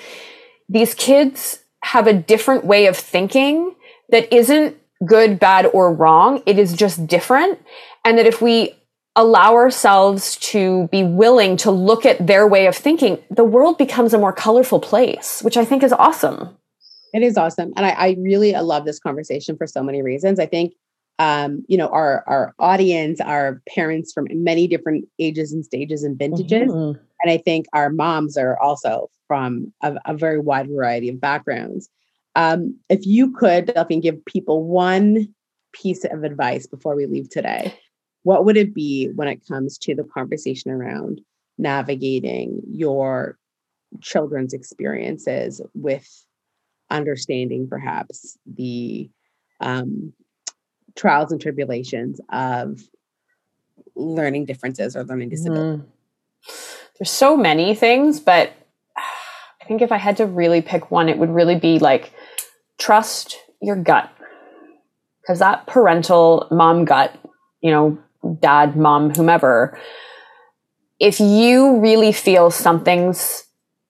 these 0.67 0.95
kids 0.95 1.59
have 1.83 2.07
a 2.07 2.13
different 2.13 2.65
way 2.65 2.87
of 2.87 2.97
thinking 2.97 3.75
that 4.09 4.33
isn't 4.33 4.75
good, 5.05 5.37
bad, 5.37 5.67
or 5.67 5.93
wrong, 5.93 6.41
it 6.47 6.57
is 6.57 6.73
just 6.73 7.05
different. 7.05 7.59
And 8.03 8.17
that 8.17 8.25
if 8.25 8.41
we 8.41 8.73
allow 9.15 9.53
ourselves 9.55 10.37
to 10.37 10.87
be 10.91 11.03
willing 11.03 11.55
to 11.57 11.71
look 11.71 12.05
at 12.05 12.25
their 12.25 12.47
way 12.47 12.65
of 12.65 12.75
thinking, 12.75 13.19
the 13.29 13.43
world 13.43 13.77
becomes 13.77 14.13
a 14.13 14.17
more 14.17 14.33
colorful 14.33 14.79
place, 14.79 15.41
which 15.43 15.57
I 15.57 15.65
think 15.65 15.83
is 15.83 15.93
awesome. 15.93 16.57
It 17.13 17.21
is 17.21 17.37
awesome. 17.37 17.73
And 17.75 17.85
I, 17.85 17.91
I 17.91 18.15
really 18.19 18.53
love 18.53 18.85
this 18.85 18.99
conversation 18.99 19.55
for 19.55 19.67
so 19.67 19.83
many 19.83 20.01
reasons. 20.01 20.39
I 20.39 20.47
think 20.47 20.73
um, 21.19 21.63
you 21.67 21.77
know, 21.77 21.89
our 21.89 22.23
our 22.27 22.55
audience 22.59 23.21
our 23.21 23.61
parents 23.73 24.11
from 24.11 24.27
many 24.31 24.67
different 24.67 25.05
ages 25.19 25.53
and 25.53 25.63
stages 25.63 26.03
and 26.03 26.17
vintages. 26.17 26.71
Mm-hmm. 26.71 26.99
And 27.21 27.31
I 27.31 27.37
think 27.37 27.67
our 27.73 27.89
moms 27.89 28.35
are 28.35 28.59
also 28.59 29.09
from 29.27 29.71
a, 29.81 29.95
a 30.05 30.13
very 30.15 30.39
wide 30.39 30.67
variety 30.67 31.09
of 31.09 31.21
backgrounds. 31.21 31.89
Um, 32.35 32.77
if 32.89 33.05
you 33.05 33.31
could, 33.31 33.67
Delphine, 33.67 34.01
give 34.01 34.25
people 34.25 34.63
one 34.63 35.33
piece 35.71 36.03
of 36.03 36.23
advice 36.23 36.65
before 36.65 36.95
we 36.95 37.05
leave 37.05 37.29
today, 37.29 37.73
what 38.23 38.45
would 38.45 38.57
it 38.57 38.73
be 38.73 39.09
when 39.15 39.27
it 39.27 39.45
comes 39.47 39.77
to 39.79 39.95
the 39.95 40.03
conversation 40.03 40.71
around 40.71 41.21
navigating 41.57 42.61
your 42.67 43.37
children's 44.01 44.53
experiences 44.53 45.61
with 45.73 46.25
understanding 46.89 47.67
perhaps 47.67 48.37
the 48.45 49.09
um, 49.59 50.13
trials 50.95 51.31
and 51.31 51.41
tribulations 51.41 52.19
of 52.31 52.81
learning 53.95 54.45
differences 54.45 54.95
or 54.95 55.03
learning 55.03 55.29
disabilities? 55.29 55.81
Mm. 55.81 55.87
There's 56.99 57.11
so 57.11 57.35
many 57.35 57.75
things, 57.75 58.19
but 58.19 58.53
I 58.97 59.65
think 59.65 59.81
if 59.81 59.91
I 59.91 59.97
had 59.97 60.17
to 60.17 60.25
really 60.25 60.61
pick 60.61 60.91
one, 60.91 61.09
it 61.09 61.17
would 61.17 61.29
really 61.29 61.57
be 61.57 61.79
like 61.79 62.13
trust 62.77 63.37
your 63.61 63.75
gut. 63.75 64.09
Because 65.21 65.39
that 65.39 65.67
parental 65.67 66.47
mom 66.51 66.83
gut, 66.83 67.17
you 67.61 67.71
know, 67.71 67.97
dad, 68.39 68.75
mom, 68.75 69.13
whomever, 69.13 69.77
if 70.99 71.19
you 71.19 71.79
really 71.79 72.11
feel 72.11 72.51
something's 72.51 73.45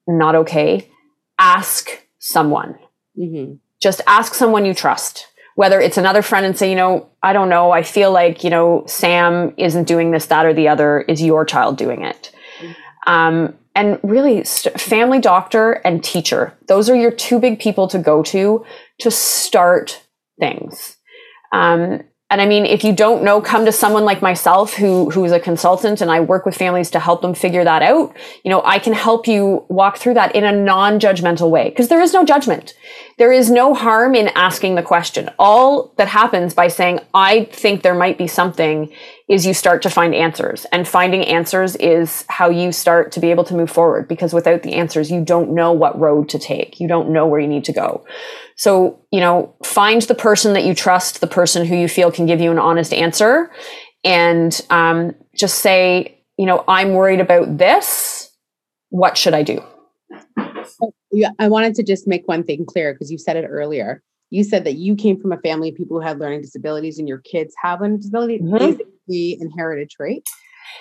not 0.06 0.34
okay, 0.34 0.90
ask 1.38 2.06
someone. 2.18 2.78
Mm-hmm. 3.18 3.54
Just 3.80 4.00
ask 4.06 4.34
someone 4.34 4.64
you 4.64 4.74
trust. 4.74 5.28
Whether 5.56 5.80
it's 5.80 5.98
another 5.98 6.22
friend 6.22 6.44
and 6.44 6.58
say, 6.58 6.68
you 6.68 6.74
know, 6.74 7.08
I 7.22 7.32
don't 7.32 7.48
know, 7.48 7.70
I 7.70 7.84
feel 7.84 8.10
like, 8.10 8.42
you 8.42 8.50
know, 8.50 8.84
Sam 8.86 9.54
isn't 9.56 9.86
doing 9.86 10.10
this, 10.10 10.26
that, 10.26 10.46
or 10.46 10.52
the 10.52 10.66
other. 10.66 11.02
Is 11.02 11.22
your 11.22 11.44
child 11.44 11.76
doing 11.76 12.02
it? 12.02 12.32
Mm-hmm. 12.58 12.72
Um, 13.06 13.54
and 13.76 14.00
really, 14.02 14.42
st- 14.44 14.80
family 14.80 15.20
doctor 15.20 15.72
and 15.84 16.02
teacher. 16.02 16.54
Those 16.66 16.90
are 16.90 16.96
your 16.96 17.10
two 17.10 17.38
big 17.38 17.60
people 17.60 17.86
to 17.88 17.98
go 17.98 18.22
to 18.24 18.64
to 19.00 19.10
start 19.10 20.02
things. 20.40 20.96
Um, 21.52 22.02
and 22.30 22.40
I 22.40 22.46
mean, 22.46 22.64
if 22.64 22.84
you 22.84 22.94
don't 22.94 23.22
know, 23.22 23.40
come 23.40 23.66
to 23.66 23.72
someone 23.72 24.04
like 24.04 24.22
myself 24.22 24.74
who 24.74 25.10
who's 25.10 25.30
a 25.30 25.38
consultant 25.38 26.00
and 26.00 26.10
I 26.10 26.20
work 26.20 26.46
with 26.46 26.56
families 26.56 26.90
to 26.92 26.98
help 26.98 27.20
them 27.20 27.34
figure 27.34 27.64
that 27.64 27.82
out. 27.82 28.16
You 28.44 28.50
know, 28.50 28.62
I 28.64 28.78
can 28.78 28.94
help 28.94 29.28
you 29.28 29.64
walk 29.68 29.98
through 29.98 30.14
that 30.14 30.34
in 30.34 30.42
a 30.42 30.50
non-judgmental 30.50 31.50
way 31.50 31.68
because 31.68 31.88
there 31.88 32.00
is 32.00 32.14
no 32.14 32.24
judgment. 32.24 32.74
There 33.18 33.30
is 33.30 33.50
no 33.50 33.74
harm 33.74 34.14
in 34.14 34.28
asking 34.28 34.74
the 34.74 34.82
question. 34.82 35.30
All 35.38 35.92
that 35.98 36.08
happens 36.08 36.54
by 36.54 36.68
saying, 36.68 37.00
I 37.12 37.44
think 37.52 37.82
there 37.82 37.94
might 37.94 38.16
be 38.16 38.26
something 38.26 38.92
is 39.26 39.46
you 39.46 39.54
start 39.54 39.80
to 39.82 39.88
find 39.88 40.14
answers 40.14 40.66
and 40.70 40.86
finding 40.86 41.24
answers 41.24 41.76
is 41.76 42.26
how 42.28 42.50
you 42.50 42.70
start 42.70 43.10
to 43.12 43.20
be 43.20 43.30
able 43.30 43.44
to 43.44 43.54
move 43.54 43.70
forward 43.70 44.06
because 44.06 44.34
without 44.34 44.62
the 44.62 44.74
answers, 44.74 45.10
you 45.10 45.24
don't 45.24 45.50
know 45.54 45.72
what 45.72 45.98
road 45.98 46.28
to 46.28 46.38
take. 46.38 46.78
You 46.78 46.88
don't 46.88 47.08
know 47.08 47.26
where 47.26 47.40
you 47.40 47.46
need 47.46 47.64
to 47.64 47.72
go. 47.72 48.04
So, 48.56 49.00
you 49.10 49.20
know, 49.20 49.54
find 49.64 50.02
the 50.02 50.14
person 50.14 50.52
that 50.52 50.64
you 50.64 50.74
trust, 50.74 51.20
the 51.20 51.26
person 51.26 51.66
who 51.66 51.74
you 51.74 51.88
feel 51.88 52.12
can 52.12 52.26
give 52.26 52.40
you 52.40 52.50
an 52.50 52.58
honest 52.58 52.92
answer, 52.92 53.50
and 54.04 54.60
um, 54.68 55.14
just 55.34 55.58
say, 55.58 56.20
you 56.36 56.44
know, 56.44 56.62
I'm 56.68 56.92
worried 56.92 57.20
about 57.20 57.56
this. 57.56 58.30
What 58.90 59.16
should 59.16 59.34
I 59.34 59.42
do? 59.42 59.64
Yeah, 61.10 61.30
I 61.38 61.48
wanted 61.48 61.74
to 61.76 61.82
just 61.82 62.06
make 62.06 62.28
one 62.28 62.44
thing 62.44 62.66
clear 62.66 62.92
because 62.92 63.10
you 63.10 63.18
said 63.18 63.36
it 63.36 63.46
earlier. 63.46 64.02
You 64.30 64.44
said 64.44 64.64
that 64.64 64.74
you 64.74 64.96
came 64.96 65.20
from 65.20 65.32
a 65.32 65.38
family 65.38 65.70
of 65.70 65.76
people 65.76 65.98
who 65.98 66.06
had 66.06 66.18
learning 66.18 66.42
disabilities, 66.42 66.98
and 66.98 67.08
your 67.08 67.18
kids 67.18 67.54
have 67.62 67.80
learning 67.80 67.98
disability. 67.98 68.40
Mm-hmm. 68.40 68.80
The 69.06 69.38
inherited 69.40 69.90
trait? 69.90 70.26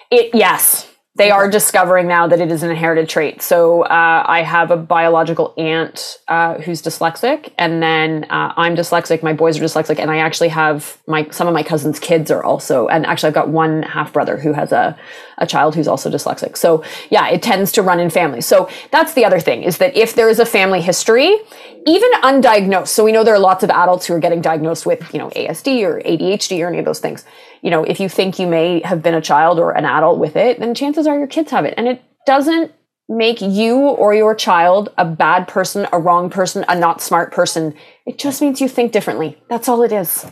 It 0.10 0.34
yes, 0.34 0.94
they 1.16 1.30
are 1.30 1.48
discovering 1.48 2.08
now 2.08 2.26
that 2.28 2.40
it 2.40 2.52
is 2.52 2.64
an 2.64 2.72
inherited 2.72 3.08
trait. 3.08 3.44
So 3.44 3.84
uh, 3.84 4.24
I 4.26 4.42
have 4.42 4.72
a 4.72 4.78
biological 4.78 5.54
aunt 5.58 6.18
uh, 6.28 6.56
who's 6.56 6.82
dyslexic, 6.82 7.52
and 7.60 7.84
then 7.84 8.24
uh, 8.32 8.54
I'm 8.58 8.76
dyslexic. 8.76 9.22
My 9.22 9.34
boys 9.34 9.60
are 9.60 9.64
dyslexic, 9.64 10.00
and 10.00 10.10
I 10.10 10.18
actually 10.18 10.50
have 10.50 10.98
my 11.08 11.28
some 11.30 11.48
of 11.48 11.54
my 11.54 11.62
cousins' 11.62 12.00
kids 12.00 12.32
are 12.32 12.44
also. 12.44 12.88
And 12.88 13.06
actually, 13.06 13.28
I've 13.28 13.36
got 13.36 13.50
one 13.50 13.84
half 13.84 14.12
brother 14.12 14.38
who 14.38 14.54
has 14.54 14.72
a 14.72 14.98
a 15.38 15.48
child 15.48 15.76
who's 15.76 15.88
also 15.88 16.10
dyslexic. 16.10 16.58
So 16.58 16.84
yeah, 17.10 17.28
it 17.30 17.42
tends 17.42 17.72
to 17.74 17.82
run 17.82 18.00
in 18.00 18.10
families. 18.10 18.46
So 18.46 18.70
that's 18.92 19.14
the 19.14 19.26
other 19.26 19.40
thing 19.40 19.64
is 19.64 19.78
that 19.80 19.96
if 19.96 20.14
there 20.16 20.30
is 20.30 20.40
a 20.40 20.46
family 20.46 20.82
history, 20.82 21.38
even 21.86 22.12
undiagnosed. 22.22 22.88
So 22.88 23.04
we 23.04 23.12
know 23.12 23.24
there 23.24 23.34
are 23.34 23.40
lots 23.40 23.64
of 23.64 23.70
adults 23.70 24.06
who 24.06 24.14
are 24.14 24.20
getting 24.20 24.42
diagnosed 24.42 24.86
with 24.86 25.14
you 25.14 25.20
know 25.20 25.30
ASD 25.30 25.84
or 25.84 26.02
ADHD 26.02 26.64
or 26.64 26.68
any 26.68 26.80
of 26.80 26.86
those 26.86 27.00
things 27.00 27.26
you 27.64 27.72
know, 27.72 27.84
if 27.84 28.00
you 28.00 28.10
think 28.10 28.38
you 28.38 28.46
may 28.46 28.82
have 28.82 29.02
been 29.02 29.14
a 29.16 29.22
child 29.22 29.58
or 29.58 29.72
an 29.72 29.86
adult 29.86 30.20
with 30.20 30.36
it, 30.36 30.60
then 30.60 30.76
chances 30.76 31.08
are 31.08 31.18
your 31.18 31.28
kids 31.28 31.50
have 31.52 31.64
it. 31.64 31.74
And 31.78 31.88
it 31.88 32.04
doesn't 32.26 32.74
make 33.08 33.42
you 33.42 33.78
or 33.78 34.14
your 34.14 34.36
child 34.36 34.90
a 34.98 35.06
bad 35.06 35.48
person, 35.48 35.88
a 35.94 36.00
wrong 36.00 36.30
person, 36.30 36.66
a 36.68 36.78
not 36.78 37.02
smart 37.02 37.32
person. 37.32 37.74
It 38.06 38.18
just 38.18 38.42
means 38.42 38.60
you 38.60 38.68
think 38.68 38.92
differently. 38.92 39.42
That's 39.50 39.70
all 39.70 39.82
it 39.82 39.94
is. 39.94 40.26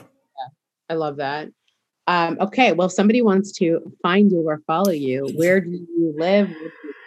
I 0.90 0.96
love 0.96 1.18
that. 1.18 1.48
Um, 2.12 2.38
okay, 2.42 2.74
well, 2.74 2.88
if 2.88 2.92
somebody 2.92 3.22
wants 3.22 3.54
to 3.54 3.80
find 4.02 4.30
you 4.34 4.42
or 4.46 4.62
follow 4.68 4.92
you, 4.92 5.32
where 5.38 5.62
do 5.62 5.70
you 5.70 6.14
live? 6.18 6.50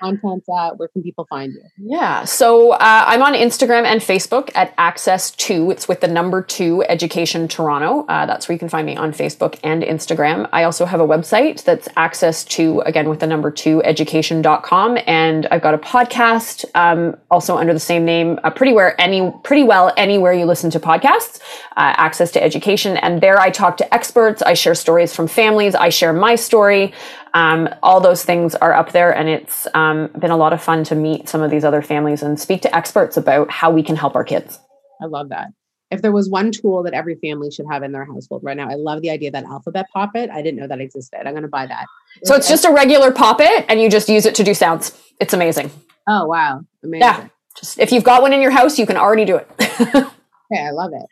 Content's 0.01 0.49
at? 0.49 0.79
Where 0.79 0.89
can 0.89 1.03
people 1.03 1.27
find 1.29 1.53
you? 1.53 1.63
Yeah, 1.79 2.25
so 2.25 2.73
uh, 2.73 3.05
I'm 3.07 3.23
on 3.23 3.35
Instagram 3.35 3.85
and 3.85 4.01
Facebook 4.01 4.51
at 4.55 4.75
Access 4.79 5.31
to. 5.33 5.71
It's 5.71 5.89
with 5.89 6.01
the 6.01 6.09
number 6.09 6.43
two 6.43 6.83
Education 6.85 7.49
Toronto. 7.49 8.07
Uh, 8.07 8.27
that's 8.27 8.49
where 8.49 8.55
you 8.55 8.59
can 8.59 8.69
find 8.69 8.87
me 8.87 8.97
on 8.97 9.13
Facebook 9.13 9.59
and 9.63 9.83
Instagram. 9.83 10.49
I 10.53 10.65
also 10.65 10.85
have 10.85 11.01
a 11.01 11.07
website 11.07 11.65
that's 11.65 11.89
Access 11.97 12.45
to 12.45 12.81
again 12.81 13.09
with 13.09 13.21
the 13.21 13.27
number 13.27 13.51
two 13.51 13.83
Education.com, 13.85 14.99
and 15.07 15.47
I've 15.51 15.63
got 15.63 15.75
a 15.75 15.79
podcast 15.79 16.65
um, 16.75 17.17
also 17.31 17.57
under 17.57 17.73
the 17.73 17.81
same 17.81 18.05
name. 18.05 18.39
Uh, 18.45 18.51
pretty 18.51 18.73
where 18.73 19.01
any 19.01 19.33
pretty 19.43 19.63
well 19.63 19.93
anywhere 19.97 20.33
you 20.33 20.45
listen 20.45 20.71
to 20.71 20.81
podcasts. 20.81 21.41
Uh, 21.77 21.95
access 21.97 22.31
to 22.33 22.43
Education, 22.43 22.97
and 22.97 23.21
there 23.21 23.39
I 23.39 23.51
talk 23.51 23.77
to 23.79 23.95
experts. 23.95 24.43
I 24.43 24.55
share 24.55 24.75
stories 24.75 25.15
from 25.15 25.29
families. 25.29 25.75
I 25.75 25.89
share 25.89 26.13
my 26.13 26.35
story. 26.35 26.93
Um, 27.35 27.69
all 27.83 28.01
those 28.01 28.25
things 28.25 28.55
are 28.55 28.73
up 28.73 28.93
there, 28.93 29.15
and 29.15 29.29
it's 29.29 29.67
um, 29.75 30.09
been 30.19 30.31
a 30.31 30.37
lot 30.37 30.53
of 30.53 30.63
fun 30.63 30.85
to 30.85 30.95
meet 30.95 31.29
some 31.29 31.43
of 31.43 31.51
these 31.51 31.65
other 31.65 31.83
families 31.83 32.23
and 32.23 32.39
speak 32.39 32.63
to 32.63 32.75
experts 32.75 33.17
about 33.17 33.51
how 33.51 33.71
we 33.71 33.83
can 33.83 33.97
help 33.97 34.15
our 34.15 34.23
kids. 34.23 34.61
I 35.03 35.07
love 35.07 35.31
that. 35.31 35.49
If 35.91 36.01
there 36.01 36.13
was 36.13 36.31
one 36.31 36.53
tool 36.53 36.85
that 36.85 36.95
every 36.95 37.17
family 37.17 37.51
should 37.51 37.67
have 37.71 37.83
in 37.83 37.91
their 37.93 38.05
household 38.05 38.43
right 38.45 38.57
now, 38.57 38.71
I 38.71 38.75
love 38.75 39.03
the 39.03 39.11
idea 39.11 39.33
that 39.33 39.45
alphabet 39.45 39.87
poppet. 39.93 40.31
I 40.31 40.43
didn't 40.43 40.61
know 40.61 40.69
that 40.69 40.81
existed. 40.81 41.27
I'm 41.27 41.33
going 41.33 41.43
to 41.43 41.49
buy 41.49 41.67
that. 41.67 41.87
So 42.23 42.37
it's 42.37 42.49
just 42.49 42.65
a 42.65 42.73
regular 42.73 43.11
poppet, 43.11 43.67
and 43.69 43.81
you 43.81 43.91
just 43.91 44.09
use 44.09 44.27
it 44.27 44.37
to 44.37 44.45
do 44.45 44.55
sounds. 44.55 44.97
It's 45.21 45.35
amazing. 45.35 45.73
Oh 46.09 46.27
wow, 46.27 46.63
amazing! 46.85 47.01
Yeah, 47.01 47.29
just 47.59 47.81
if 47.81 47.91
you've 47.91 48.05
got 48.05 48.23
one 48.23 48.33
in 48.33 48.41
your 48.41 48.53
house, 48.53 48.79
you 48.79 48.87
can 48.87 48.97
already 48.97 49.25
do 49.25 49.37
it. 49.37 49.51
okay, 49.61 50.65
I 50.65 50.71
love 50.71 50.93
it. 50.93 51.07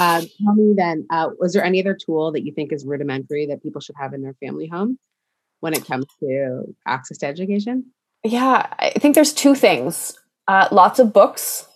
Um, 0.00 0.26
tell 0.44 0.54
me 0.54 0.74
then, 0.76 1.06
uh, 1.10 1.30
was 1.38 1.52
there 1.52 1.64
any 1.64 1.80
other 1.80 1.94
tool 1.94 2.32
that 2.32 2.44
you 2.44 2.52
think 2.52 2.72
is 2.72 2.84
rudimentary 2.84 3.46
that 3.46 3.62
people 3.62 3.80
should 3.80 3.96
have 4.00 4.12
in 4.12 4.22
their 4.22 4.34
family 4.40 4.66
home 4.66 4.98
when 5.60 5.74
it 5.74 5.84
comes 5.84 6.06
to 6.20 6.74
access 6.86 7.18
to 7.18 7.26
education? 7.26 7.92
Yeah, 8.24 8.66
I 8.78 8.90
think 8.90 9.14
there's 9.14 9.32
two 9.32 9.54
things. 9.54 10.18
Uh, 10.46 10.68
lots 10.72 10.98
of 10.98 11.12
books, 11.12 11.66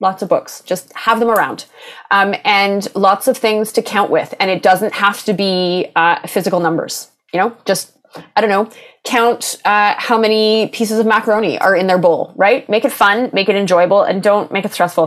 lots 0.00 0.22
of 0.22 0.28
books. 0.28 0.62
Just 0.62 0.92
have 0.94 1.20
them 1.20 1.28
around, 1.28 1.66
um, 2.10 2.34
and 2.44 2.86
lots 2.94 3.28
of 3.28 3.36
things 3.36 3.72
to 3.72 3.82
count 3.82 4.10
with. 4.10 4.34
And 4.38 4.50
it 4.50 4.62
doesn't 4.62 4.94
have 4.94 5.24
to 5.24 5.32
be 5.32 5.90
uh, 5.96 6.26
physical 6.26 6.60
numbers. 6.60 7.10
You 7.32 7.40
know, 7.40 7.56
just 7.64 7.96
I 8.36 8.40
don't 8.40 8.50
know, 8.50 8.70
count 9.04 9.56
uh, 9.64 9.94
how 9.96 10.18
many 10.18 10.68
pieces 10.68 10.98
of 10.98 11.06
macaroni 11.06 11.58
are 11.58 11.74
in 11.74 11.86
their 11.86 11.98
bowl. 11.98 12.32
Right? 12.36 12.68
Make 12.68 12.84
it 12.84 12.92
fun, 12.92 13.30
make 13.32 13.48
it 13.48 13.56
enjoyable, 13.56 14.02
and 14.02 14.22
don't 14.22 14.52
make 14.52 14.64
it 14.64 14.72
stressful. 14.72 15.06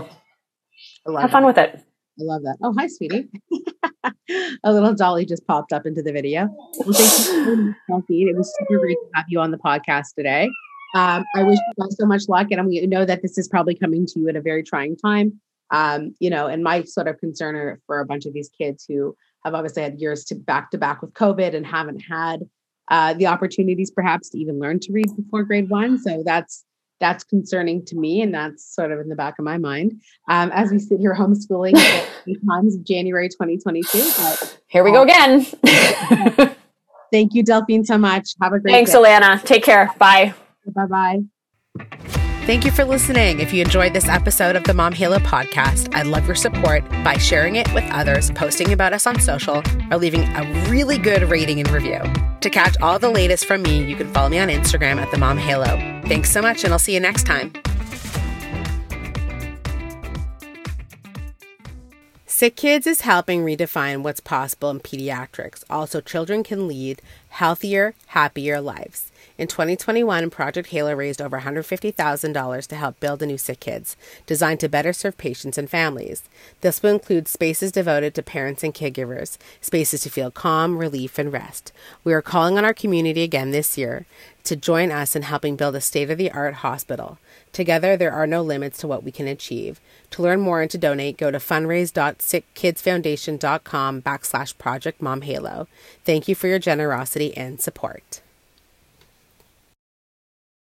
Have 1.05 1.15
that. 1.15 1.31
fun 1.31 1.45
with 1.45 1.57
it. 1.57 1.75
I 1.75 2.23
love 2.23 2.43
that. 2.43 2.57
Oh, 2.61 2.73
hi, 2.77 2.87
sweetie. 2.87 3.29
a 4.63 4.73
little 4.73 4.93
dolly 4.93 5.25
just 5.25 5.45
popped 5.47 5.73
up 5.73 5.85
into 5.85 6.01
the 6.01 6.11
video. 6.11 6.49
Well, 6.79 6.93
thank 6.93 7.47
you, 7.47 7.75
Delphine. 7.89 8.29
It 8.29 8.37
was 8.37 8.53
super 8.59 8.79
great 8.79 8.97
to 8.97 9.09
have 9.15 9.25
you 9.29 9.39
on 9.39 9.51
the 9.51 9.57
podcast 9.57 10.15
today. 10.17 10.49
Um, 10.95 11.23
I 11.35 11.43
wish 11.43 11.57
you 11.57 11.83
guys 11.83 11.95
so 11.99 12.05
much 12.05 12.23
luck, 12.27 12.47
and 12.51 12.65
we 12.67 12.85
know 12.85 13.05
that 13.05 13.21
this 13.21 13.37
is 13.37 13.47
probably 13.47 13.75
coming 13.75 14.05
to 14.05 14.19
you 14.19 14.29
at 14.29 14.35
a 14.35 14.41
very 14.41 14.63
trying 14.63 14.95
time. 14.95 15.39
Um, 15.71 16.13
you 16.19 16.29
know, 16.29 16.47
and 16.47 16.63
my 16.63 16.83
sort 16.83 17.07
of 17.07 17.17
concern 17.17 17.79
for 17.87 17.99
a 17.99 18.05
bunch 18.05 18.25
of 18.25 18.33
these 18.33 18.49
kids 18.49 18.85
who 18.87 19.15
have 19.43 19.55
obviously 19.55 19.81
had 19.81 19.99
years 19.99 20.23
to 20.25 20.35
back 20.35 20.69
to 20.71 20.77
back 20.77 21.01
with 21.01 21.13
COVID 21.13 21.55
and 21.55 21.65
haven't 21.65 21.99
had 21.99 22.41
uh, 22.89 23.13
the 23.13 23.27
opportunities 23.27 23.89
perhaps 23.89 24.29
to 24.29 24.37
even 24.37 24.59
learn 24.59 24.79
to 24.81 24.91
read 24.91 25.07
before 25.15 25.43
grade 25.43 25.69
one. 25.69 25.97
So 25.97 26.21
that's 26.25 26.63
that's 27.03 27.25
concerning 27.25 27.83
to 27.85 27.97
me, 27.97 28.21
and 28.21 28.33
that's 28.33 28.73
sort 28.73 28.93
of 28.93 28.99
in 29.01 29.09
the 29.09 29.15
back 29.15 29.37
of 29.37 29.43
my 29.43 29.57
mind 29.57 30.01
um, 30.29 30.49
as 30.53 30.71
we 30.71 30.79
sit 30.79 31.01
here 31.01 31.13
homeschooling 31.13 31.73
times 32.49 32.75
of 32.75 32.83
January 32.85 33.27
2022. 33.27 34.09
But, 34.17 34.57
here 34.67 34.85
we 34.85 34.91
go 34.91 35.03
again. 35.03 35.41
thank 37.11 37.33
you, 37.33 37.43
Delphine, 37.43 37.83
so 37.83 37.97
much. 37.97 38.35
Have 38.41 38.53
a 38.53 38.59
great 38.59 38.71
Thanks, 38.71 38.91
day. 38.91 38.97
Alana. 38.99 39.43
Take 39.43 39.65
care. 39.65 39.91
Bye. 39.99 40.33
Bye 40.65 40.85
bye. 40.85 41.19
Thank 42.45 42.63
you 42.63 42.71
for 42.71 42.85
listening. 42.85 43.41
If 43.41 43.51
you 43.51 43.61
enjoyed 43.61 43.93
this 43.93 44.07
episode 44.07 44.55
of 44.55 44.63
the 44.63 44.73
Mom 44.73 44.93
Halo 44.93 45.19
podcast, 45.19 45.93
I'd 45.93 46.07
love 46.07 46.25
your 46.25 46.35
support 46.35 46.89
by 47.03 47.17
sharing 47.17 47.57
it 47.57 47.71
with 47.73 47.83
others, 47.91 48.31
posting 48.31 48.71
about 48.71 48.93
us 48.93 49.05
on 49.05 49.19
social, 49.19 49.61
or 49.91 49.97
leaving 49.97 50.23
a 50.23 50.69
really 50.69 50.97
good 50.97 51.23
rating 51.29 51.59
and 51.59 51.69
review. 51.69 52.01
To 52.43 52.49
catch 52.49 52.75
all 52.81 52.99
the 52.99 53.09
latest 53.09 53.45
from 53.45 53.61
me, 53.61 53.85
you 53.85 53.95
can 53.95 54.11
follow 54.13 54.27
me 54.27 54.37
on 54.37 54.49
Instagram 54.49 54.97
at 54.97 55.09
the 55.11 55.17
Mom 55.17 55.37
Halo. 55.37 55.77
Thanks 56.09 56.29
so 56.29 56.41
much, 56.41 56.65
and 56.65 56.73
I'll 56.73 56.77
see 56.79 56.93
you 56.93 56.99
next 56.99 57.23
time. 57.25 57.53
Sick 62.25 62.57
Kids 62.57 62.85
is 62.85 62.99
helping 62.99 63.45
redefine 63.45 64.03
what's 64.03 64.19
possible 64.19 64.69
in 64.71 64.81
pediatrics. 64.81 65.63
Also, 65.69 66.01
children 66.01 66.43
can 66.43 66.67
lead 66.67 67.01
healthier, 67.29 67.95
happier 68.07 68.59
lives. 68.59 69.09
In 69.35 69.47
2021, 69.47 70.29
Project 70.29 70.69
Halo 70.69 70.93
raised 70.93 71.19
over 71.19 71.39
$150,000 71.39 72.67
to 72.67 72.75
help 72.75 72.99
build 72.99 73.23
a 73.23 73.25
new 73.25 73.39
Sick 73.39 73.59
Kids, 73.59 73.97
designed 74.27 74.59
to 74.59 74.69
better 74.69 74.93
serve 74.93 75.17
patients 75.17 75.57
and 75.57 75.67
families. 75.67 76.21
This 76.61 76.83
will 76.83 76.91
include 76.91 77.27
spaces 77.27 77.71
devoted 77.71 78.13
to 78.13 78.21
parents 78.21 78.63
and 78.63 78.75
caregivers, 78.75 79.39
spaces 79.59 80.01
to 80.01 80.11
feel 80.11 80.29
calm, 80.29 80.77
relief, 80.77 81.17
and 81.17 81.33
rest. 81.33 81.71
We 82.03 82.13
are 82.13 82.21
calling 82.21 82.59
on 82.59 82.65
our 82.65 82.75
community 82.75 83.23
again 83.23 83.49
this 83.49 83.75
year 83.75 84.05
to 84.43 84.55
join 84.55 84.91
us 84.91 85.15
in 85.15 85.23
helping 85.23 85.55
build 85.55 85.75
a 85.75 85.81
state 85.81 86.11
of 86.11 86.19
the 86.19 86.31
art 86.31 86.53
hospital. 86.55 87.17
Together, 87.51 87.97
there 87.97 88.13
are 88.13 88.27
no 88.27 88.43
limits 88.43 88.77
to 88.79 88.87
what 88.87 89.03
we 89.03 89.11
can 89.11 89.27
achieve. 89.27 89.81
To 90.11 90.21
learn 90.21 90.41
more 90.41 90.61
and 90.61 90.69
to 90.69 90.77
donate, 90.77 91.17
go 91.17 91.31
to 91.31 91.39
fundraise.sickkidsfoundation.com 91.39 94.01
backslash 94.03 94.55
Project 94.59 95.01
Mom 95.01 95.21
Halo. 95.21 95.67
Thank 96.05 96.27
you 96.27 96.35
for 96.35 96.47
your 96.47 96.59
generosity 96.59 97.35
and 97.35 97.59
support. 97.59 98.21